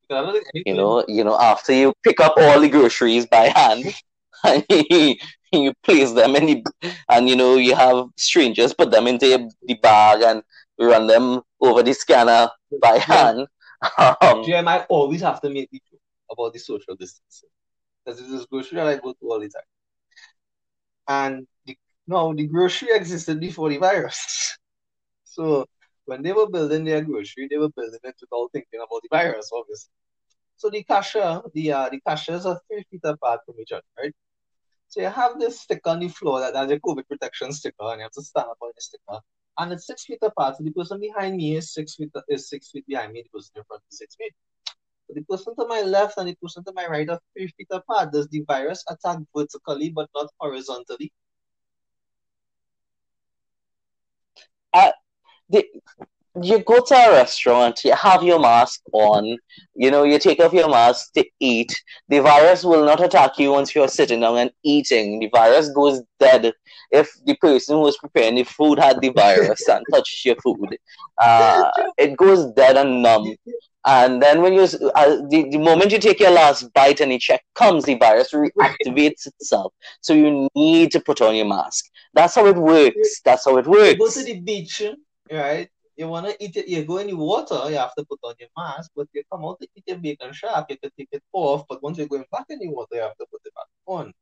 Because 0.02 0.22
I 0.22 0.26
don't 0.26 0.42
think 0.52 0.66
You 0.66 0.74
know, 0.74 1.04
you 1.08 1.24
know, 1.24 1.38
after 1.38 1.72
you 1.72 1.92
pick 2.02 2.20
up 2.20 2.34
all 2.36 2.60
the 2.60 2.68
groceries 2.68 3.26
by 3.26 3.48
hand 3.54 3.84
and 4.45 4.64
you, 5.53 5.72
place 5.82 6.12
them 6.12 6.36
in 6.36 6.47
the 6.47 6.95
and 7.09 7.28
you 7.28 7.36
know 7.36 7.57
you 7.57 7.74
have 7.74 8.07
strangers 8.16 8.74
put 8.74 8.91
them 8.91 9.07
into 9.07 9.49
the 9.62 9.74
bag 9.74 10.22
and 10.22 10.43
run 10.78 11.07
them 11.07 11.41
over 11.61 11.82
the 11.82 11.93
scanner 11.93 12.49
by 12.80 12.99
hand. 12.99 13.47
Um, 13.97 14.43
I 14.66 14.84
always 14.89 15.20
have 15.20 15.41
to 15.43 15.51
make 15.51 15.70
the 15.70 15.80
joke 15.89 16.01
about 16.32 16.53
the 16.53 16.59
social 16.59 16.97
distancing. 16.97 17.49
Because 18.05 18.20
this 18.28 18.45
grocery 18.47 18.74
that 18.74 18.89
I 18.89 18.97
go 18.97 19.12
to 19.12 19.30
all 19.30 19.39
the 19.39 19.49
time. 19.49 19.62
And 21.07 21.47
the, 21.64 21.76
no, 22.09 22.34
the 22.34 22.49
grocery 22.49 22.89
existed 22.93 23.39
before 23.41 23.68
the 23.68 23.78
virus. 23.78 24.59
So 25.24 25.66
when 26.07 26.22
they 26.22 26.32
were 26.32 26.49
building 26.49 26.84
their 26.84 27.03
grocery, 27.03 27.47
they 27.49 27.59
were 27.59 27.68
building 27.68 28.01
it 28.03 28.16
without 28.20 28.51
thinking 28.53 28.80
about 28.80 29.03
the 29.03 29.09
virus, 29.12 29.51
obviously. 29.55 29.93
So 30.57 30.70
the 30.70 30.82
cashier, 30.82 31.43
the 31.55 31.72
uh, 31.72 31.89
the 31.91 32.01
cashiers 32.01 32.45
are 32.45 32.59
three 32.66 32.84
feet 32.91 33.03
apart 33.05 33.41
from 33.47 33.55
each 33.61 33.70
other, 33.70 33.84
right? 33.97 34.12
So 34.89 35.01
you 35.03 35.09
have 35.09 35.39
this 35.39 35.61
sticker 35.61 35.91
on 35.91 36.01
the 36.01 36.09
floor 36.09 36.41
that 36.41 36.57
has 36.57 36.70
a 36.70 36.80
COVID 36.80 37.07
protection 37.07 37.53
sticker, 37.53 37.76
and 37.80 37.99
you 37.99 38.05
have 38.05 38.12
to 38.12 38.22
stand 38.22 38.47
up 38.51 38.57
on 38.61 38.70
the 38.74 38.80
sticker. 38.80 39.20
And 39.59 39.72
it's 39.72 39.86
six 39.86 40.05
feet 40.05 40.18
apart. 40.22 40.57
So 40.57 40.64
the 40.64 40.70
person 40.70 40.99
behind 41.01 41.36
me 41.36 41.57
is 41.57 41.74
six 41.74 41.97
feet 41.97 42.11
is 42.28 42.49
six 42.49 42.70
feet 42.70 42.86
behind 42.86 43.12
me. 43.12 43.22
The 43.22 43.39
person 43.39 43.53
in 43.57 43.64
front 43.64 43.82
is 43.91 43.99
six 43.99 44.16
feet. 44.16 44.32
But 45.07 45.16
the 45.16 45.24
person 45.24 45.55
to 45.57 45.66
my 45.66 45.82
left 45.82 46.16
and 46.16 46.28
the 46.28 46.36
person 46.36 46.64
to 46.64 46.72
my 46.72 46.86
right 46.86 47.09
are 47.09 47.20
three 47.36 47.49
feet 47.49 47.68
apart. 47.70 48.12
Does 48.12 48.28
the 48.28 48.45
virus 48.47 48.84
attack 48.89 49.18
vertically 49.36 49.91
but 49.91 50.09
not 50.14 50.30
horizontally? 50.41 51.12
Uh, 54.72 54.93
the, 55.49 55.66
you 56.43 56.59
go 56.64 56.80
to 56.80 56.95
a 56.95 57.12
restaurant, 57.12 57.80
you 57.84 57.95
have 57.95 58.22
your 58.22 58.39
mask 58.39 58.80
on, 58.93 59.36
you 59.74 59.91
know, 59.91 60.05
you 60.05 60.18
take 60.18 60.41
off 60.41 60.53
your 60.53 60.68
mask 60.68 61.12
to 61.14 61.24
eat. 61.41 61.74
The 62.09 62.20
virus 62.20 62.64
will 62.64 62.84
not 62.84 63.03
attack 63.03 63.39
you 63.39 63.53
once 63.53 63.74
you're 63.74 63.89
sitting 63.89 64.20
down 64.20 64.39
and 64.39 64.51
eating. 64.62 65.20
The 65.20 65.28
virus 65.28 65.70
goes 65.70 66.03
dead 66.18 66.53
if 66.91 67.11
the 67.24 67.36
person 67.36 67.76
who 67.76 67.82
was 67.82 67.97
preparing 67.99 68.36
the 68.36 68.45
food 68.45 68.78
had 68.78 69.01
the 69.01 69.11
virus 69.11 69.68
and 69.68 69.84
touched 69.93 70.24
your 70.24 70.36
food. 70.36 70.76
Uh, 71.18 71.70
it 71.97 72.16
goes 72.16 72.53
dead 72.53 72.76
and 72.76 73.03
numb. 73.03 73.34
And 73.84 74.20
then 74.20 74.43
when 74.43 74.53
you, 74.53 74.62
uh, 74.62 75.16
the, 75.30 75.49
the 75.51 75.59
moment 75.59 75.93
you 75.93 75.99
take 75.99 76.20
your 76.20 76.30
last 76.30 76.72
bite 76.74 77.01
and 77.01 77.12
the 77.12 77.18
check 77.18 77.43
comes, 77.55 77.84
the 77.84 77.95
virus 77.95 78.32
reactivates 78.32 79.26
itself. 79.26 79.72
So 80.03 80.12
you 80.12 80.49
need 80.55 80.93
to 80.93 81.01
put 81.01 81.20
on 81.22 81.34
your 81.34 81.47
mask. 81.47 81.86
That's 82.12 82.34
how 82.34 82.47
it 82.47 82.57
works. 82.57 83.20
That's 83.24 83.45
how 83.47 83.57
it 83.57 83.66
works. 83.66 83.93
You 83.93 83.99
go 83.99 84.11
to 84.11 84.24
the 84.24 84.41
beach, 84.41 84.82
right? 85.30 85.70
You 85.99 86.07
wanna 86.09 86.32
eat 86.38 86.57
it, 86.57 86.68
you 86.68 86.84
go 86.84 86.99
in 86.99 87.09
the 87.09 87.16
water, 87.16 87.68
you 87.68 87.76
have 87.76 87.94
to 87.96 88.05
put 88.05 88.20
on 88.22 88.34
your 88.38 88.49
mask, 88.57 88.92
but 88.94 89.09
you 89.12 89.22
come 89.30 89.44
out 89.44 89.61
to 89.61 89.68
eat 89.74 89.84
your 89.86 89.99
bake 89.99 90.18
and 90.22 90.34
shark, 90.34 90.66
you 90.70 90.78
can 90.78 90.90
take 90.96 91.09
it 91.11 91.24
off, 91.32 91.64
but 91.68 91.82
once 91.82 91.99
you're 91.99 92.07
going 92.07 92.24
back 92.30 92.46
in 92.51 92.61
the 92.61 92.68
water, 92.68 92.94
you 92.94 93.01
have 93.01 93.16
to 93.16 93.26
put 93.30 93.42
it 93.44 93.53
back 93.55 93.66
on. 93.86 94.14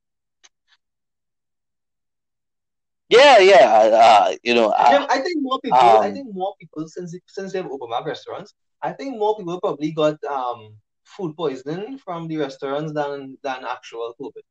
Yeah, 3.08 3.38
yeah, 3.38 3.68
uh, 4.02 4.34
you 4.42 4.54
know. 4.54 4.70
Uh, 4.70 5.06
I 5.08 5.18
think 5.18 5.36
more 5.40 5.60
people. 5.60 5.78
Um, 5.78 6.00
I 6.00 6.10
think 6.10 6.34
more 6.34 6.54
people 6.58 6.88
since 6.88 7.14
since 7.26 7.52
they've 7.52 7.64
opened 7.64 7.92
up 7.92 8.04
restaurants. 8.04 8.54
I 8.82 8.92
think 8.92 9.16
more 9.16 9.36
people 9.36 9.60
probably 9.60 9.92
got 9.92 10.22
um 10.24 10.74
food 11.04 11.36
poisoning 11.36 11.98
from 11.98 12.26
the 12.26 12.38
restaurants 12.38 12.92
than 12.92 13.38
than 13.44 13.64
actual 13.64 14.14
COVID. 14.20 14.42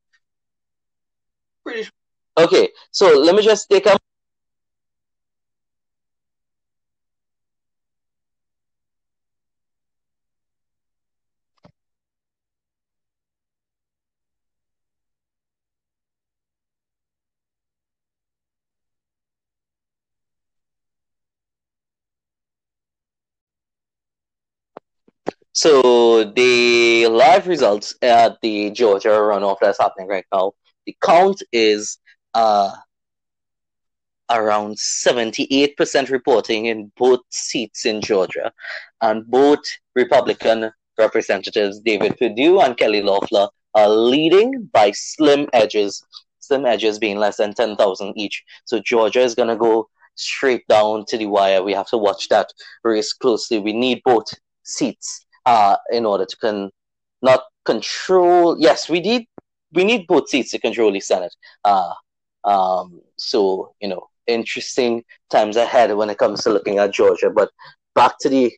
Pretty 1.64 1.84
sure. 1.84 1.92
Okay, 2.38 2.70
so 2.92 3.18
let 3.20 3.36
me 3.36 3.42
just 3.42 3.70
take 3.70 3.88
a 3.88 3.98
So 25.56 26.26
the 26.26 27.08
live 27.08 27.48
results 27.48 27.96
at 28.02 28.42
the 28.42 28.72
Georgia 28.72 29.08
runoff 29.08 29.60
that's 29.62 29.80
happening 29.80 30.10
right 30.10 30.26
now, 30.34 30.52
the 30.86 30.98
count 31.02 31.42
is 31.54 31.98
uh, 32.34 32.72
around 34.30 34.76
78% 34.76 36.10
reporting 36.10 36.66
in 36.66 36.92
both 36.98 37.22
seats 37.30 37.86
in 37.86 38.02
Georgia. 38.02 38.52
And 39.02 39.26
both 39.28 39.60
Republican 39.96 40.72
representatives, 40.98 41.80
David 41.80 42.18
Perdue 42.18 42.60
and 42.60 42.76
Kelly 42.76 43.02
Loeffler, 43.02 43.48
are 43.76 43.90
leading 43.90 44.70
by 44.74 44.92
slim 44.92 45.48
edges, 45.54 46.04
slim 46.40 46.66
edges 46.66 47.00
being 47.00 47.18
less 47.18 47.38
than 47.38 47.54
10,000 47.54 48.14
each. 48.18 48.44
So 48.66 48.82
Georgia 48.82 49.22
is 49.22 49.36
going 49.36 49.48
to 49.48 49.56
go 49.56 49.88
straight 50.16 50.68
down 50.68 51.06
to 51.08 51.18
the 51.18 51.28
wire. 51.28 51.64
We 51.64 51.72
have 51.72 51.88
to 51.88 51.98
watch 51.98 52.28
that 52.28 52.50
race 52.84 53.14
closely. 53.14 53.60
We 53.60 53.72
need 53.72 54.02
both 54.04 54.26
seats 54.64 55.25
uh, 55.46 55.78
in 55.92 56.06
order 56.06 56.26
to 56.26 56.38
con- 56.38 56.72
not 57.22 57.44
control. 57.66 58.58
Yes, 58.60 58.90
we 58.90 59.00
need 59.00 59.28
we 59.74 59.84
need 59.84 60.08
both 60.08 60.30
seats 60.30 60.52
to 60.52 60.60
control 60.60 60.92
the 60.92 61.00
Senate. 61.00 61.36
Uh, 61.64 61.94
um, 62.44 63.02
so 63.18 63.74
you 63.82 63.88
know, 63.88 64.08
interesting 64.28 65.04
times 65.30 65.58
ahead 65.58 65.96
when 65.96 66.10
it 66.10 66.18
comes 66.18 66.44
to 66.44 66.50
looking 66.50 66.80
at 66.80 66.94
Georgia. 66.94 67.30
But 67.30 67.50
back 67.94 68.18
to 68.22 68.30
the 68.30 68.52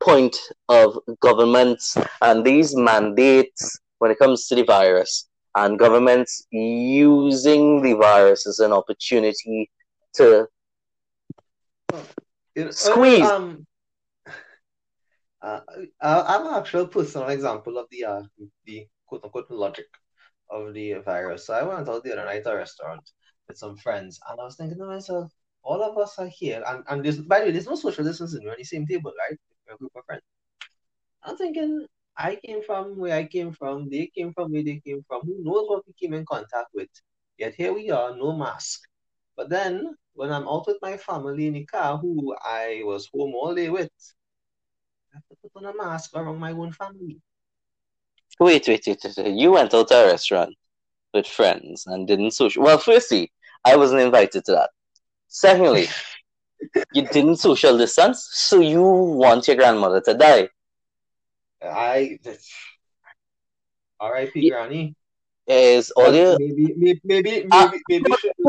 point 0.00 0.36
of 0.68 0.98
governments 1.20 1.96
and 2.20 2.44
these 2.44 2.76
mandates 2.76 3.78
when 3.98 4.10
it 4.10 4.18
comes 4.18 4.46
to 4.48 4.54
the 4.54 4.64
virus 4.64 5.28
and 5.54 5.78
governments 5.78 6.46
using 6.50 7.80
the 7.80 7.94
virus 7.94 8.46
as 8.46 8.58
an 8.58 8.72
opportunity 8.72 9.70
to 10.14 10.46
squeeze. 12.70 13.30
Um, 13.30 13.66
uh, 15.44 16.24
I'm 16.28 16.46
an 16.46 16.54
actual 16.54 16.86
personal 16.86 17.28
example 17.28 17.78
of 17.78 17.86
the 17.90 18.04
uh, 18.04 18.22
the 18.66 18.86
quote 19.06 19.24
unquote 19.24 19.50
logic 19.50 19.86
of 20.50 20.74
the 20.74 20.94
virus. 21.04 21.46
So 21.46 21.54
I 21.54 21.62
went 21.62 21.88
out 21.88 22.04
the 22.04 22.12
other 22.12 22.24
night 22.24 22.46
at 22.46 22.52
a 22.52 22.56
restaurant 22.56 23.02
with 23.48 23.58
some 23.58 23.76
friends, 23.76 24.18
and 24.28 24.40
I 24.40 24.44
was 24.44 24.56
thinking 24.56 24.78
to 24.78 24.86
myself, 24.86 25.30
all 25.62 25.82
of 25.82 25.98
us 25.98 26.18
are 26.18 26.28
here, 26.28 26.62
and 26.66 26.84
and 26.88 27.28
by 27.28 27.40
the 27.40 27.46
way, 27.46 27.50
there's 27.52 27.66
no 27.66 27.74
social 27.76 28.04
distancing. 28.04 28.44
We're 28.44 28.52
on 28.52 28.56
the 28.58 28.64
same 28.64 28.86
table, 28.86 29.12
right? 29.18 29.38
We're 29.66 29.74
a 29.74 29.78
group 29.78 29.92
of 29.96 30.04
friends. 30.06 30.22
I'm 31.22 31.36
thinking, 31.36 31.86
I 32.16 32.36
came 32.36 32.62
from 32.62 32.98
where 32.98 33.16
I 33.16 33.24
came 33.24 33.52
from. 33.52 33.90
They 33.90 34.10
came 34.16 34.32
from 34.34 34.52
where 34.52 34.62
they 34.62 34.80
came 34.86 35.02
from. 35.08 35.22
Who 35.26 35.42
knows 35.42 35.68
what 35.68 35.84
we 35.86 35.94
came 36.00 36.14
in 36.14 36.24
contact 36.26 36.68
with? 36.74 36.88
Yet 37.38 37.54
here 37.54 37.72
we 37.72 37.90
are, 37.90 38.16
no 38.16 38.32
mask. 38.36 38.80
But 39.36 39.48
then 39.50 39.94
when 40.12 40.30
I'm 40.30 40.48
out 40.48 40.66
with 40.66 40.78
my 40.82 40.96
family 40.96 41.46
in 41.46 41.54
the 41.54 41.64
car, 41.64 41.98
who 41.98 42.34
I 42.40 42.82
was 42.84 43.08
home 43.12 43.34
all 43.34 43.54
day 43.54 43.68
with, 43.68 43.88
to 43.88 44.14
put 45.48 45.64
on 45.64 45.74
a 45.74 45.76
mask 45.76 46.10
around 46.14 46.38
my 46.38 46.52
own 46.52 46.72
family. 46.72 47.20
Wait, 48.40 48.66
wait, 48.66 48.84
wait, 48.86 49.04
wait. 49.16 49.34
You 49.34 49.52
went 49.52 49.74
out 49.74 49.88
to 49.88 49.94
a 49.94 50.06
restaurant 50.06 50.54
with 51.12 51.26
friends 51.26 51.86
and 51.86 52.06
didn't 52.06 52.32
social. 52.32 52.62
Well, 52.62 52.78
firstly, 52.78 53.30
I 53.64 53.76
wasn't 53.76 54.02
invited 54.02 54.44
to 54.46 54.52
that. 54.52 54.70
Secondly, 55.28 55.88
you 56.92 57.06
didn't 57.06 57.36
social 57.36 57.78
distance, 57.78 58.28
so 58.32 58.60
you 58.60 58.82
want 58.82 59.46
your 59.46 59.56
grandmother 59.56 60.00
to 60.02 60.14
die. 60.14 60.48
I. 61.62 62.18
R.I.P. 64.00 64.40
Yeah. 64.40 64.50
Granny. 64.50 64.94
Is 65.46 65.90
all 65.90 66.14
you 66.14 66.38
maybe 66.40 66.74
maybe 66.74 67.00
maybe 67.04 67.46
uh, 67.50 67.70
maybe, 67.86 68.04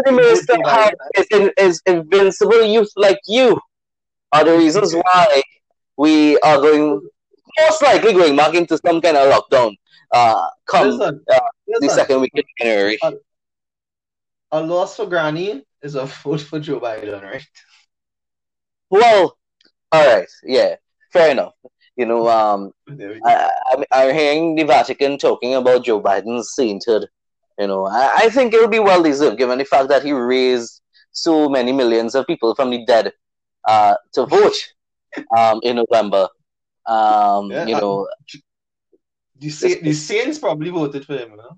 maybe 0.06 0.96
is, 1.18 1.52
is 1.58 1.82
invincible 1.86 2.64
youth 2.64 2.90
like 2.96 3.20
you 3.28 3.60
are 4.32 4.46
the 4.46 4.58
reasons 4.58 4.96
why 4.96 5.42
we 5.98 6.38
are 6.40 6.58
going 6.58 7.02
most 7.58 7.82
likely 7.82 8.14
going 8.14 8.36
back 8.36 8.54
into 8.54 8.78
some 8.86 9.02
kind 9.02 9.18
of 9.18 9.32
lockdown. 9.32 9.76
Uh, 10.12 10.48
come 10.66 10.90
listen, 10.90 11.22
uh, 11.32 11.40
listen. 11.68 11.88
the 11.88 11.94
second 11.94 12.22
week 12.22 12.32
in 12.36 12.44
January. 12.60 12.98
A, 13.04 13.14
a 14.52 14.62
loss 14.62 14.96
for 14.96 15.06
Granny 15.06 15.66
is 15.82 15.96
a 15.96 16.06
vote 16.06 16.42
for 16.42 16.60
Joe 16.60 16.80
Biden, 16.80 17.22
right? 17.22 17.46
Well, 18.90 19.38
all 19.92 20.16
right, 20.16 20.28
yeah, 20.44 20.76
fair 21.12 21.32
enough. 21.32 21.54
You 21.96 22.06
know, 22.06 22.28
um, 22.28 22.72
I, 23.26 23.50
I, 23.92 24.04
am 24.04 24.14
hearing 24.14 24.56
the 24.56 24.64
Vatican 24.64 25.18
talking 25.18 25.56
about 25.56 25.86
Joe 25.86 26.02
Biden's 26.02 26.54
sainthood. 26.54 27.08
You 27.58 27.68
know, 27.68 27.86
I, 27.86 28.12
I 28.24 28.30
think 28.30 28.54
it'll 28.54 28.68
be 28.68 28.80
well 28.80 29.02
deserved 29.02 29.38
given 29.38 29.58
the 29.58 29.66
fact 29.66 29.88
that 29.90 30.04
he 30.04 30.12
raised 30.12 30.82
so 31.12 31.48
many 31.48 31.72
millions 31.72 32.14
of 32.14 32.28
people 32.28 32.54
from 32.54 32.70
the 32.70 32.86
dead 32.86 33.14
uh, 33.66 33.96
to 34.14 34.26
vote 34.26 34.56
um, 35.38 35.60
in 35.64 35.78
November. 35.78 36.28
Um, 36.86 37.52
yeah, 37.52 37.66
you 37.66 37.76
know, 37.76 38.08
the, 39.40 39.80
the 39.82 39.94
Saints 39.94 40.40
probably 40.40 40.70
voted 40.70 41.06
for 41.06 41.18
him. 41.18 41.32
You 41.32 41.38
know? 41.38 41.58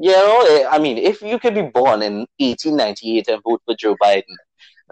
You 0.00 0.12
know, 0.12 0.68
I 0.70 0.78
mean, 0.78 0.96
if 0.96 1.22
you 1.22 1.38
could 1.38 1.54
be 1.54 1.62
born 1.62 2.02
in 2.02 2.26
1898 2.38 3.28
and 3.28 3.42
vote 3.42 3.62
for 3.64 3.74
Joe 3.74 3.96
Biden, 4.00 4.36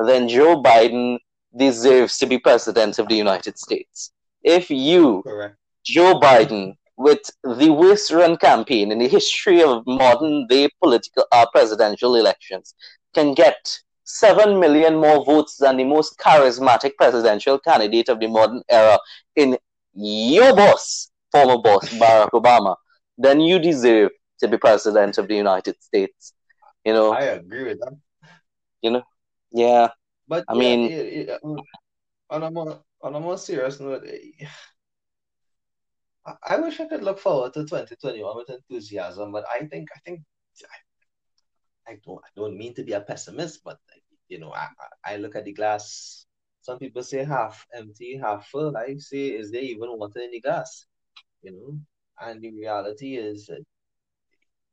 then 0.05 0.29
Joe 0.29 0.61
Biden 0.61 1.19
deserves 1.57 2.19
to 2.19 2.27
be 2.27 2.39
president 2.39 2.99
of 2.99 3.09
the 3.09 3.15
United 3.15 3.59
States. 3.59 4.13
If 4.43 4.69
you, 4.71 5.23
Correct. 5.23 5.57
Joe 5.85 6.19
Biden, 6.21 6.75
with 6.97 7.31
the 7.45 7.71
worst 7.71 8.11
run 8.11 8.37
campaign 8.37 8.91
in 8.91 8.99
the 8.99 9.09
history 9.09 9.63
of 9.63 9.87
modern 9.87 10.47
day 10.49 10.69
political 10.83 11.25
uh, 11.31 11.47
presidential 11.53 12.17
elections, 12.17 12.75
can 13.15 13.35
get 13.35 13.79
7 14.07 14.59
million 14.61 14.97
more 14.97 15.25
votes 15.25 15.57
than 15.57 15.77
the 15.77 15.85
most 15.85 16.19
charismatic 16.19 16.93
presidential 16.97 17.59
candidate 17.59 18.09
of 18.09 18.21
the 18.21 18.29
modern 18.29 18.63
era 18.69 18.99
in 19.35 19.59
your 19.95 20.55
boss, 20.55 21.11
former 21.33 21.59
boss, 21.59 21.89
Barack 22.01 22.31
Obama, 22.31 22.77
then 23.19 23.41
you 23.41 23.59
deserve 23.59 24.11
to 24.39 24.49
be 24.49 24.57
president 24.59 25.19
of 25.19 25.29
the 25.29 25.35
United 25.35 25.83
States. 25.83 26.33
You 26.85 26.93
know, 26.93 27.13
I 27.13 27.23
agree 27.23 27.65
with 27.65 27.81
that. 27.81 27.99
You 28.81 28.91
know, 28.93 29.03
yeah. 29.51 29.89
But 30.29 30.45
I 30.49 30.55
yeah, 30.55 30.59
mean, 30.59 30.91
yeah, 30.91 31.03
yeah. 31.03 31.37
Um, 31.45 31.61
on 32.31 32.43
a 32.45 32.51
more 32.51 32.81
on 33.03 33.15
a 33.15 33.21
more 33.21 33.39
serious 33.39 33.81
note, 33.81 34.07
I 36.43 36.57
wish 36.59 36.81
I 36.81 36.87
could 36.87 37.03
look 37.03 37.19
forward 37.19 37.55
to 37.55 37.61
2021 37.61 38.37
with 38.37 38.51
enthusiasm, 38.51 39.33
but 39.33 39.45
I 39.51 39.67
think 39.67 39.89
I 39.95 39.99
think 40.01 40.21
I 41.89 41.99
don't 42.05 42.21
I 42.25 42.29
don't 42.37 42.57
mean 42.57 42.75
to 42.75 42.83
be 42.85 42.93
a 42.93 43.01
pessimist, 43.01 43.63
but 43.65 43.79
you 44.29 44.39
know, 44.39 44.53
I, 44.53 44.69
I 45.05 45.17
look 45.17 45.37
at 45.37 45.45
the 45.45 45.53
glass. 45.53 46.27
Some 46.63 46.79
people 46.79 47.03
say 47.03 47.25
half 47.25 47.65
empty, 47.75 48.19
half 48.21 48.49
full. 48.49 48.77
I 48.77 48.97
say, 48.99 49.29
is 49.29 49.53
there 49.53 49.63
even 49.63 49.97
water 49.99 50.21
in 50.21 50.33
the 50.33 50.41
glass? 50.41 50.87
You 51.43 51.53
know, 51.53 51.79
and 52.29 52.43
the 52.43 52.51
reality 52.51 53.17
is 53.17 53.47
that 53.47 53.63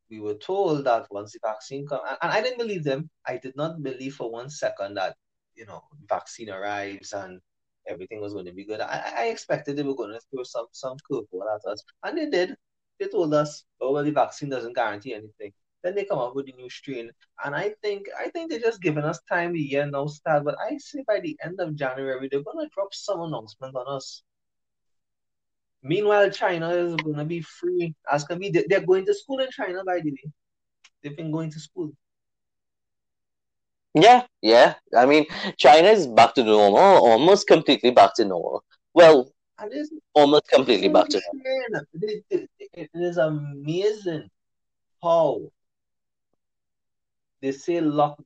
we 0.10 0.20
were 0.20 0.36
told 0.36 0.86
that 0.86 1.08
once 1.12 1.34
the 1.34 1.40
vaccine 1.44 1.86
come, 1.88 2.02
and, 2.08 2.18
and 2.22 2.32
I 2.32 2.42
didn't 2.42 2.58
believe 2.58 2.84
them. 2.84 3.10
I 3.28 3.38
did 3.38 3.56
not 3.56 3.82
believe 3.84 4.16
for 4.16 4.32
one 4.32 4.50
second 4.50 4.96
that 4.96 5.16
you 5.56 5.66
know 5.66 5.84
vaccine 6.10 6.50
arrives 6.50 7.14
and 7.14 7.40
everything 7.88 8.22
was 8.22 8.34
going 8.34 8.46
to 8.46 8.54
be 8.54 8.66
good. 8.66 8.82
I, 8.82 9.14
I 9.18 9.26
expected 9.28 9.76
they 9.76 9.84
were 9.84 9.96
going 9.96 10.14
to 10.14 10.20
throw 10.32 10.44
some 10.44 10.68
some 10.72 10.98
curveball 11.10 11.56
at 11.56 11.70
us, 11.72 11.84
and 12.04 12.18
they 12.18 12.30
did. 12.30 12.56
They 13.00 13.08
told 13.08 13.34
us, 13.34 13.66
oh 13.82 13.92
well, 13.92 14.04
the 14.04 14.12
vaccine 14.12 14.50
doesn't 14.50 14.76
guarantee 14.76 15.14
anything. 15.14 15.52
Then 15.84 15.96
they 15.96 16.06
come 16.06 16.20
up 16.20 16.34
with 16.34 16.48
a 16.48 16.54
new 16.54 16.70
strain, 16.70 17.12
and 17.44 17.54
I 17.54 17.76
think 17.84 18.08
I 18.18 18.30
think 18.30 18.50
they're 18.50 18.60
just 18.60 18.82
giving 18.82 19.04
us 19.04 19.20
time. 19.30 19.54
The 19.54 19.60
year 19.60 19.86
now 19.86 20.08
start, 20.08 20.46
but 20.46 20.56
I 20.60 20.78
say 20.78 21.04
by 21.06 21.20
the 21.20 21.38
end 21.44 21.60
of 21.60 21.76
January 21.76 22.30
they're 22.32 22.42
gonna 22.42 22.70
drop 22.74 22.94
some 22.94 23.22
announcement 23.22 23.76
on 23.76 23.86
us. 23.88 24.24
Meanwhile, 25.82 26.32
China 26.32 26.70
is 26.70 26.96
gonna 26.96 27.26
be 27.26 27.42
free 27.42 27.94
as 28.10 28.24
can 28.24 28.40
be. 28.40 28.50
They're 28.50 28.86
going 28.86 29.06
to 29.06 29.14
school 29.14 29.40
in 29.40 29.52
China, 29.52 29.84
by 29.86 30.00
the 30.00 30.12
way. 30.12 30.32
They've 31.02 31.18
been 31.18 31.32
going 31.32 31.52
to 31.52 31.60
school. 31.60 31.92
Yeah, 33.94 34.26
yeah. 34.42 34.76
I 34.96 35.06
mean, 35.06 35.26
China 35.58 35.90
is 35.90 36.08
back 36.08 36.34
to 36.36 36.44
normal, 36.44 36.80
almost 36.80 37.46
completely 37.46 37.92
back 37.92 38.16
to 38.16 38.26
normal. 38.26 38.64
Well, 38.94 39.32
almost 40.14 40.48
completely 40.48 40.88
back 40.88 41.10
to 41.10 41.22
normal. 41.34 41.86
It 41.92 42.90
is 42.94 43.18
amazing 43.18 44.30
how 45.04 45.42
they 47.44 47.52
say 47.52 47.82
lock. 47.82 48.18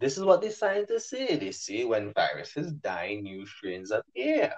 This 0.00 0.18
is 0.18 0.24
what 0.24 0.42
the 0.42 0.50
scientists 0.50 1.10
say. 1.10 1.36
They 1.36 1.52
say 1.52 1.84
when 1.84 2.12
viruses 2.12 2.72
die, 2.72 3.20
new 3.22 3.46
strains 3.46 3.92
appear. 3.92 4.52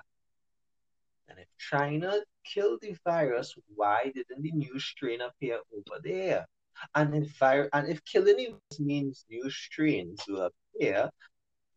And 1.28 1.38
if 1.38 1.48
China 1.58 2.14
killed 2.44 2.80
the 2.80 2.96
virus, 3.04 3.54
why 3.76 4.10
didn't 4.14 4.42
the 4.42 4.52
new 4.52 4.78
strain 4.78 5.20
appear 5.20 5.58
over 5.72 6.00
there? 6.02 6.46
And 6.94 7.14
if 7.14 7.30
vir- 7.38 7.68
and 7.74 7.88
if 7.88 8.02
killing 8.04 8.38
it 8.38 8.80
means 8.80 9.26
new 9.30 9.50
strains 9.50 10.24
will 10.26 10.50
appear, 10.50 11.10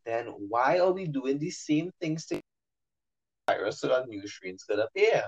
then 0.05 0.28
why 0.49 0.80
are 0.80 0.93
we 0.93 1.07
doing 1.07 1.38
the 1.38 1.51
same 1.51 1.91
things 1.99 2.26
to 2.28 2.39
virus 3.47 3.82
so 3.82 3.89
that 3.89 4.07
new 4.07 4.26
strains 4.28 4.63
could 4.63 4.80
appear? 4.80 5.24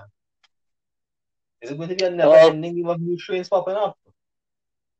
Is 1.60 1.70
it 1.70 1.76
going 1.76 1.90
to 1.90 1.96
be 1.96 2.04
a 2.04 2.10
never-ending 2.10 2.76
game 2.76 2.88
of 2.88 3.00
new 3.00 3.18
strains 3.18 3.48
popping 3.48 3.74
up? 3.74 3.98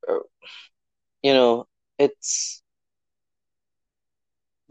Uh, 0.08 0.18
you 1.22 1.32
know, 1.32 1.67
it's 1.98 2.62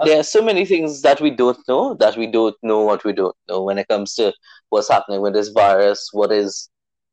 there 0.06 0.20
are 0.20 0.24
so 0.24 0.44
many 0.44 0.64
things 0.64 1.02
that 1.02 1.20
we 1.20 1.32
don't 1.32 1.58
know 1.68 1.96
that 1.96 2.16
we 2.18 2.28
don't 2.28 2.56
know 2.62 2.82
what 2.82 3.04
we 3.04 3.14
don't 3.14 3.36
know 3.50 3.64
when 3.64 3.78
it 3.78 3.88
comes 3.88 4.14
to 4.16 4.32
what's 4.70 4.90
happening 4.90 5.22
with 5.22 5.34
this 5.34 5.50
virus 5.50 6.10
what 6.14 6.32
is 6.32 6.70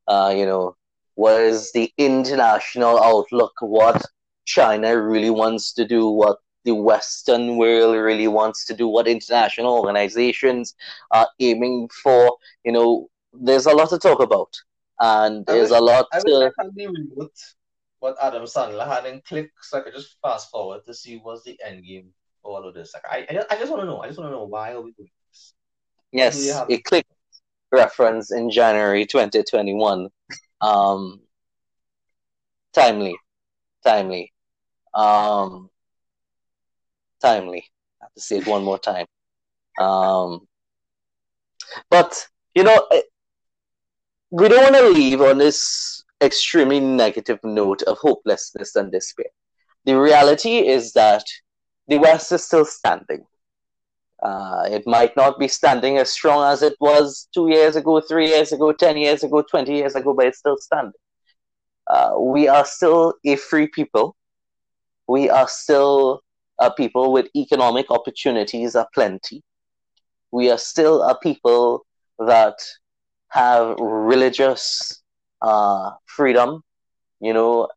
uh, 0.07 0.33
you 0.35 0.45
know 0.45 0.75
what 1.15 1.39
is 1.41 1.71
the 1.71 1.91
international 1.97 3.01
outlook 3.01 3.53
what 3.61 4.01
china 4.45 5.01
really 5.01 5.31
wants 5.31 5.73
to 5.73 5.85
do 5.85 6.07
what 6.07 6.37
the 6.65 6.75
western 6.75 7.57
world 7.57 7.95
really 7.95 8.27
wants 8.27 8.65
to 8.65 8.73
do 8.75 8.87
what 8.87 9.07
international 9.07 9.73
organizations 9.77 10.75
are 11.11 11.27
aiming 11.39 11.89
for 12.03 12.37
you 12.63 12.71
know 12.71 13.09
there's 13.41 13.65
a 13.65 13.71
lot 13.71 13.89
to 13.89 13.97
talk 13.97 14.19
about. 14.19 14.53
And 14.99 15.45
there's 15.45 15.71
wish, 15.71 15.79
a 15.79 15.83
lot 15.83 16.05
I 16.13 16.19
to 16.19 16.51
I 16.57 16.63
what 17.99 18.15
Adam 18.21 18.43
Sandler 18.43 18.87
had 18.87 19.05
in 19.05 19.21
click 19.21 19.51
so 19.61 19.79
I 19.79 19.81
could 19.81 19.93
just 19.93 20.17
fast 20.21 20.49
forward 20.51 20.81
to 20.85 20.93
see 20.93 21.17
what's 21.17 21.43
the 21.43 21.59
end 21.65 21.85
game 21.85 22.09
for 22.41 22.51
all 22.51 22.67
of 22.67 22.73
this. 22.73 22.93
Like 22.93 23.03
I, 23.09 23.25
I 23.29 23.33
just, 23.33 23.51
I 23.51 23.57
just 23.57 23.71
want 23.71 23.81
to 23.83 23.85
know. 23.85 24.01
I 24.01 24.07
just 24.07 24.19
want 24.19 24.29
to 24.29 24.35
know 24.35 24.43
why 24.45 24.73
are 24.73 24.81
we 24.81 24.91
doing 24.91 25.09
this? 25.29 25.53
yes 26.15 26.49
a 26.69 26.77
click 26.81 27.05
reference 27.71 28.31
in 28.31 28.49
january 28.49 29.05
2021 29.05 30.07
um 30.61 31.19
timely 32.73 33.15
timely 33.83 34.31
um 34.93 35.69
timely 37.21 37.65
I 38.01 38.05
have 38.05 38.13
to 38.13 38.21
say 38.21 38.37
it 38.37 38.47
one 38.47 38.63
more 38.63 38.79
time 38.79 39.05
um 39.79 40.47
but 41.89 42.27
you 42.53 42.63
know 42.63 42.87
we 44.31 44.47
don't 44.47 44.63
want 44.63 44.75
to 44.75 44.89
leave 44.89 45.21
on 45.21 45.37
this 45.37 45.94
extremely 46.21 46.79
negative 46.79 47.39
note 47.43 47.81
of 47.83 47.97
hopelessness 47.97 48.75
and 48.75 48.91
despair 48.91 49.31
the 49.85 49.99
reality 49.99 50.57
is 50.57 50.93
that 50.93 51.23
the 51.87 51.97
west 51.97 52.31
is 52.31 52.43
still 52.43 52.65
standing 52.65 53.25
uh, 54.25 54.67
it 54.71 54.87
might 54.87 55.15
not 55.15 55.37
be 55.37 55.47
standing 55.47 55.97
as 55.97 56.09
strong 56.09 56.51
as 56.51 56.63
it 56.63 56.75
was 56.79 57.27
two 57.33 57.49
years 57.49 57.75
ago, 57.75 58.01
three 58.01 58.27
years 58.27 58.51
ago, 58.51 58.71
10 58.71 58.97
years 58.97 59.23
ago, 59.23 59.43
20 59.43 59.71
years 59.71 59.93
ago, 59.93 60.13
but 60.13 60.25
it's 60.25 60.39
still 60.39 60.57
standing. 60.57 60.93
Uh, 61.87 62.13
we 62.17 62.47
are 62.47 62.65
still 62.65 63.13
a 63.25 63.35
free 63.35 63.67
people. 63.67 64.15
We 65.07 65.29
are 65.29 65.47
still 65.47 66.21
a 66.59 66.71
people 66.71 67.11
with 67.11 67.27
economic 67.35 67.91
opportunities 67.91 68.73
aplenty. 68.73 69.43
We 70.31 70.49
are 70.49 70.57
still 70.57 71.03
a 71.03 71.17
people 71.19 71.85
that 72.17 72.55
have 73.29 73.77
religious 73.79 75.03
uh, 75.45 75.91
freedom. 76.05 76.49
You 77.19 77.33
know, 77.33 77.69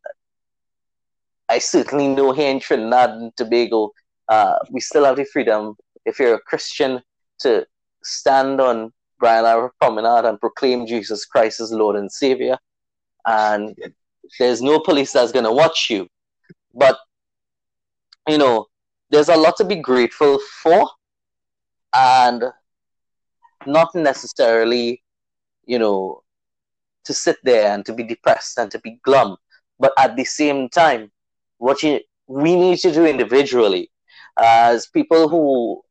I 1.48 1.58
certainly 1.58 2.08
know 2.08 2.32
here 2.32 2.50
in 2.50 2.60
Trinidad 2.60 3.10
and 3.10 3.36
Tobago, 3.36 3.92
uh, 4.28 4.56
we 4.70 4.80
still 4.80 5.04
have 5.04 5.16
the 5.16 5.24
freedom 5.24 5.76
if 6.08 6.18
you're 6.18 6.34
a 6.34 6.40
Christian, 6.40 7.02
to 7.40 7.66
stand 8.02 8.60
on 8.60 8.92
Brian 9.20 9.44
Lara 9.44 9.70
Promenade 9.80 10.24
and 10.24 10.40
proclaim 10.40 10.86
Jesus 10.86 11.24
Christ 11.24 11.60
as 11.60 11.70
Lord 11.70 11.96
and 11.96 12.10
Savior. 12.10 12.56
And 13.26 13.76
there's 14.38 14.62
no 14.62 14.80
police 14.80 15.12
that's 15.12 15.32
going 15.32 15.44
to 15.44 15.52
watch 15.52 15.88
you. 15.90 16.08
But, 16.74 16.98
you 18.26 18.38
know, 18.38 18.66
there's 19.10 19.28
a 19.28 19.36
lot 19.36 19.56
to 19.58 19.64
be 19.64 19.76
grateful 19.76 20.38
for. 20.62 20.88
And 21.94 22.44
not 23.66 23.94
necessarily, 23.94 25.02
you 25.66 25.78
know, 25.78 26.22
to 27.08 27.14
sit 27.14 27.38
there 27.42 27.72
and 27.72 27.84
to 27.86 27.92
be 27.92 28.04
depressed 28.04 28.58
and 28.58 28.70
to 28.70 28.78
be 28.78 29.00
glum. 29.02 29.36
But 29.80 29.92
at 29.98 30.14
the 30.14 30.24
same 30.24 30.68
time, 30.68 31.10
what 31.56 31.82
you 31.82 32.00
we 32.28 32.54
need 32.54 32.78
to 32.78 32.92
do 32.92 33.06
individually 33.06 33.90
as 34.38 34.86
people 34.86 35.28
who 35.28 35.82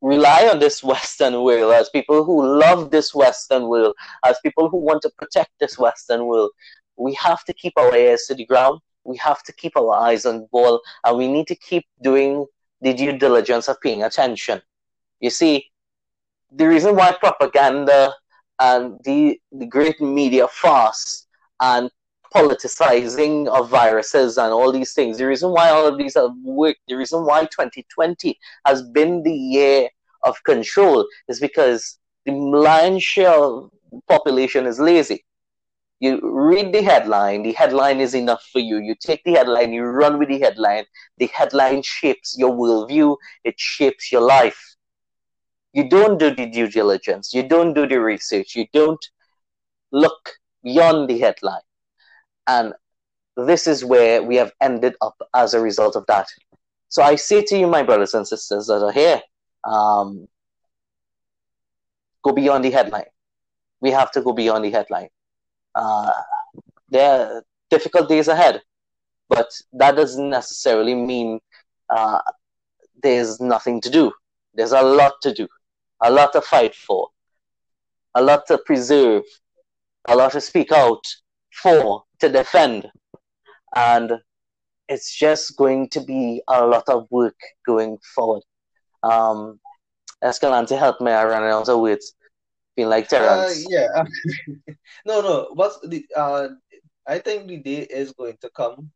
rely 0.00 0.48
on 0.48 0.60
this 0.60 0.82
Western 0.92 1.42
world, 1.42 1.74
as 1.74 1.90
people 1.90 2.24
who 2.24 2.58
love 2.58 2.90
this 2.90 3.14
Western 3.14 3.68
world, 3.68 3.94
as 4.24 4.38
people 4.44 4.70
who 4.70 4.78
want 4.78 5.02
to 5.02 5.10
protect 5.18 5.50
this 5.58 5.76
Western 5.76 6.26
world, 6.26 6.50
we 6.96 7.12
have 7.14 7.44
to 7.44 7.52
keep 7.52 7.74
our 7.76 7.94
ears 7.96 8.24
to 8.28 8.34
the 8.34 8.46
ground. 8.46 8.80
We 9.04 9.16
have 9.16 9.42
to 9.44 9.52
keep 9.52 9.76
our 9.76 9.92
eyes 9.92 10.24
on 10.24 10.46
ball, 10.52 10.80
and 11.04 11.18
we 11.18 11.26
need 11.28 11.48
to 11.48 11.56
keep 11.56 11.84
doing 12.02 12.46
the 12.80 12.94
due 12.94 13.18
diligence 13.18 13.66
of 13.68 13.80
paying 13.80 14.04
attention. 14.04 14.62
You 15.18 15.30
see, 15.30 15.66
the 16.52 16.68
reason 16.68 16.94
why 16.94 17.12
propaganda 17.12 18.14
and 18.60 18.98
the, 19.04 19.40
the 19.52 19.66
great 19.66 20.00
media 20.00 20.48
farce 20.48 21.26
and 21.60 21.90
politicizing 22.34 23.48
of 23.48 23.68
viruses 23.68 24.36
and 24.38 24.52
all 24.52 24.72
these 24.72 24.92
things. 24.92 25.18
The 25.18 25.26
reason 25.26 25.50
why 25.50 25.70
all 25.70 25.86
of 25.86 25.98
these 25.98 26.14
have 26.14 26.32
worked, 26.44 26.80
the 26.88 26.96
reason 26.96 27.24
why 27.24 27.42
2020 27.44 28.38
has 28.66 28.82
been 28.82 29.22
the 29.22 29.32
year 29.32 29.88
of 30.24 30.42
control 30.44 31.06
is 31.28 31.40
because 31.40 31.98
the 32.26 32.32
lion's 32.32 33.02
share 33.02 33.32
of 33.32 33.70
population 34.08 34.66
is 34.66 34.78
lazy. 34.78 35.24
You 36.00 36.20
read 36.22 36.72
the 36.72 36.82
headline, 36.82 37.42
the 37.42 37.52
headline 37.52 38.00
is 38.00 38.14
enough 38.14 38.44
for 38.52 38.60
you. 38.60 38.78
You 38.78 38.94
take 39.00 39.24
the 39.24 39.32
headline, 39.32 39.72
you 39.72 39.82
run 39.82 40.18
with 40.18 40.28
the 40.28 40.38
headline. 40.38 40.84
The 41.16 41.26
headline 41.26 41.82
shapes 41.82 42.36
your 42.38 42.52
worldview, 42.52 43.16
it 43.42 43.54
shapes 43.58 44.12
your 44.12 44.20
life. 44.20 44.76
You 45.78 45.88
don't 45.88 46.18
do 46.18 46.34
the 46.34 46.46
due 46.46 46.66
diligence, 46.66 47.32
you 47.32 47.44
don't 47.44 47.72
do 47.72 47.86
the 47.86 48.00
research, 48.00 48.56
you 48.56 48.66
don't 48.72 49.04
look 49.92 50.30
beyond 50.64 51.08
the 51.08 51.20
headline. 51.20 51.66
And 52.48 52.74
this 53.36 53.68
is 53.68 53.84
where 53.84 54.20
we 54.20 54.34
have 54.34 54.50
ended 54.60 54.96
up 55.00 55.14
as 55.36 55.54
a 55.54 55.60
result 55.60 55.94
of 55.94 56.04
that. 56.08 56.26
So 56.88 57.04
I 57.04 57.14
say 57.14 57.44
to 57.44 57.56
you, 57.56 57.68
my 57.68 57.84
brothers 57.84 58.14
and 58.14 58.26
sisters 58.26 58.66
that 58.66 58.82
are 58.82 58.90
here, 58.90 59.22
um, 59.62 60.26
go 62.24 62.32
beyond 62.32 62.64
the 62.64 62.72
headline. 62.72 63.10
We 63.80 63.92
have 63.92 64.10
to 64.12 64.20
go 64.20 64.32
beyond 64.32 64.64
the 64.64 64.72
headline. 64.72 65.10
Uh, 65.76 66.10
there 66.88 67.08
are 67.08 67.44
difficult 67.70 68.08
days 68.08 68.26
ahead, 68.26 68.62
but 69.28 69.48
that 69.74 69.94
doesn't 69.94 70.28
necessarily 70.28 70.96
mean 70.96 71.38
uh, 71.88 72.18
there's 73.00 73.40
nothing 73.40 73.80
to 73.82 73.90
do. 73.90 74.10
There's 74.54 74.72
a 74.72 74.82
lot 74.82 75.12
to 75.22 75.32
do, 75.32 75.46
a 76.02 76.10
lot 76.10 76.32
to 76.32 76.40
fight 76.40 76.74
for, 76.74 77.08
a 78.14 78.22
lot 78.22 78.46
to 78.46 78.58
preserve, 78.58 79.22
a 80.06 80.16
lot 80.16 80.32
to 80.32 80.40
speak 80.40 80.72
out 80.72 81.04
for, 81.52 82.04
to 82.20 82.28
defend. 82.28 82.90
And 83.74 84.12
it's 84.88 85.14
just 85.14 85.56
going 85.56 85.88
to 85.90 86.00
be 86.00 86.42
a 86.48 86.64
lot 86.64 86.84
of 86.88 87.06
work 87.10 87.36
going 87.66 87.98
forward. 88.14 88.42
Um, 89.02 89.60
Escalante 90.22 90.74
help 90.74 91.00
me, 91.00 91.12
I 91.12 91.24
ran 91.24 91.42
out 91.44 91.68
of 91.68 91.80
words. 91.80 92.14
Feel 92.74 92.88
like 92.88 93.06
Uh, 93.06 93.18
Terrence. 93.18 93.66
yeah. 93.68 94.04
no, 95.06 95.20
no. 95.20 95.48
What's 95.54 95.78
the 95.80 96.04
uh? 96.16 96.48
I 97.06 97.18
think 97.18 97.48
the 97.48 97.58
day 97.58 97.80
is 97.82 98.12
going 98.12 98.36
to 98.40 98.50
come 98.50 98.90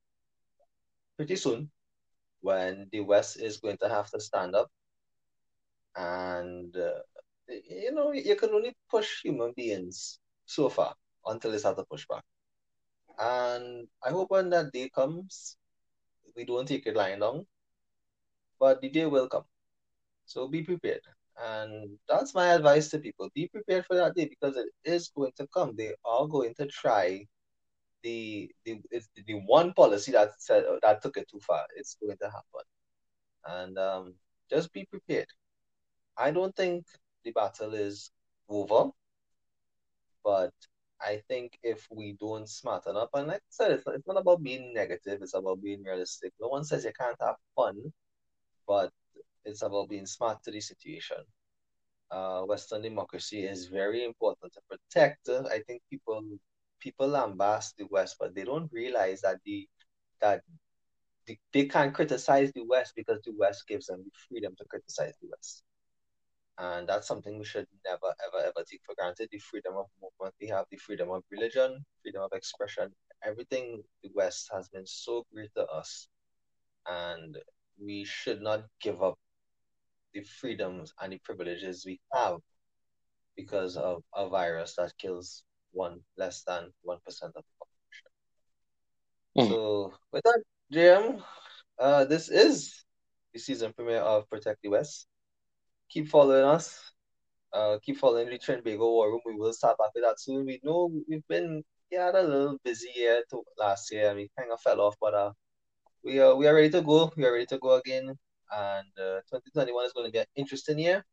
pretty 1.17 1.37
soon 1.37 1.71
when 2.43 2.89
the 2.93 3.01
West 3.01 3.41
is 3.41 3.57
going 3.59 3.79
to 3.79 3.89
have 3.89 4.11
to 4.11 4.21
stand 4.21 4.55
up, 4.55 4.71
and 5.97 6.77
uh, 6.77 7.01
you 7.49 7.93
know 7.93 8.13
you 8.13 8.37
can 8.37 8.51
only 8.51 8.75
push 8.91 9.23
human 9.23 9.53
beings 9.57 10.19
so 10.47 10.69
far 10.69 10.95
until 11.27 11.53
it's 11.55 11.65
have 11.65 11.77
to 11.77 11.85
push 11.85 12.07
back. 12.09 12.25
And 13.19 13.89
I 14.05 14.11
hope 14.11 14.31
when 14.31 14.51
that 14.51 14.73
day 14.73 14.89
comes, 14.95 15.57
we 16.37 16.45
don't 16.45 16.67
take 16.67 16.87
it 16.87 16.97
lying 16.97 17.21
down, 17.21 17.47
but 18.59 18.81
the 18.81 18.89
day 18.89 19.07
will 19.07 19.29
come. 19.29 19.45
So 20.27 20.49
be 20.49 20.63
prepared. 20.63 21.03
And 21.41 21.99
that's 22.09 22.35
my 22.35 22.53
advice 22.55 22.89
to 22.91 22.99
people. 22.99 23.29
Be 23.35 23.49
prepared 23.49 23.87
for 23.87 23.97
that 23.97 24.15
day 24.15 24.27
because 24.27 24.57
it 24.57 24.69
is 24.85 25.09
going 25.15 25.33
to 25.37 25.47
come. 25.49 25.75
They 25.77 25.93
are 26.05 26.27
going 26.27 26.55
to 26.57 26.67
try 26.67 27.27
the 28.03 28.51
the 28.65 28.81
the 29.27 29.35
one 29.47 29.73
policy 29.75 30.13
that 30.13 30.31
said 30.41 30.65
that 30.83 31.03
took 31.03 31.17
it 31.17 31.29
too 31.31 31.41
far. 31.41 31.65
It's 31.77 31.97
going 32.01 32.17
to 32.19 32.27
happen. 32.27 32.67
And 33.47 33.79
um, 33.79 34.15
just 34.51 34.73
be 34.73 34.85
prepared. 34.85 35.27
I 36.17 36.31
don't 36.31 36.55
think 36.55 36.87
the 37.25 37.33
battle 37.33 37.75
is 37.75 38.11
over, 38.49 38.91
but 40.25 40.53
I 41.01 41.23
think 41.29 41.59
if 41.63 41.87
we 41.91 42.17
don't 42.21 42.49
smarten 42.49 42.97
up, 42.97 43.11
and 43.15 43.29
like 43.29 43.39
I 43.39 43.51
said, 43.51 43.73
it's, 43.73 43.85
it's 43.89 44.07
not 44.07 44.19
about 44.19 44.43
being 44.43 44.73
negative, 44.73 45.21
it's 45.23 45.35
about 45.35 45.63
being 45.63 45.83
realistic. 45.83 46.33
No 46.41 46.49
one 46.49 46.65
says 46.65 46.85
you 46.85 46.93
can't 46.99 47.17
have 47.21 47.37
fun, 47.57 47.93
but 48.67 48.93
it's 49.45 49.63
about 49.63 49.89
being 49.89 50.07
smart 50.07 50.43
to 50.45 50.51
the 50.53 50.61
situation. 50.61 51.19
Uh, 52.11 52.43
Western 52.43 52.83
democracy 52.83 53.45
is 53.45 53.67
very 53.67 54.05
important 54.05 54.53
to 54.53 54.61
protect. 54.71 55.29
Uh, 55.29 55.45
I 55.51 55.61
think 55.61 55.83
people 55.91 56.23
people 56.81 57.09
lambast 57.09 57.77
the 57.77 57.87
West, 57.91 58.17
but 58.21 58.35
they 58.35 58.45
don't 58.45 58.71
realize 58.73 59.23
that 59.23 59.39
the 59.45 59.69
that 60.21 60.43
the, 61.27 61.39
they 61.53 61.67
can't 61.67 61.95
criticize 61.95 62.53
the 62.53 62.65
West 62.65 62.95
because 62.97 63.21
the 63.25 63.33
West 63.39 63.67
gives 63.69 63.87
them 63.87 64.03
the 64.05 64.11
freedom 64.29 64.55
to 64.59 64.65
criticize 64.67 65.15
the 65.23 65.29
West. 65.31 65.63
And 66.59 66.89
that's 66.89 67.09
something 67.09 67.39
we 67.39 67.45
should 67.45 67.67
never, 67.85 68.15
ever, 68.27 68.45
ever 68.45 68.65
take 68.71 68.83
for 68.85 68.95
granted. 68.97 69.29
The 69.33 69.39
freedom 69.39 69.75
of 69.77 69.87
movement, 70.01 70.35
we 70.41 70.49
have 70.49 70.67
the 70.71 70.77
freedom 70.77 71.11
of 71.11 71.23
religion, 71.31 71.85
freedom 72.03 72.23
of 72.23 72.33
expression. 72.33 72.91
Everything 73.25 73.83
the 74.03 74.11
West 74.15 74.51
has 74.53 74.69
been 74.69 74.87
so 74.87 75.25
great 75.33 75.51
to 75.57 75.65
us. 75.67 76.09
And 76.87 77.39
we 77.83 78.05
should 78.05 78.43
not 78.43 78.65
give 78.81 79.03
up 79.03 79.19
the 80.13 80.23
freedoms 80.23 80.93
and 81.01 81.13
the 81.13 81.19
privileges 81.25 81.85
we 81.87 82.01
have 82.13 82.39
because 83.37 83.77
of 83.77 84.03
a 84.15 84.29
virus 84.29 84.75
that 84.77 84.93
kills 84.99 85.45
one 85.73 86.01
less 86.17 86.43
than 86.43 86.71
1% 86.87 86.97
of 86.97 87.01
the 87.09 87.43
population. 87.59 88.11
Mm. 89.39 89.49
So, 89.49 89.93
with 90.13 90.23
that, 90.25 90.43
JM, 90.73 91.23
uh, 91.79 92.05
this 92.05 92.29
is 92.29 92.85
the 93.33 93.41
season 93.41 93.73
premiere 93.73 94.01
of 94.01 94.29
Protect 94.29 94.61
the 94.63 94.69
West. 94.69 95.07
Keep 95.93 96.09
following 96.09 96.45
us. 96.45 96.91
Uh, 97.53 97.77
keep 97.85 97.99
following 97.99 98.31
the 98.31 98.39
Trinbago 98.39 98.79
War 98.79 99.11
Room. 99.11 99.21
We 99.27 99.35
will 99.35 99.53
start 99.53 99.77
back 99.77 99.91
with 99.95 100.05
that 100.05 100.19
soon. 100.19 100.47
We 100.47 100.59
know 100.65 100.91
we've 101.07 101.27
been 101.29 101.63
we 101.91 101.99
had 101.99 102.15
a 102.15 102.23
little 102.23 102.57
busy 102.65 102.89
year 102.97 103.23
to 103.29 103.43
last 103.59 103.93
year 103.93 104.15
we 104.15 104.31
kind 104.39 104.51
of 104.51 104.61
fell 104.63 104.81
off, 104.81 104.97
but 104.99 105.13
uh, 105.13 105.33
we 106.03 106.19
are 106.19 106.35
we 106.35 106.47
are 106.47 106.55
ready 106.55 106.71
to 106.71 106.81
go. 106.81 107.13
We 107.15 107.27
are 107.27 107.33
ready 107.35 107.45
to 107.45 107.59
go 107.59 107.77
again, 107.77 108.09
and 108.09 108.89
uh, 108.99 109.21
2021 109.29 109.85
is 109.85 109.93
going 109.93 110.07
to 110.07 110.13
be 110.13 110.19
an 110.19 110.33
interesting 110.35 110.79
year. 110.79 111.05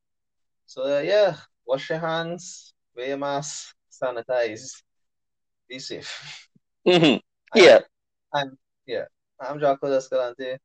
So 0.66 0.84
uh, 0.84 1.02
yeah, 1.02 1.36
wash 1.68 1.90
your 1.90 2.00
hands, 2.00 2.74
wear 2.96 3.10
your 3.10 3.18
mask, 3.18 3.76
sanitize, 3.92 4.82
be 5.68 5.80
safe. 5.80 6.48
hmm 6.88 7.16
Yeah. 7.54 7.80
I'm 8.34 8.58
yeah. 8.88 9.06
I'm 9.42 9.60
Jaco 9.60 9.92
Escalante. 9.92 10.58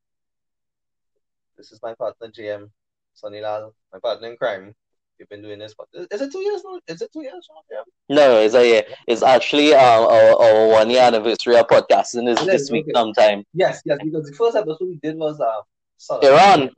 This 1.57 1.73
is 1.73 1.81
my 1.83 1.95
partner 1.95 2.29
JM 2.29 2.71
Sonny 3.15 3.41
Lal, 3.41 3.75
my 3.93 3.99
partner 3.99 4.29
in 4.31 4.37
crime. 4.37 4.75
We've 5.19 5.29
been 5.29 5.43
doing 5.43 5.61
this, 5.61 5.75
but 5.79 5.87
is 6.11 6.21
it 6.21 6.33
two 6.33 6.41
years 6.41 6.63
now? 6.65 6.81
Is 6.89 7.01
it 7.01 7.13
two 7.13 7.23
years 7.23 7.49
now? 7.49 7.63
Yeah. 7.71 8.17
No, 8.17 8.41
it's 8.41 8.55
a, 8.55 8.69
yeah, 8.69 8.81
it's 9.07 9.23
actually 9.23 9.73
um, 9.73 10.07
our, 10.07 10.43
our 10.43 10.69
one 10.69 10.91
year 10.91 11.03
anniversary 11.03 11.57
of 11.57 11.69
podcasting 11.69 12.29
is 12.29 12.45
this 12.47 12.69
week 12.71 12.87
sometime. 12.93 13.45
Yes, 13.55 13.81
yes, 13.85 13.99
because 14.03 14.29
the 14.29 14.37
first 14.37 14.57
episode 14.57 14.89
we 14.89 14.99
did 15.03 15.17
was 15.17 15.41
uh 15.41 15.61
Salah. 15.99 16.27
Iran. 16.27 16.71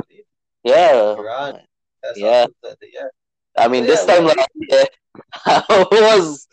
Yeah. 0.64 1.14
Iran. 1.18 1.60
Yeah. 2.14 2.46
yeah. 2.66 3.06
I 3.56 3.68
mean, 3.68 3.84
So, 3.84 3.90
this 3.90 4.06
yeah, 4.06 4.14
time 4.14 4.24
last 4.26 4.48
year, 4.54 4.84
I 5.46 5.64
was 5.90 6.46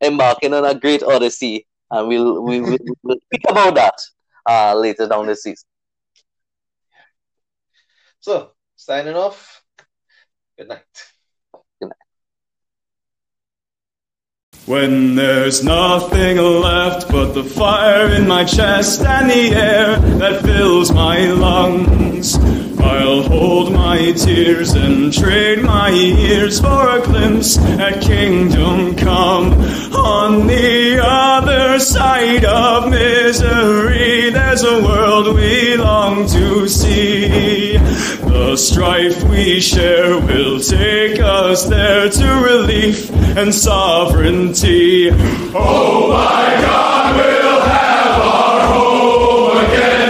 embarking 0.00 0.54
on 0.54 0.64
a 0.64 0.74
great 0.78 1.02
odyssey, 1.02 1.66
and 1.90 2.06
we'll 2.06 2.40
we 2.42 2.60
will 2.60 2.78
we'll 3.02 3.18
speak 3.24 3.42
about 3.48 3.74
that 3.74 3.94
uh, 4.48 4.74
later 4.78 5.08
down 5.08 5.26
the 5.26 5.34
season. 5.34 5.66
So 8.20 8.53
signing 8.76 9.14
off. 9.14 9.62
Good 10.58 10.68
night. 10.68 10.82
Good 11.80 11.88
night. 11.88 11.96
When 14.66 15.14
there's 15.14 15.62
nothing 15.62 16.38
left 16.38 17.10
but 17.10 17.32
the 17.32 17.44
fire 17.44 18.08
in 18.10 18.26
my 18.26 18.44
chest 18.44 19.02
and 19.02 19.30
the 19.30 19.54
air 19.54 19.96
that 20.18 20.42
fills 20.42 20.90
my 20.92 21.26
lungs, 21.30 22.38
I'll 22.84 23.22
hold 23.22 23.72
my 23.72 24.12
tears 24.12 24.72
and 24.72 25.12
trade 25.12 25.62
my 25.62 25.90
ears 25.90 26.60
for 26.60 26.88
a 26.98 27.00
glimpse 27.02 27.58
at 27.58 28.02
kingdom 28.02 28.94
come. 28.96 29.52
On 29.94 30.46
the 30.46 31.00
other 31.02 31.78
side 31.78 32.44
of 32.44 32.90
misery, 32.90 34.30
there's 34.30 34.62
a 34.64 34.82
world 34.82 35.34
we 35.34 35.76
long 35.76 36.26
to 36.28 36.68
see. 36.68 37.78
The 38.34 38.56
strife 38.56 39.22
we 39.24 39.60
share 39.60 40.18
will 40.20 40.60
take 40.60 41.20
us 41.20 41.64
there 41.66 42.08
to 42.10 42.26
relief 42.44 43.10
and 43.36 43.54
sovereignty. 43.54 45.08
Oh 45.10 46.08
my 46.12 46.60
God, 46.60 47.16
we'll 47.16 47.60
have 47.62 48.20
our 48.20 48.60
home 48.74 49.56
again. 49.64 50.03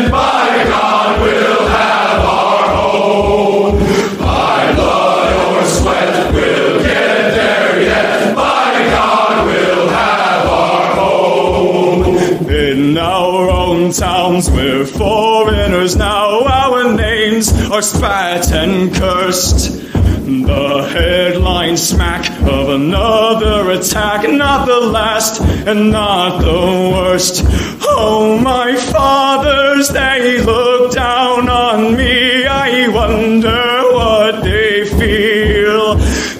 Towns, 13.94 14.50
we're 14.50 14.84
foreigners 14.84 15.94
now. 15.94 16.44
Our 16.44 16.94
names 16.94 17.52
are 17.70 17.82
spat 17.82 18.50
and 18.52 18.92
cursed. 18.92 19.82
The 20.24 20.88
headline 20.90 21.76
smack 21.76 22.28
of 22.42 22.70
another 22.70 23.70
attack, 23.70 24.28
not 24.28 24.66
the 24.66 24.80
last 24.80 25.40
and 25.40 25.92
not 25.92 26.40
the 26.40 26.90
worst. 26.92 27.42
Oh, 27.82 28.38
my 28.42 28.74
fathers, 28.74 29.88
they 29.90 30.42
look 30.42 30.92
down 30.92 31.48
on 31.48 31.96
me. 31.96 32.46
I 32.46 32.88
wonder 32.88 33.82
what 33.92 34.42
they 34.42 34.86
feel 34.86 35.98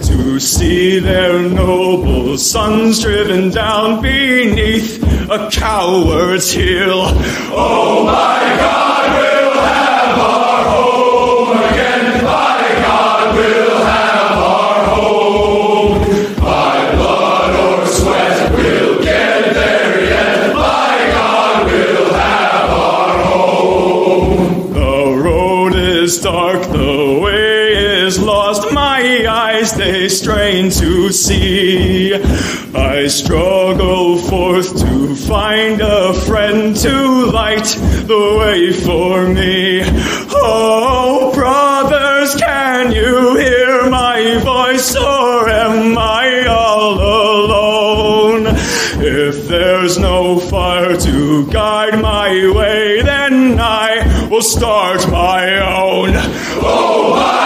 to 0.09 0.41
see 0.41 0.99
their 0.99 1.49
noble 1.49 2.37
sons 2.37 3.01
driven 3.03 3.51
down 3.51 4.03
beneath 4.03 5.04
a 5.31 5.49
coward's 5.51 6.51
heel. 6.53 7.03
Oh, 7.57 8.05
my 8.05 8.57
God, 8.59 9.05
we'll 9.17 9.63
have 9.63 10.19
our 10.19 10.65
home 10.75 11.59
again. 11.59 12.25
By 12.25 12.61
God, 12.83 13.35
we'll 13.37 13.85
have 13.85 14.39
our 14.39 14.85
home. 14.95 15.99
By 16.37 16.95
blood 16.95 17.53
or 17.57 17.87
sweat, 17.87 18.53
we'll 18.55 19.03
get 19.03 19.55
there 19.55 20.01
yet. 20.05 20.53
By 20.53 21.09
God, 21.13 21.67
we'll 21.67 22.13
have 22.13 22.71
our 22.71 23.25
home. 23.25 24.73
The 24.75 25.23
road 25.23 25.75
is 25.75 26.19
dark, 26.21 26.63
the 26.69 27.21
way 27.23 28.05
is 28.07 28.19
lost. 28.21 28.73
My 28.73 29.27
eyes, 29.29 29.73
they 29.75 30.09
strain 30.09 30.71
to 30.71 31.13
see. 31.13 32.15
I 32.75 33.07
struggle 33.07 33.54
friend 36.35 36.75
to 36.75 37.27
light 37.27 37.69
the 38.11 38.37
way 38.41 38.73
for 38.73 39.29
me. 39.29 39.83
Oh, 40.33 41.31
brothers, 41.33 42.35
can 42.35 42.91
you 42.91 43.37
hear 43.37 43.89
my 43.89 44.39
voice 44.39 44.97
or 44.97 45.49
am 45.49 45.97
I 45.97 46.45
all 46.49 46.95
alone? 46.95 48.47
If 48.49 49.47
there's 49.47 49.97
no 49.97 50.41
fire 50.41 50.97
to 50.97 51.47
guide 51.53 52.03
my 52.03 52.31
way, 52.53 53.01
then 53.03 53.61
I 53.61 54.29
will 54.29 54.43
start 54.43 55.09
my 55.13 55.45
own. 55.61 56.15
Oh 56.67 57.15
my 57.15 57.44